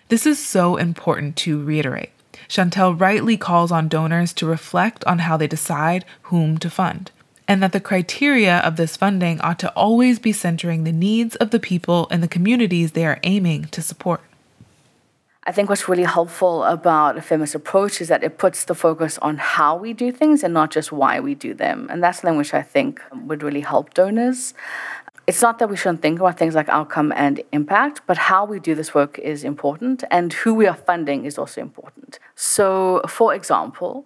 This 0.10 0.26
is 0.26 0.38
so 0.38 0.78
important 0.78 1.36
to 1.38 1.64
reiterate. 1.64 2.12
Chantelle 2.48 2.94
rightly 2.94 3.38
calls 3.38 3.72
on 3.72 3.88
donors 3.88 4.34
to 4.34 4.46
reflect 4.46 5.04
on 5.06 5.20
how 5.20 5.38
they 5.38 5.48
decide 5.48 6.06
whom 6.24 6.58
to 6.58 6.70
fund, 6.70 7.12
and 7.48 7.64
that 7.64 7.72
the 7.72 7.80
criteria 7.80 8.60
of 8.60 8.76
this 8.76 8.98
funding 8.98 9.40
ought 9.42 9.60
to 9.60 9.72
always 9.74 10.20
be 10.20 10.32
centering 10.32 10.84
the 10.84 10.92
needs 10.92 11.36
of 11.38 11.52
the 11.52 11.60
people 11.60 12.08
and 12.12 12.22
the 12.22 12.28
communities 12.28 12.92
they 12.92 13.06
are 13.06 13.20
aiming 13.24 13.66
to 13.66 13.82
support. 13.82 14.22
I 15.46 15.52
think 15.52 15.68
what's 15.68 15.90
really 15.90 16.04
helpful 16.04 16.64
about 16.64 17.18
a 17.18 17.22
feminist 17.22 17.54
approach 17.54 18.00
is 18.00 18.08
that 18.08 18.24
it 18.24 18.38
puts 18.38 18.64
the 18.64 18.74
focus 18.74 19.18
on 19.18 19.38
how 19.38 19.76
we 19.76 19.92
do 19.92 20.12
things 20.12 20.42
and 20.42 20.54
not 20.54 20.72
just 20.72 20.92
why 20.92 21.20
we 21.20 21.36
do 21.36 21.54
them. 21.54 21.88
And 21.90 22.02
that's 22.02 22.22
something 22.22 22.38
which 22.38 22.54
I 22.54 22.62
think 22.62 23.02
would 23.12 23.44
really 23.44 23.62
help 23.62 23.94
donors 23.94 24.54
it's 25.26 25.42
not 25.42 25.60
that 25.60 25.70
we 25.70 25.78
shouldn't 25.78 26.02
think 26.02 26.20
about 26.20 26.38
things 26.38 26.56
like 26.56 26.68
outcome 26.70 27.14
and 27.16 27.42
impact, 27.52 28.02
but 28.06 28.18
how 28.18 28.46
we 28.46 28.60
do 28.60 28.76
this 28.76 28.94
work 28.94 29.18
is 29.20 29.44
important, 29.44 30.04
and 30.12 30.34
who 30.34 30.54
we 30.54 30.68
are 30.68 30.76
funding 30.76 31.26
is 31.26 31.38
also 31.38 31.62
important. 31.62 32.20
So, 32.36 33.02
for 33.08 33.34
example, 33.34 34.06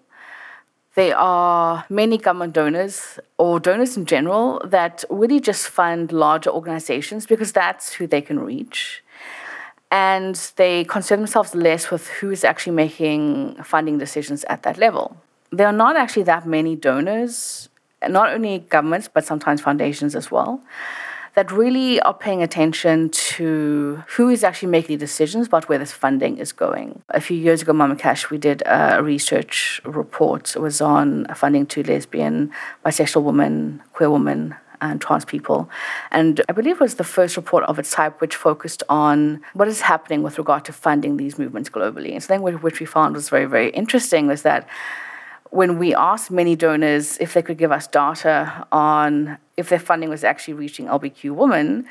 there 0.95 1.17
are 1.17 1.85
many 1.89 2.17
government 2.17 2.53
donors 2.53 3.19
or 3.37 3.59
donors 3.59 3.97
in 3.97 4.05
general 4.05 4.61
that 4.65 5.03
really 5.09 5.39
just 5.39 5.67
fund 5.67 6.11
larger 6.11 6.49
organizations 6.49 7.25
because 7.25 7.51
that's 7.51 7.93
who 7.93 8.07
they 8.07 8.21
can 8.21 8.39
reach. 8.39 9.03
And 9.89 10.35
they 10.57 10.83
concern 10.83 11.19
themselves 11.19 11.55
less 11.55 11.89
with 11.89 12.07
who 12.07 12.31
is 12.31 12.43
actually 12.43 12.75
making 12.75 13.55
funding 13.63 13.97
decisions 13.97 14.43
at 14.45 14.63
that 14.63 14.77
level. 14.77 15.17
There 15.51 15.67
are 15.67 15.73
not 15.73 15.95
actually 15.95 16.23
that 16.23 16.45
many 16.45 16.75
donors, 16.75 17.69
not 18.07 18.33
only 18.33 18.59
governments, 18.59 19.09
but 19.11 19.25
sometimes 19.25 19.61
foundations 19.61 20.15
as 20.15 20.29
well 20.29 20.61
that 21.37 21.51
really 21.51 22.01
are 22.01 22.15
paying 22.15 22.41
attention 22.41 23.11
to 23.11 24.03
who 24.15 24.27
is 24.27 24.43
actually 24.43 24.69
making 24.69 24.97
decisions 24.97 25.45
about 25.45 25.69
where 25.69 25.77
this 25.77 25.91
funding 25.91 26.39
is 26.39 26.51
going. 26.51 26.99
A 27.09 27.21
few 27.21 27.37
years 27.37 27.61
ago, 27.61 27.73
Mama 27.73 27.95
Cash, 27.95 28.31
we 28.31 28.39
did 28.39 28.63
a 28.65 29.03
research 29.03 29.79
report. 29.85 30.55
It 30.55 30.59
was 30.59 30.81
on 30.81 31.27
funding 31.35 31.67
to 31.67 31.83
lesbian, 31.83 32.51
bisexual 32.83 33.21
women, 33.21 33.83
queer 33.93 34.09
women, 34.09 34.55
and 34.81 35.01
trans 35.01 35.25
people. 35.25 35.69
And 36.11 36.41
I 36.49 36.53
believe 36.53 36.75
it 36.75 36.81
was 36.81 36.95
the 36.95 37.03
first 37.03 37.37
report 37.37 37.63
of 37.65 37.79
its 37.79 37.91
type 37.91 38.21
which 38.21 38.35
focused 38.35 38.83
on 38.89 39.41
what 39.53 39.67
is 39.67 39.81
happening 39.81 40.23
with 40.23 40.37
regard 40.37 40.65
to 40.65 40.73
funding 40.73 41.17
these 41.17 41.37
movements 41.37 41.69
globally. 41.69 42.13
And 42.13 42.23
something 42.23 42.43
which 42.59 42.79
we 42.79 42.85
found 42.85 43.15
was 43.15 43.29
very, 43.29 43.45
very 43.45 43.69
interesting 43.69 44.27
was 44.27 44.43
that 44.43 44.67
when 45.49 45.79
we 45.79 45.95
asked 45.95 46.29
many 46.29 46.55
donors 46.55 47.17
if 47.19 47.33
they 47.33 47.41
could 47.41 47.57
give 47.57 47.71
us 47.71 47.87
data 47.87 48.67
on 48.71 49.37
if 49.55 49.69
their 49.69 49.79
funding 49.79 50.09
was 50.09 50.23
actually 50.23 50.53
reaching 50.53 50.87
LBQ 50.87 51.35
women, 51.35 51.87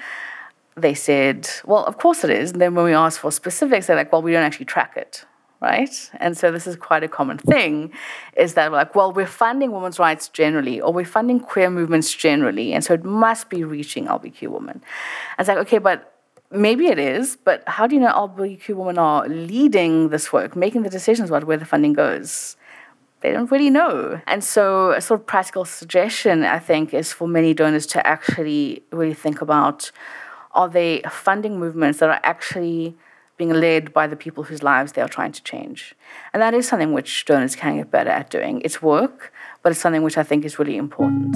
they 0.77 0.95
said, 0.95 1.49
well, 1.65 1.85
of 1.85 1.99
course 1.99 2.23
it 2.23 2.31
is. 2.31 2.53
And 2.53 2.61
then 2.61 2.75
when 2.75 2.85
we 2.85 2.93
asked 2.93 3.21
for 3.21 3.33
specifics, 3.33 3.87
they're 3.87 3.97
like, 3.97 4.13
well, 4.13 4.23
we 4.23 4.33
don't 4.33 4.43
actually 4.43 4.67
track 4.67 4.97
it 4.97 5.25
right? 5.61 6.11
And 6.21 6.37
so 6.37 6.51
this 6.53 6.67
is 6.67 6.77
quite 6.77 7.03
a 7.03 7.09
common 7.09 7.39
thing, 7.39 7.93
is 8.37 8.55
that 8.55 8.73
like, 8.73 8.95
well, 8.95 9.13
we're 9.13 9.27
funding 9.27 9.73
women's 9.73 9.99
rights 9.99 10.29
generally, 10.29 10.81
or 10.81 10.93
we're 10.93 11.05
funding 11.05 11.41
queer 11.41 11.71
movements 11.71 12.13
generally, 12.15 12.73
and 12.73 12.85
so 12.85 12.95
it 12.95 13.05
must 13.05 13.49
be 13.49 13.65
reaching 13.65 14.07
LGBTQ 14.07 14.49
women. 14.49 14.83
And 15.39 15.41
it's 15.41 15.49
like, 15.49 15.59
okay, 15.59 15.79
but 15.79 16.13
maybe 16.51 16.87
it 16.87 16.99
is, 16.99 17.37
but 17.45 17.63
how 17.67 17.87
do 17.87 17.95
you 17.95 18.01
know 18.01 18.13
LGBTQ 18.13 18.75
women 18.75 18.99
are 18.99 19.27
leading 19.29 20.11
this 20.11 20.33
work, 20.33 20.57
making 20.57 20.83
the 20.83 20.91
decisions 20.91 21.31
about 21.31 21.45
where 21.45 21.57
the 21.57 21.65
funding 21.65 21.93
goes? 21.93 22.57
They 23.23 23.33
don't 23.33 23.51
really 23.51 23.71
know. 23.71 24.21
And 24.27 24.45
so, 24.45 24.93
a 24.93 25.01
sort 25.01 25.21
of 25.21 25.27
practical 25.27 25.65
suggestion, 25.65 26.45
I 26.45 26.59
think, 26.59 26.93
is 26.93 27.13
for 27.13 27.27
many 27.27 27.55
donors 27.55 27.87
to 27.89 28.07
actually 28.07 28.83
really 28.93 29.15
think 29.15 29.41
about 29.41 29.91
are 30.53 30.69
they 30.69 31.03
funding 31.11 31.59
movements 31.59 31.99
that 31.99 32.09
are 32.09 32.21
actually 32.23 32.97
being 33.37 33.53
led 33.53 33.93
by 33.93 34.07
the 34.07 34.17
people 34.17 34.45
whose 34.45 34.63
lives 34.63 34.93
they 34.93 35.03
are 35.03 35.09
trying 35.09 35.33
to 35.33 35.43
change. 35.43 35.95
And 36.33 36.43
that 36.43 36.55
is 36.55 36.67
something 36.67 36.93
which 36.93 37.25
donors 37.25 37.55
can 37.55 37.77
get 37.77 37.91
better 37.91 38.11
at 38.11 38.31
doing. 38.31 38.63
It's 38.63 38.81
work, 38.81 39.33
but 39.63 39.73
it's 39.73 39.81
something 39.81 40.03
which 40.03 40.19
I 40.19 40.23
think 40.23 40.45
is 40.45 40.59
really 40.59 40.77
important. 40.77 41.35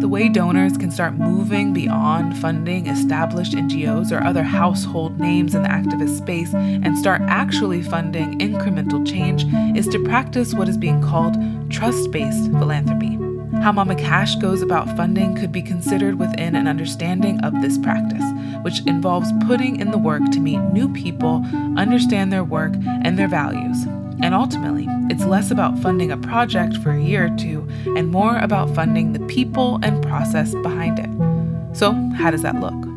The 0.00 0.08
way 0.08 0.28
donors 0.28 0.76
can 0.76 0.90
start 0.90 1.14
moving 1.14 1.72
beyond 1.72 2.36
funding 2.38 2.88
established 2.88 3.52
NGOs 3.52 4.10
or 4.10 4.24
other 4.24 4.42
household 4.42 5.20
names 5.20 5.54
in 5.54 5.62
the 5.62 5.68
activist 5.68 6.18
space 6.18 6.52
and 6.54 6.98
start 6.98 7.22
actually 7.26 7.82
funding 7.82 8.38
incremental 8.40 9.06
change 9.06 9.44
is 9.76 9.86
to 9.88 10.02
practice 10.02 10.54
what 10.54 10.68
is 10.68 10.76
being 10.76 11.00
called 11.00 11.36
trust 11.70 12.10
based 12.10 12.50
philanthropy. 12.50 13.31
How 13.62 13.70
Mama 13.70 13.94
Cash 13.94 14.34
goes 14.34 14.60
about 14.60 14.96
funding 14.96 15.36
could 15.36 15.52
be 15.52 15.62
considered 15.62 16.18
within 16.18 16.56
an 16.56 16.66
understanding 16.66 17.38
of 17.44 17.62
this 17.62 17.78
practice, 17.78 18.24
which 18.62 18.84
involves 18.86 19.30
putting 19.46 19.78
in 19.78 19.92
the 19.92 19.98
work 19.98 20.20
to 20.32 20.40
meet 20.40 20.58
new 20.58 20.92
people, 20.92 21.46
understand 21.76 22.32
their 22.32 22.42
work 22.42 22.72
and 23.04 23.16
their 23.16 23.28
values. 23.28 23.84
And 24.20 24.34
ultimately, 24.34 24.88
it's 25.10 25.24
less 25.24 25.52
about 25.52 25.78
funding 25.78 26.10
a 26.10 26.16
project 26.16 26.76
for 26.78 26.90
a 26.90 27.00
year 27.00 27.26
or 27.26 27.36
two 27.36 27.64
and 27.96 28.10
more 28.10 28.36
about 28.38 28.74
funding 28.74 29.12
the 29.12 29.24
people 29.26 29.78
and 29.84 30.04
process 30.04 30.56
behind 30.56 30.98
it. 30.98 31.76
So, 31.76 31.92
how 32.16 32.32
does 32.32 32.42
that 32.42 32.56
look? 32.56 32.91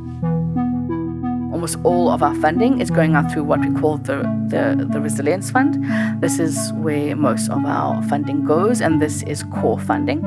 Almost 1.66 1.84
all 1.84 2.12
of 2.12 2.22
our 2.22 2.36
funding 2.36 2.80
is 2.80 2.92
going 2.92 3.16
out 3.16 3.32
through 3.32 3.44
what 3.44 3.60
we 3.60 3.74
call 3.82 3.98
the, 3.98 4.18
the, 4.50 4.86
the 4.86 5.02
Resilience 5.02 5.50
Fund. 5.50 5.84
This 6.22 6.38
is 6.38 6.72
where 6.74 7.16
most 7.16 7.50
of 7.50 7.66
our 7.66 8.04
funding 8.04 8.46
goes, 8.46 8.82
and 8.82 9.02
this 9.02 9.24
is 9.24 9.42
core 9.42 9.80
funding. 9.80 10.22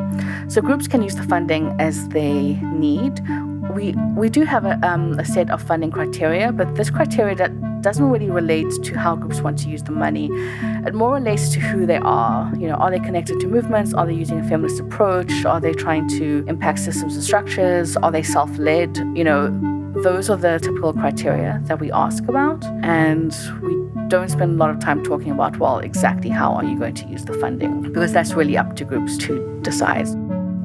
So 0.49 0.61
groups 0.61 0.89
can 0.89 1.01
use 1.01 1.15
the 1.15 1.23
funding 1.23 1.77
as 1.79 2.09
they 2.09 2.59
need. 2.75 3.21
We, 3.71 3.93
we 4.17 4.29
do 4.29 4.43
have 4.45 4.65
a, 4.65 4.81
um, 4.83 5.17
a 5.21 5.25
set 5.25 5.49
of 5.51 5.63
funding 5.63 5.93
criteria, 5.93 6.51
but 6.51 6.75
this 6.75 6.91
criteria 6.91 7.37
that 7.37 7.53
doesn't 7.83 8.11
really 8.11 8.31
relate 8.31 8.71
to 8.83 8.99
how 8.99 9.15
groups 9.15 9.41
want 9.41 9.61
to 9.61 9.69
use 9.69 9.85
the 9.85 9.93
money. 9.93 10.29
It 10.89 10.93
more 10.93 11.15
relates 11.15 11.51
to 11.51 11.61
who 11.61 11.87
they 11.87 11.99
are. 11.99 12.53
You 12.57 12.67
know, 12.67 12.75
are 12.75 12.91
they 12.91 12.99
connected 12.99 13.39
to 13.39 13.47
movements? 13.47 13.95
Are 13.95 14.07
they 14.07 14.15
using 14.15 14.41
a 14.41 14.49
feminist 14.49 14.81
approach? 14.81 15.45
Are 15.45 15.61
they 15.61 15.73
trying 15.73 16.09
to 16.19 16.45
impact 16.49 16.81
systems 16.81 17.15
and 17.15 17.23
structures? 17.23 17.97
Are 17.97 18.11
they 18.11 18.25
self-led? 18.25 18.97
You 19.15 19.23
know, 19.23 19.78
those 20.03 20.31
are 20.31 20.37
the 20.37 20.59
typical 20.59 20.93
criteria 20.93 21.61
that 21.65 21.81
we 21.81 21.91
ask 21.93 22.25
about, 22.29 22.65
and 22.83 23.37
we 23.63 23.75
don't 24.09 24.31
spend 24.31 24.53
a 24.53 24.55
lot 24.55 24.71
of 24.71 24.79
time 24.79 25.03
talking 25.05 25.33
about, 25.33 25.59
well, 25.59 25.79
exactly 25.79 26.31
how 26.31 26.53
are 26.53 26.65
you 26.65 26.79
going 26.79 26.95
to 26.95 27.07
use 27.09 27.25
the 27.25 27.35
funding, 27.35 27.83
because 27.83 28.13
that's 28.13 28.33
really 28.33 28.57
up 28.57 28.77
to 28.77 28.85
groups 28.85 29.17
to 29.19 29.61
decide. 29.63 30.09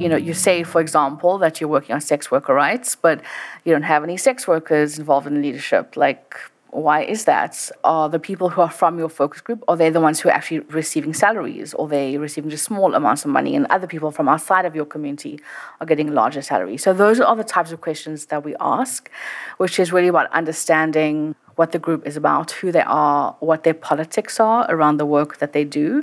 You 0.00 0.08
know, 0.08 0.16
you 0.16 0.34
say, 0.34 0.64
for 0.64 0.80
example, 0.80 1.38
that 1.38 1.60
you're 1.60 1.70
working 1.70 1.94
on 1.94 2.00
sex 2.00 2.30
worker 2.30 2.54
rights, 2.54 2.96
but 2.96 3.20
you 3.64 3.72
don't 3.72 3.82
have 3.82 4.02
any 4.02 4.16
sex 4.16 4.48
workers 4.48 4.98
involved 4.98 5.26
in 5.26 5.40
leadership. 5.42 5.96
Like, 5.96 6.36
why 6.74 7.02
is 7.02 7.24
that? 7.24 7.70
Are 7.84 8.08
the 8.08 8.18
people 8.18 8.48
who 8.48 8.60
are 8.60 8.70
from 8.70 8.98
your 8.98 9.08
focus 9.08 9.40
group, 9.40 9.62
are 9.68 9.76
they 9.76 9.90
the 9.90 10.00
ones 10.00 10.20
who 10.20 10.28
are 10.28 10.32
actually 10.32 10.60
receiving 10.60 11.14
salaries? 11.14 11.72
Or 11.74 11.88
they 11.88 12.18
receiving 12.18 12.50
just 12.50 12.64
small 12.64 12.94
amounts 12.94 13.24
of 13.24 13.30
money? 13.30 13.54
And 13.54 13.66
other 13.66 13.86
people 13.86 14.10
from 14.10 14.28
outside 14.28 14.64
of 14.64 14.74
your 14.74 14.84
community 14.84 15.40
are 15.80 15.86
getting 15.86 16.12
larger 16.12 16.42
salaries. 16.42 16.82
So 16.82 16.92
those 16.92 17.20
are 17.20 17.36
the 17.36 17.44
types 17.44 17.70
of 17.70 17.80
questions 17.80 18.26
that 18.26 18.44
we 18.44 18.56
ask, 18.60 19.10
which 19.58 19.78
is 19.78 19.92
really 19.92 20.08
about 20.08 20.30
understanding 20.32 21.36
what 21.54 21.70
the 21.70 21.78
group 21.78 22.04
is 22.06 22.16
about, 22.16 22.50
who 22.50 22.72
they 22.72 22.82
are, 22.82 23.36
what 23.38 23.62
their 23.62 23.74
politics 23.74 24.40
are 24.40 24.66
around 24.68 24.96
the 24.96 25.06
work 25.06 25.38
that 25.38 25.52
they 25.52 25.64
do. 25.64 26.02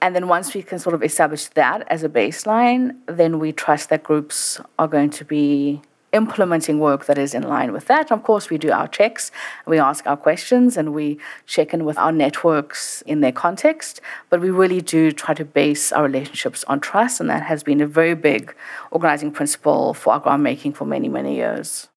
And 0.00 0.14
then 0.14 0.28
once 0.28 0.54
we 0.54 0.62
can 0.62 0.78
sort 0.78 0.94
of 0.94 1.02
establish 1.02 1.46
that 1.46 1.86
as 1.88 2.04
a 2.04 2.08
baseline, 2.08 2.96
then 3.06 3.38
we 3.38 3.52
trust 3.52 3.88
that 3.90 4.04
groups 4.04 4.60
are 4.78 4.88
going 4.88 5.10
to 5.10 5.24
be 5.24 5.82
implementing 6.12 6.78
work 6.78 7.06
that 7.06 7.18
is 7.18 7.34
in 7.34 7.42
line 7.42 7.72
with 7.72 7.86
that. 7.86 8.12
Of 8.12 8.22
course, 8.22 8.50
we 8.50 8.58
do 8.58 8.70
our 8.70 8.88
checks, 8.88 9.30
we 9.66 9.78
ask 9.78 10.06
our 10.06 10.16
questions, 10.16 10.76
and 10.76 10.92
we 10.92 11.18
check 11.46 11.72
in 11.72 11.84
with 11.84 11.98
our 11.98 12.12
networks 12.12 13.02
in 13.02 13.20
their 13.20 13.32
context. 13.32 14.00
But 14.30 14.40
we 14.40 14.50
really 14.50 14.80
do 14.80 15.12
try 15.12 15.34
to 15.34 15.44
base 15.44 15.92
our 15.92 16.04
relationships 16.04 16.64
on 16.64 16.80
trust, 16.80 17.20
and 17.20 17.30
that 17.30 17.42
has 17.42 17.62
been 17.62 17.80
a 17.80 17.86
very 17.86 18.14
big 18.14 18.54
organizing 18.90 19.30
principle 19.30 19.94
for 19.94 20.14
our 20.14 20.20
grant 20.20 20.42
making 20.42 20.72
for 20.72 20.84
many, 20.84 21.08
many 21.08 21.36
years. 21.36 21.88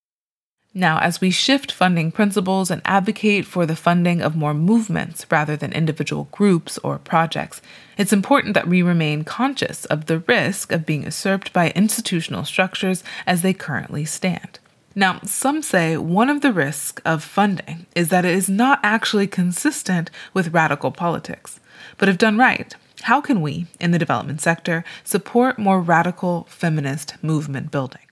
Now, 0.78 1.00
as 1.00 1.22
we 1.22 1.32
shift 1.32 1.72
funding 1.72 2.12
principles 2.12 2.70
and 2.70 2.82
advocate 2.84 3.46
for 3.46 3.66
the 3.66 3.78
funding 3.78 4.22
of 4.22 4.36
more 4.36 4.54
movements 4.54 5.26
rather 5.32 5.56
than 5.56 5.72
individual 5.72 6.28
groups 6.34 6.78
or 6.80 7.00
projects, 7.00 7.62
it's 7.98 8.12
important 8.12 8.56
that 8.56 8.68
we 8.68 8.82
remain 8.82 9.24
conscious 9.24 9.86
of 9.86 10.08
the 10.08 10.20
risk 10.20 10.74
of 10.74 10.86
being 10.86 11.04
usurped 11.04 11.54
by 11.54 11.70
institutional 11.70 12.44
structures 12.44 13.06
as 13.26 13.42
they 13.42 13.54
currently 13.54 14.04
stand. 14.04 14.60
Now, 14.94 15.22
some 15.24 15.62
say 15.62 15.96
one 15.96 16.30
of 16.30 16.42
the 16.42 16.52
risks 16.52 17.02
of 17.06 17.24
funding 17.24 17.86
is 17.96 18.10
that 18.10 18.26
it 18.26 18.36
is 18.36 18.50
not 18.50 18.82
actually 18.84 19.28
consistent 19.28 20.12
with 20.34 20.54
radical 20.54 20.92
politics. 20.92 21.62
But 21.98 22.10
if 22.10 22.18
done 22.18 22.38
right, 22.38 22.76
how 23.04 23.22
can 23.22 23.40
we, 23.40 23.68
in 23.80 23.92
the 23.92 24.00
development 24.00 24.42
sector, 24.42 24.84
support 25.06 25.58
more 25.58 25.80
radical 25.80 26.48
feminist 26.50 27.16
movement 27.24 27.72
building? 27.72 28.05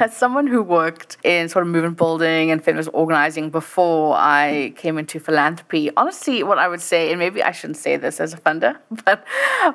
As 0.00 0.16
someone 0.16 0.46
who 0.46 0.62
worked 0.62 1.18
in 1.24 1.50
sort 1.50 1.62
of 1.62 1.68
movement 1.70 1.98
building 1.98 2.50
and 2.50 2.64
feminist 2.64 2.88
organizing 2.94 3.50
before 3.50 4.16
I 4.16 4.72
came 4.74 4.96
into 4.96 5.20
philanthropy, 5.20 5.90
honestly, 5.94 6.42
what 6.42 6.56
I 6.56 6.68
would 6.68 6.80
say, 6.80 7.10
and 7.10 7.18
maybe 7.18 7.42
I 7.42 7.50
shouldn't 7.50 7.76
say 7.76 7.98
this 7.98 8.18
as 8.18 8.32
a 8.32 8.38
funder, 8.38 8.78
but 9.04 9.26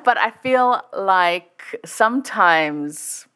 but 0.04 0.18
I 0.18 0.32
feel 0.42 0.82
like 0.92 1.80
sometimes 1.84 3.28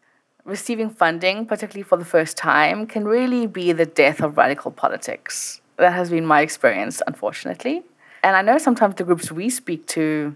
receiving 0.45 0.91
funding, 0.91 1.47
particularly 1.47 1.85
for 1.85 1.97
the 1.97 2.05
first 2.05 2.37
time, 2.37 2.89
can 2.89 3.05
really 3.07 3.47
be 3.47 3.71
the 3.71 3.87
death 3.87 4.21
of 4.21 4.37
radical 4.37 4.73
politics. 4.73 5.61
That 5.77 5.93
has 5.93 6.11
been 6.11 6.27
my 6.27 6.41
experience, 6.41 7.01
unfortunately. 7.07 7.85
And 8.25 8.35
I 8.35 8.43
know 8.43 8.59
sometimes 8.59 8.97
the 8.97 9.05
groups 9.05 9.31
we 9.31 9.49
speak 9.49 9.87
to, 9.89 10.35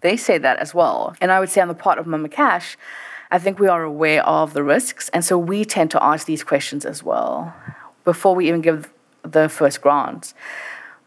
they 0.00 0.16
say 0.16 0.38
that 0.38 0.56
as 0.60 0.74
well. 0.74 1.14
And 1.20 1.30
I 1.30 1.40
would 1.40 1.50
say 1.50 1.60
on 1.60 1.68
the 1.68 1.74
part 1.74 1.98
of 1.98 2.06
Mama 2.06 2.30
Cash, 2.30 2.78
I 3.32 3.38
think 3.38 3.58
we 3.58 3.66
are 3.66 3.82
aware 3.82 4.22
of 4.26 4.52
the 4.52 4.62
risks, 4.62 5.08
and 5.08 5.24
so 5.24 5.38
we 5.38 5.64
tend 5.64 5.90
to 5.92 6.04
ask 6.04 6.26
these 6.26 6.44
questions 6.44 6.84
as 6.84 7.02
well 7.02 7.54
before 8.04 8.34
we 8.34 8.46
even 8.46 8.60
give 8.60 8.92
the 9.22 9.48
first 9.48 9.80
grant. 9.80 10.34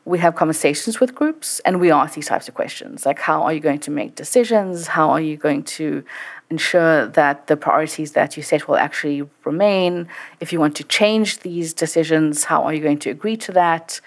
We 0.05 0.17
have 0.19 0.34
conversations 0.34 0.99
with 0.99 1.13
groups 1.13 1.61
and 1.65 1.80
we 1.80 1.91
ask 1.91 2.15
these 2.15 2.28
types 2.28 2.47
of 2.47 2.55
questions 2.55 3.05
like, 3.05 3.19
how 3.19 3.43
are 3.43 3.53
you 3.53 3.59
going 3.59 3.80
to 3.80 3.91
make 3.91 4.15
decisions? 4.15 4.88
How 4.88 5.11
are 5.11 5.21
you 5.21 5.38
going 5.38 5.63
to 5.80 6.03
ensure 6.49 7.07
that 7.07 7.45
the 7.45 7.57
priorities 7.57 8.13
that 8.13 8.38
you 8.38 8.41
set 8.41 8.67
will 8.67 8.78
actually 8.78 9.28
remain? 9.43 10.07
If 10.39 10.51
you 10.51 10.59
want 10.59 10.76
to 10.78 10.84
change 10.84 11.39
these 11.39 11.73
decisions, 11.73 12.45
how 12.45 12.63
are 12.63 12.73
you 12.73 12.82
going 12.82 12.99
to 12.99 13.09
agree 13.11 13.38
to 13.38 13.51
that? 13.51 14.01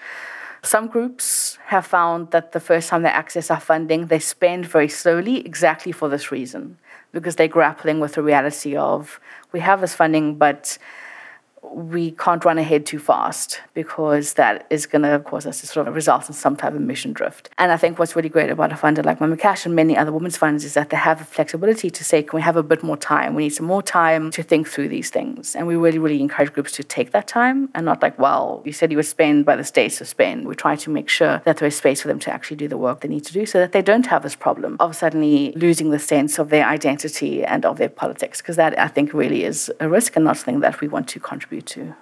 Some 0.61 0.87
groups 0.87 1.57
have 1.67 1.85
found 1.85 2.31
that 2.31 2.51
the 2.51 2.59
first 2.59 2.89
time 2.89 3.03
they 3.03 3.09
access 3.09 3.49
our 3.49 3.61
funding, 3.61 4.07
they 4.07 4.19
spend 4.19 4.65
very 4.65 4.89
slowly 4.89 5.45
exactly 5.45 5.93
for 5.93 6.09
this 6.09 6.31
reason 6.31 6.77
because 7.11 7.35
they're 7.35 7.47
grappling 7.47 7.99
with 7.99 8.13
the 8.13 8.23
reality 8.23 8.75
of 8.75 9.19
we 9.51 9.59
have 9.59 9.81
this 9.81 9.95
funding, 9.95 10.35
but 10.35 10.77
we 11.61 12.11
can't 12.11 12.43
run 12.45 12.57
ahead 12.57 12.85
too 12.85 12.99
fast 12.99 13.61
because 13.73 14.33
that 14.33 14.65
is 14.69 14.85
going 14.85 15.01
to 15.01 15.19
cause 15.19 15.45
us 15.45 15.61
to 15.61 15.67
sort 15.67 15.87
of 15.87 15.95
result 15.95 16.27
in 16.27 16.33
some 16.33 16.55
type 16.55 16.73
of 16.73 16.81
mission 16.81 17.13
drift. 17.13 17.49
And 17.57 17.71
I 17.71 17.77
think 17.77 17.99
what's 17.99 18.15
really 18.15 18.29
great 18.29 18.49
about 18.49 18.71
a 18.71 18.75
funder 18.75 19.03
like 19.05 19.19
Mama 19.19 19.37
Cash 19.37 19.65
and 19.65 19.75
many 19.75 19.97
other 19.97 20.11
women's 20.11 20.37
funds 20.37 20.63
is 20.63 20.73
that 20.73 20.89
they 20.89 20.97
have 20.97 21.19
the 21.19 21.25
flexibility 21.25 21.89
to 21.89 22.03
say, 22.03 22.23
can 22.23 22.37
we 22.37 22.41
have 22.41 22.55
a 22.55 22.63
bit 22.63 22.81
more 22.81 22.97
time? 22.97 23.35
We 23.35 23.43
need 23.43 23.49
some 23.49 23.65
more 23.65 23.83
time 23.83 24.31
to 24.31 24.43
think 24.43 24.67
through 24.67 24.89
these 24.89 25.09
things. 25.09 25.55
And 25.55 25.67
we 25.67 25.75
really, 25.75 25.99
really 25.99 26.21
encourage 26.21 26.53
groups 26.53 26.71
to 26.73 26.83
take 26.83 27.11
that 27.11 27.27
time 27.27 27.69
and 27.75 27.85
not 27.85 28.01
like, 28.01 28.17
well, 28.17 28.61
you 28.65 28.71
said 28.71 28.91
you 28.91 28.97
would 28.97 29.05
spend 29.05 29.45
by 29.45 29.55
the 29.55 29.63
state, 29.63 29.91
so 29.91 30.05
spend. 30.05 30.47
We 30.47 30.55
try 30.55 30.75
to 30.77 30.89
make 30.89 31.09
sure 31.09 31.41
that 31.45 31.57
there 31.57 31.67
is 31.67 31.75
space 31.75 32.01
for 32.01 32.07
them 32.07 32.19
to 32.19 32.31
actually 32.31 32.57
do 32.57 32.67
the 32.67 32.77
work 32.77 33.01
they 33.01 33.09
need 33.09 33.25
to 33.25 33.33
do 33.33 33.45
so 33.45 33.59
that 33.59 33.73
they 33.73 33.81
don't 33.81 34.07
have 34.07 34.23
this 34.23 34.35
problem 34.35 34.77
of 34.79 34.95
suddenly 34.95 35.51
losing 35.53 35.91
the 35.91 35.99
sense 35.99 36.39
of 36.39 36.49
their 36.49 36.65
identity 36.65 37.43
and 37.43 37.65
of 37.65 37.77
their 37.77 37.89
politics, 37.89 38.41
because 38.41 38.55
that 38.55 38.77
I 38.79 38.87
think 38.87 39.13
really 39.13 39.43
is 39.43 39.71
a 39.79 39.89
risk 39.89 40.15
and 40.15 40.25
not 40.25 40.37
something 40.37 40.61
that 40.61 40.79
we 40.79 40.87
want 40.87 41.07
to 41.09 41.19
contribute 41.19 41.48
to. 41.61 41.95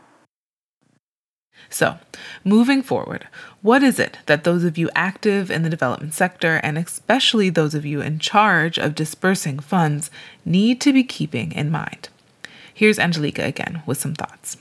So, 1.69 1.97
moving 2.43 2.81
forward, 2.81 3.27
what 3.61 3.83
is 3.83 3.99
it 3.99 4.19
that 4.27 4.43
those 4.43 4.63
of 4.63 4.77
you 4.77 4.89
active 4.95 5.49
in 5.51 5.63
the 5.63 5.69
development 5.69 6.13
sector, 6.13 6.59
and 6.63 6.77
especially 6.77 7.49
those 7.49 7.73
of 7.75 7.85
you 7.85 7.99
in 8.01 8.19
charge 8.19 8.77
of 8.77 8.95
dispersing 8.95 9.59
funds, 9.59 10.09
need 10.45 10.79
to 10.81 10.93
be 10.93 11.03
keeping 11.03 11.51
in 11.51 11.71
mind? 11.71 12.09
Here's 12.73 12.99
Angelika 12.99 13.43
again 13.43 13.81
with 13.85 13.99
some 13.99 14.13
thoughts. 14.13 14.57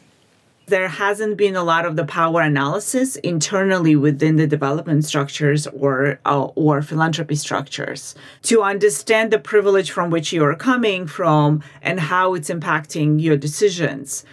there 0.68 0.88
hasn't 0.88 1.36
been 1.36 1.54
a 1.54 1.62
lot 1.62 1.86
of 1.86 1.94
the 1.94 2.04
power 2.04 2.40
analysis 2.40 3.16
internally 3.16 3.94
within 3.94 4.34
the 4.36 4.46
development 4.48 5.04
structures 5.04 5.66
or 5.68 6.18
uh, 6.24 6.44
or 6.56 6.82
philanthropy 6.82 7.36
structures 7.36 8.16
to 8.42 8.62
understand 8.62 9.30
the 9.30 9.38
privilege 9.38 9.90
from 9.92 10.10
which 10.10 10.32
you 10.32 10.42
are 10.44 10.56
coming 10.56 11.06
from 11.06 11.62
and 11.82 12.00
how 12.00 12.34
it's 12.34 12.50
impacting 12.50 13.20
your 13.22 13.36
decisions. 13.36 14.24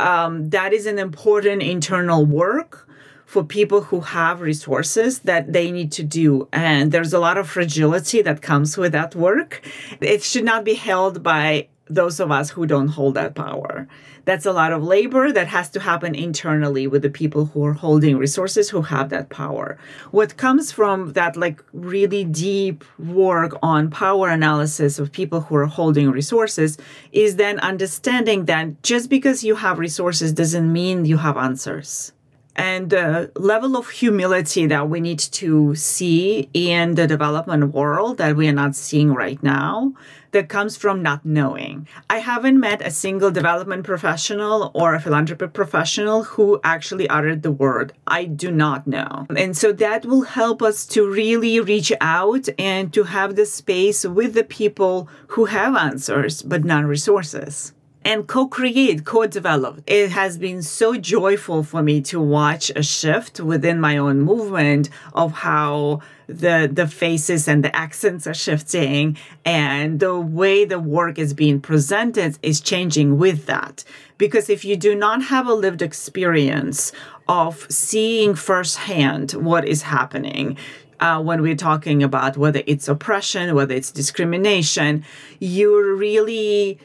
Um, 0.00 0.50
that 0.50 0.72
is 0.72 0.86
an 0.86 0.98
important 0.98 1.62
internal 1.62 2.24
work 2.24 2.88
for 3.26 3.44
people 3.44 3.82
who 3.82 4.00
have 4.00 4.40
resources 4.40 5.20
that 5.20 5.52
they 5.52 5.70
need 5.70 5.92
to 5.92 6.02
do. 6.02 6.48
And 6.52 6.90
there's 6.90 7.12
a 7.12 7.20
lot 7.20 7.38
of 7.38 7.48
fragility 7.48 8.22
that 8.22 8.42
comes 8.42 8.76
with 8.76 8.92
that 8.92 9.14
work. 9.14 9.62
It 10.00 10.24
should 10.24 10.44
not 10.44 10.64
be 10.64 10.74
held 10.74 11.22
by 11.22 11.68
those 11.86 12.18
of 12.18 12.30
us 12.30 12.50
who 12.50 12.66
don't 12.66 12.88
hold 12.88 13.14
that 13.14 13.34
power. 13.34 13.86
That's 14.30 14.46
a 14.46 14.52
lot 14.52 14.72
of 14.72 14.84
labor 14.84 15.32
that 15.32 15.48
has 15.48 15.70
to 15.70 15.80
happen 15.80 16.14
internally 16.14 16.86
with 16.86 17.02
the 17.02 17.10
people 17.10 17.46
who 17.46 17.64
are 17.64 17.72
holding 17.72 18.16
resources 18.16 18.70
who 18.70 18.82
have 18.82 19.08
that 19.08 19.28
power. 19.28 19.76
What 20.12 20.36
comes 20.36 20.70
from 20.70 21.14
that, 21.14 21.36
like, 21.36 21.60
really 21.72 22.22
deep 22.22 22.84
work 22.96 23.58
on 23.60 23.90
power 23.90 24.28
analysis 24.28 25.00
of 25.00 25.10
people 25.10 25.40
who 25.40 25.56
are 25.56 25.66
holding 25.66 26.12
resources 26.12 26.78
is 27.10 27.34
then 27.34 27.58
understanding 27.58 28.44
that 28.44 28.84
just 28.84 29.10
because 29.10 29.42
you 29.42 29.56
have 29.56 29.80
resources 29.80 30.32
doesn't 30.32 30.72
mean 30.72 31.06
you 31.06 31.16
have 31.16 31.36
answers 31.36 32.12
and 32.60 32.90
the 32.90 33.32
level 33.36 33.74
of 33.74 33.88
humility 33.88 34.66
that 34.66 34.88
we 34.90 35.00
need 35.00 35.18
to 35.18 35.74
see 35.74 36.50
in 36.52 36.94
the 36.94 37.06
development 37.06 37.72
world 37.72 38.18
that 38.18 38.36
we 38.36 38.46
are 38.48 38.52
not 38.52 38.76
seeing 38.76 39.14
right 39.14 39.42
now 39.42 39.94
that 40.32 40.48
comes 40.48 40.76
from 40.76 41.02
not 41.02 41.24
knowing. 41.24 41.88
I 42.08 42.18
haven't 42.18 42.60
met 42.60 42.86
a 42.86 42.90
single 42.90 43.30
development 43.30 43.84
professional 43.84 44.70
or 44.74 44.94
a 44.94 45.00
philanthropy 45.00 45.48
professional 45.48 46.24
who 46.24 46.60
actually 46.62 47.08
uttered 47.08 47.42
the 47.42 47.50
word, 47.50 47.94
I 48.06 48.26
do 48.26 48.50
not 48.50 48.86
know. 48.86 49.26
And 49.34 49.56
so 49.56 49.72
that 49.72 50.04
will 50.04 50.22
help 50.22 50.62
us 50.62 50.86
to 50.88 51.10
really 51.10 51.58
reach 51.60 51.92
out 52.00 52.48
and 52.58 52.92
to 52.92 53.04
have 53.04 53.36
the 53.36 53.46
space 53.46 54.04
with 54.04 54.34
the 54.34 54.44
people 54.44 55.08
who 55.28 55.46
have 55.46 55.74
answers 55.74 56.42
but 56.42 56.64
not 56.64 56.84
resources 56.84 57.72
and 58.02 58.26
co-create, 58.26 59.04
co-develop. 59.04 59.82
It 59.86 60.10
has 60.10 60.38
been 60.38 60.62
so 60.62 60.96
joyful 60.96 61.62
for 61.62 61.82
me 61.82 62.00
to 62.02 62.20
watch 62.20 62.70
a 62.74 62.82
shift 62.82 63.40
within 63.40 63.78
my 63.78 63.98
own 63.98 64.20
movement 64.20 64.88
of 65.12 65.32
how 65.32 66.00
the 66.26 66.70
the 66.72 66.86
faces 66.86 67.48
and 67.48 67.64
the 67.64 67.74
accents 67.74 68.26
are 68.26 68.34
shifting 68.34 69.16
and 69.44 69.98
the 69.98 70.18
way 70.18 70.64
the 70.64 70.78
work 70.78 71.18
is 71.18 71.34
being 71.34 71.60
presented 71.60 72.38
is 72.42 72.60
changing 72.60 73.18
with 73.18 73.46
that. 73.46 73.84
Because 74.16 74.48
if 74.48 74.64
you 74.64 74.76
do 74.76 74.94
not 74.94 75.24
have 75.24 75.46
a 75.46 75.54
lived 75.54 75.82
experience 75.82 76.92
of 77.28 77.66
seeing 77.70 78.34
firsthand 78.34 79.32
what 79.32 79.66
is 79.66 79.82
happening, 79.82 80.56
uh, 81.00 81.20
when 81.20 81.42
we're 81.42 81.56
talking 81.56 82.02
about 82.02 82.36
whether 82.36 82.62
it's 82.66 82.88
oppression, 82.88 83.54
whether 83.54 83.74
it's 83.74 83.90
discrimination, 83.90 85.04
you're 85.38 85.94
really 85.96 86.78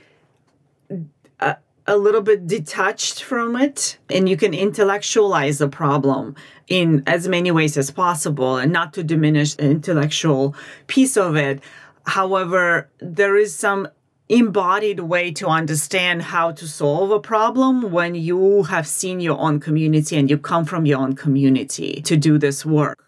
a 1.88 1.98
little 1.98 2.22
bit 2.22 2.48
detached 2.48 3.24
from 3.24 3.56
it 3.56 3.98
and 4.10 4.28
you 4.28 4.36
can 4.36 4.54
intellectualize 4.54 5.60
the 5.60 5.68
problem 5.68 6.36
in 6.68 7.04
as 7.06 7.28
many 7.28 7.52
ways 7.52 7.78
as 7.78 7.92
possible 7.92 8.58
and 8.58 8.72
not 8.72 8.94
to 8.94 9.04
diminish 9.04 9.54
the 9.54 9.70
intellectual 9.70 10.56
piece 10.88 11.16
of 11.16 11.36
it. 11.36 11.62
However 12.08 12.90
there 13.00 13.36
is 13.36 13.56
some 13.56 13.88
embodied 14.28 15.00
way 15.02 15.32
to 15.32 15.48
understand 15.48 16.24
how 16.24 16.52
to 16.52 16.68
solve 16.68 17.12
a 17.12 17.20
problem 17.20 17.92
when 17.92 18.16
you 18.16 18.64
have 18.64 18.88
seen 18.88 19.20
your 19.20 19.40
own 19.40 19.60
community 19.60 20.18
and 20.18 20.30
you 20.30 20.38
come 20.38 20.66
from 20.66 20.88
your 20.88 21.00
own 21.00 21.14
community 21.14 22.02
to 22.02 22.18
do 22.18 22.40
this 22.40 22.66
work 22.66 23.05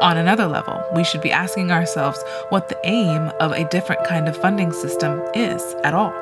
On 0.00 0.16
another 0.16 0.46
level, 0.46 0.82
we 0.94 1.04
should 1.04 1.20
be 1.20 1.30
asking 1.30 1.70
ourselves 1.70 2.24
what 2.48 2.70
the 2.70 2.78
aim 2.84 3.30
of 3.38 3.52
a 3.52 3.68
different 3.68 4.02
kind 4.06 4.28
of 4.28 4.36
funding 4.36 4.72
system 4.72 5.20
is 5.34 5.62
at 5.84 5.92
all. 5.92 6.14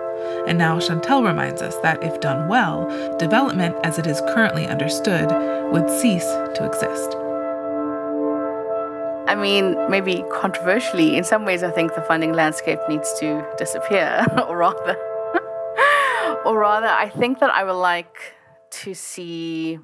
And 0.48 0.58
now 0.58 0.80
Chantelle 0.80 1.22
reminds 1.22 1.62
us 1.62 1.76
that 1.82 2.02
if 2.02 2.20
done 2.20 2.48
well, 2.48 2.88
development 3.18 3.76
as 3.84 3.96
it 3.96 4.06
is 4.08 4.20
currently 4.32 4.66
understood 4.66 5.30
would 5.70 5.88
cease 5.88 6.24
to 6.24 6.66
exist. 6.66 7.14
I 9.28 9.36
mean, 9.36 9.76
maybe 9.88 10.24
controversially, 10.32 11.16
in 11.16 11.22
some 11.22 11.44
ways, 11.44 11.62
I 11.62 11.70
think 11.70 11.94
the 11.94 12.02
funding 12.02 12.32
landscape 12.32 12.80
needs 12.88 13.12
to 13.20 13.46
disappear, 13.58 14.26
or 14.48 14.56
rather, 14.56 14.96
or 16.44 16.58
rather, 16.58 16.88
I 16.88 17.12
think 17.16 17.38
that 17.38 17.50
I 17.50 17.62
would 17.62 17.80
like 17.80 18.34
to 18.70 18.94
see 18.94 19.78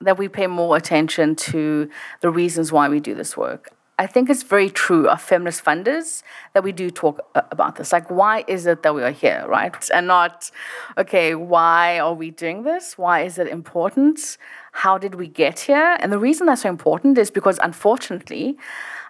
that 0.00 0.18
we 0.18 0.28
pay 0.28 0.46
more 0.46 0.76
attention 0.76 1.34
to 1.34 1.90
the 2.20 2.30
reasons 2.30 2.70
why 2.70 2.88
we 2.88 3.00
do 3.00 3.14
this 3.14 3.36
work. 3.36 3.74
I 4.00 4.06
think 4.06 4.30
it's 4.30 4.44
very 4.44 4.70
true 4.70 5.08
of 5.08 5.20
feminist 5.20 5.64
funders 5.64 6.22
that 6.54 6.62
we 6.62 6.70
do 6.70 6.88
talk 6.88 7.20
uh, 7.34 7.42
about 7.50 7.74
this. 7.76 7.92
Like, 7.92 8.08
why 8.08 8.44
is 8.46 8.64
it 8.64 8.84
that 8.84 8.94
we 8.94 9.02
are 9.02 9.10
here, 9.10 9.44
right? 9.48 9.90
And 9.92 10.06
not, 10.06 10.52
okay, 10.96 11.34
why 11.34 11.98
are 11.98 12.14
we 12.14 12.30
doing 12.30 12.62
this? 12.62 12.96
Why 12.96 13.22
is 13.22 13.38
it 13.38 13.48
important? 13.48 14.38
How 14.70 14.98
did 14.98 15.16
we 15.16 15.26
get 15.26 15.58
here? 15.58 15.96
And 15.98 16.12
the 16.12 16.18
reason 16.20 16.46
that's 16.46 16.62
so 16.62 16.68
important 16.68 17.18
is 17.18 17.32
because, 17.32 17.58
unfortunately, 17.60 18.56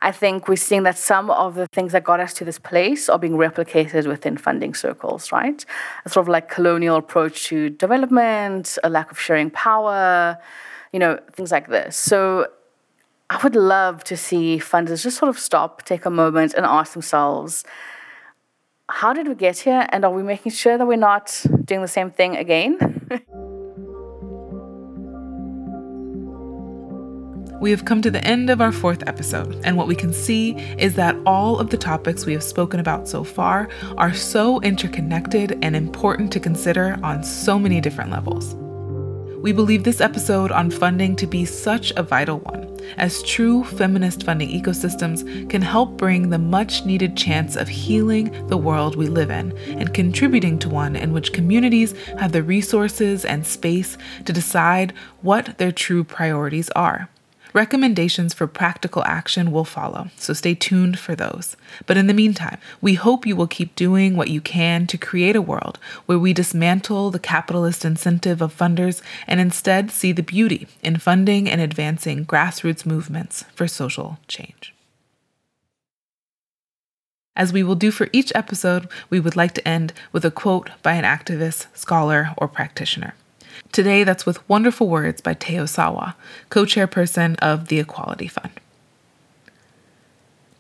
I 0.01 0.11
think 0.11 0.49
we're 0.49 0.57
seeing 0.57 0.85
that 0.85 0.97
some 0.97 1.31
of 1.31 1.55
the 1.55 1.67
things 1.67 1.93
that 1.93 2.03
got 2.05 2.19
us 2.19 2.33
to 2.35 2.47
this 2.47 2.59
place 2.59 3.11
are 3.11 3.19
being 3.19 3.35
replicated 3.35 4.07
within 4.07 4.39
funding 4.39 4.73
circles, 4.73 5.33
right? 5.33 5.67
A 6.07 6.09
sort 6.09 6.25
of 6.25 6.29
like 6.31 6.49
colonial 6.49 6.97
approach 6.97 7.45
to 7.49 7.69
development, 7.69 8.79
a 8.83 8.89
lack 8.89 9.11
of 9.11 9.21
sharing 9.21 9.51
power 9.51 10.39
you 10.93 10.99
know, 10.99 11.19
things 11.33 11.51
like 11.51 11.69
this. 11.69 11.97
So 11.97 12.47
I 13.31 13.39
would 13.43 13.55
love 13.55 14.05
to 14.05 14.17
see 14.17 14.59
funders 14.59 15.03
just 15.03 15.19
sort 15.19 15.29
of 15.29 15.39
stop, 15.39 15.85
take 15.85 16.07
a 16.07 16.11
moment, 16.11 16.55
and 16.55 16.65
ask 16.65 16.93
themselves, 16.93 17.65
how 18.89 19.13
did 19.13 19.29
we 19.29 19.35
get 19.35 19.59
here? 19.59 19.87
And 19.91 20.05
are 20.05 20.11
we 20.11 20.23
making 20.23 20.53
sure 20.53 20.79
that 20.79 20.87
we're 20.87 20.97
not 20.97 21.45
doing 21.65 21.83
the 21.83 21.89
same 21.89 22.11
thing 22.11 22.37
again? 22.37 23.09
We 27.61 27.73
have 27.73 27.85
come 27.85 28.03
to 28.03 28.11
the 28.11 28.25
end 28.25 28.51
of 28.51 28.61
our 28.61 28.71
fourth 28.71 29.03
episode, 29.09 29.61
and 29.65 29.77
what 29.77 29.89
we 29.89 29.97
can 29.97 30.13
see 30.13 30.53
is 30.79 30.95
that 30.95 31.17
all 31.27 31.59
of 31.59 31.71
the 31.71 31.77
topics 31.77 32.25
we 32.25 32.33
have 32.35 32.43
spoken 32.45 32.79
about 32.79 33.09
so 33.09 33.25
far 33.25 33.69
are 33.97 34.15
so 34.15 34.61
interconnected 34.61 35.59
and 35.61 35.75
important 35.75 36.33
to 36.35 36.41
consider 36.41 37.01
on 37.03 37.25
so 37.25 37.59
many 37.59 37.81
different 37.81 38.13
levels. 38.13 38.55
We 39.41 39.53
believe 39.53 39.85
this 39.85 40.01
episode 40.01 40.51
on 40.51 40.69
funding 40.69 41.15
to 41.15 41.27
be 41.27 41.45
such 41.45 41.93
a 41.93 42.03
vital 42.03 42.41
one, 42.41 42.77
as 42.97 43.23
true 43.23 43.63
feminist 43.63 44.25
funding 44.25 44.49
ecosystems 44.51 45.49
can 45.49 45.63
help 45.63 45.97
bring 45.97 46.29
the 46.29 46.39
much 46.39 46.85
needed 46.85 47.17
chance 47.17 47.55
of 47.55 47.69
healing 47.69 48.49
the 48.49 48.57
world 48.57 48.97
we 48.97 49.07
live 49.07 49.31
in 49.31 49.57
and 49.79 49.95
contributing 49.95 50.59
to 50.59 50.69
one 50.69 50.97
in 50.97 51.13
which 51.13 51.33
communities 51.33 51.95
have 52.19 52.33
the 52.33 52.43
resources 52.43 53.25
and 53.25 53.47
space 53.47 53.97
to 54.25 54.33
decide 54.33 54.93
what 55.23 55.57
their 55.59 55.71
true 55.71 56.03
priorities 56.03 56.69
are. 56.71 57.09
Recommendations 57.59 58.35
for 58.35 58.47
practical 58.47 59.03
action 59.05 59.51
will 59.51 59.65
follow, 59.65 60.11
so 60.17 60.33
stay 60.33 60.55
tuned 60.55 60.97
for 60.97 61.17
those. 61.17 61.57
But 61.87 61.97
in 61.97 62.07
the 62.07 62.15
meantime, 62.15 62.59
we 62.81 62.95
hope 62.95 63.27
you 63.27 63.35
will 63.35 63.49
keep 63.49 63.75
doing 63.75 64.17
what 64.17 64.31
you 64.31 64.41
can 64.41 64.87
to 64.87 64.97
create 64.97 65.35
a 65.35 65.43
world 65.43 65.77
where 66.07 66.21
we 66.21 66.33
dismantle 66.33 67.11
the 67.11 67.19
capitalist 67.19 67.85
incentive 67.85 68.41
of 68.41 68.57
funders 68.57 69.03
and 69.27 69.41
instead 69.41 69.91
see 69.91 70.13
the 70.13 70.23
beauty 70.23 70.69
in 70.85 70.99
funding 70.99 71.51
and 71.51 71.61
advancing 71.61 72.25
grassroots 72.25 72.87
movements 72.87 73.43
for 73.57 73.67
social 73.67 74.21
change. 74.29 74.73
As 77.35 77.53
we 77.53 77.65
will 77.65 77.75
do 77.75 77.91
for 77.91 78.09
each 78.13 78.31
episode, 78.37 78.87
we 79.11 79.19
would 79.19 79.35
like 79.35 79.55
to 79.55 79.67
end 79.67 79.93
with 80.13 80.25
a 80.25 80.31
quote 80.31 80.71
by 80.85 80.93
an 80.93 81.03
activist, 81.03 81.67
scholar, 81.75 82.31
or 82.37 82.47
practitioner. 82.47 83.15
Today, 83.73 84.05
that's 84.05 84.27
with 84.27 84.47
wonderful 84.49 84.89
words 84.89 85.21
by 85.21 85.35
Theo 85.35 85.67
Sowa, 85.67 86.15
co 86.51 86.65
chairperson 86.65 87.37
of 87.41 87.69
the 87.69 87.79
Equality 87.79 88.29
Fund. 88.29 88.51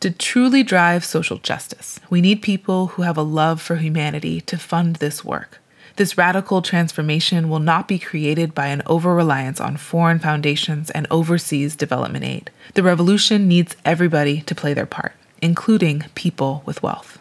To 0.01 0.11
truly 0.13 0.63
drive 0.63 1.05
social 1.05 1.39
justice, 1.39 1.99
we 2.09 2.21
need 2.21 2.41
people 2.41 2.89
who 2.89 3.03
have 3.03 3.17
a 3.17 3.23
love 3.23 3.61
for 3.61 3.77
humanity 3.77 4.41
to 4.43 4.57
fund 4.57 4.97
this 4.97 5.25
work. 5.25 5.59
This 5.97 6.17
radical 6.17 6.63
transformation 6.63 7.49
will 7.49 7.59
not 7.59 7.89
be 7.89 7.99
created 7.99 8.55
by 8.55 8.69
an 8.69 8.83
over 8.87 9.13
reliance 9.13 9.61
on 9.61 9.77
foreign 9.77 10.21
foundations 10.21 10.91
and 10.91 11.09
overseas 11.11 11.75
development 11.75 12.25
aid. 12.25 12.53
The 12.75 12.85
revolution 12.85 13.49
needs 13.49 13.75
everybody 13.85 14.43
to 14.43 14.55
play 14.55 14.73
their 14.75 14.87
part, 14.87 15.15
including 15.43 16.05
people 16.15 16.63
with 16.65 16.81
wealth. 16.85 17.19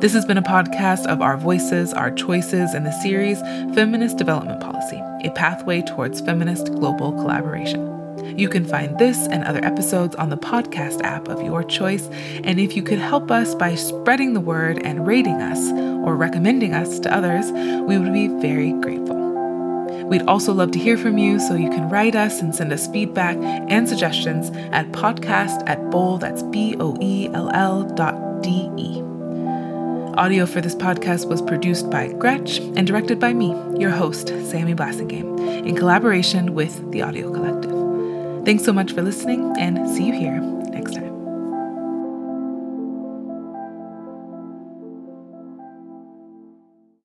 This 0.00 0.14
has 0.14 0.24
been 0.24 0.38
a 0.38 0.42
podcast 0.42 1.04
of 1.04 1.20
our 1.20 1.36
voices, 1.36 1.92
our 1.92 2.10
choices 2.10 2.72
in 2.72 2.84
the 2.84 3.00
series 3.02 3.38
Feminist 3.74 4.16
Development 4.16 4.58
Policy, 4.58 4.96
a 4.96 5.30
pathway 5.32 5.82
towards 5.82 6.22
feminist 6.22 6.72
global 6.72 7.12
collaboration. 7.12 8.38
You 8.38 8.48
can 8.48 8.64
find 8.64 8.98
this 8.98 9.26
and 9.26 9.44
other 9.44 9.62
episodes 9.62 10.14
on 10.14 10.30
the 10.30 10.38
podcast 10.38 11.02
app 11.02 11.28
of 11.28 11.42
your 11.42 11.62
choice. 11.62 12.08
And 12.44 12.58
if 12.58 12.76
you 12.76 12.82
could 12.82 12.98
help 12.98 13.30
us 13.30 13.54
by 13.54 13.74
spreading 13.74 14.32
the 14.32 14.40
word 14.40 14.80
and 14.86 15.06
rating 15.06 15.42
us 15.42 15.70
or 15.70 16.16
recommending 16.16 16.72
us 16.72 16.98
to 17.00 17.14
others, 17.14 17.52
we 17.52 17.98
would 17.98 18.14
be 18.14 18.28
very 18.28 18.72
grateful. 18.72 19.18
We'd 20.06 20.22
also 20.22 20.54
love 20.54 20.70
to 20.70 20.78
hear 20.78 20.96
from 20.96 21.18
you, 21.18 21.38
so 21.38 21.56
you 21.56 21.68
can 21.68 21.90
write 21.90 22.16
us 22.16 22.40
and 22.40 22.54
send 22.54 22.72
us 22.72 22.86
feedback 22.86 23.36
and 23.36 23.86
suggestions 23.86 24.48
at 24.72 24.92
podcast 24.92 25.62
at 25.68 25.90
boll, 25.90 26.16
that's 26.16 26.42
B-O-E-L-L 26.44 27.84
dot 27.94 28.42
D-E. 28.42 29.09
Audio 30.16 30.44
for 30.44 30.60
this 30.60 30.74
podcast 30.74 31.28
was 31.28 31.40
produced 31.40 31.88
by 31.88 32.08
Grettch 32.08 32.58
and 32.76 32.86
directed 32.86 33.18
by 33.18 33.32
me, 33.32 33.48
your 33.78 33.90
host, 33.90 34.28
Samie 34.28 34.76
Blasingame, 34.76 35.66
in 35.66 35.76
collaboration 35.76 36.54
with 36.54 36.90
the 36.90 37.02
Audio 37.02 37.32
Collective. 37.32 38.44
Thanks 38.44 38.64
so 38.64 38.72
much 38.72 38.92
for 38.92 39.02
listening, 39.02 39.54
and 39.58 39.88
see 39.88 40.06
you 40.06 40.12
here 40.12 40.40
next 40.40 40.94
time. 40.94 41.09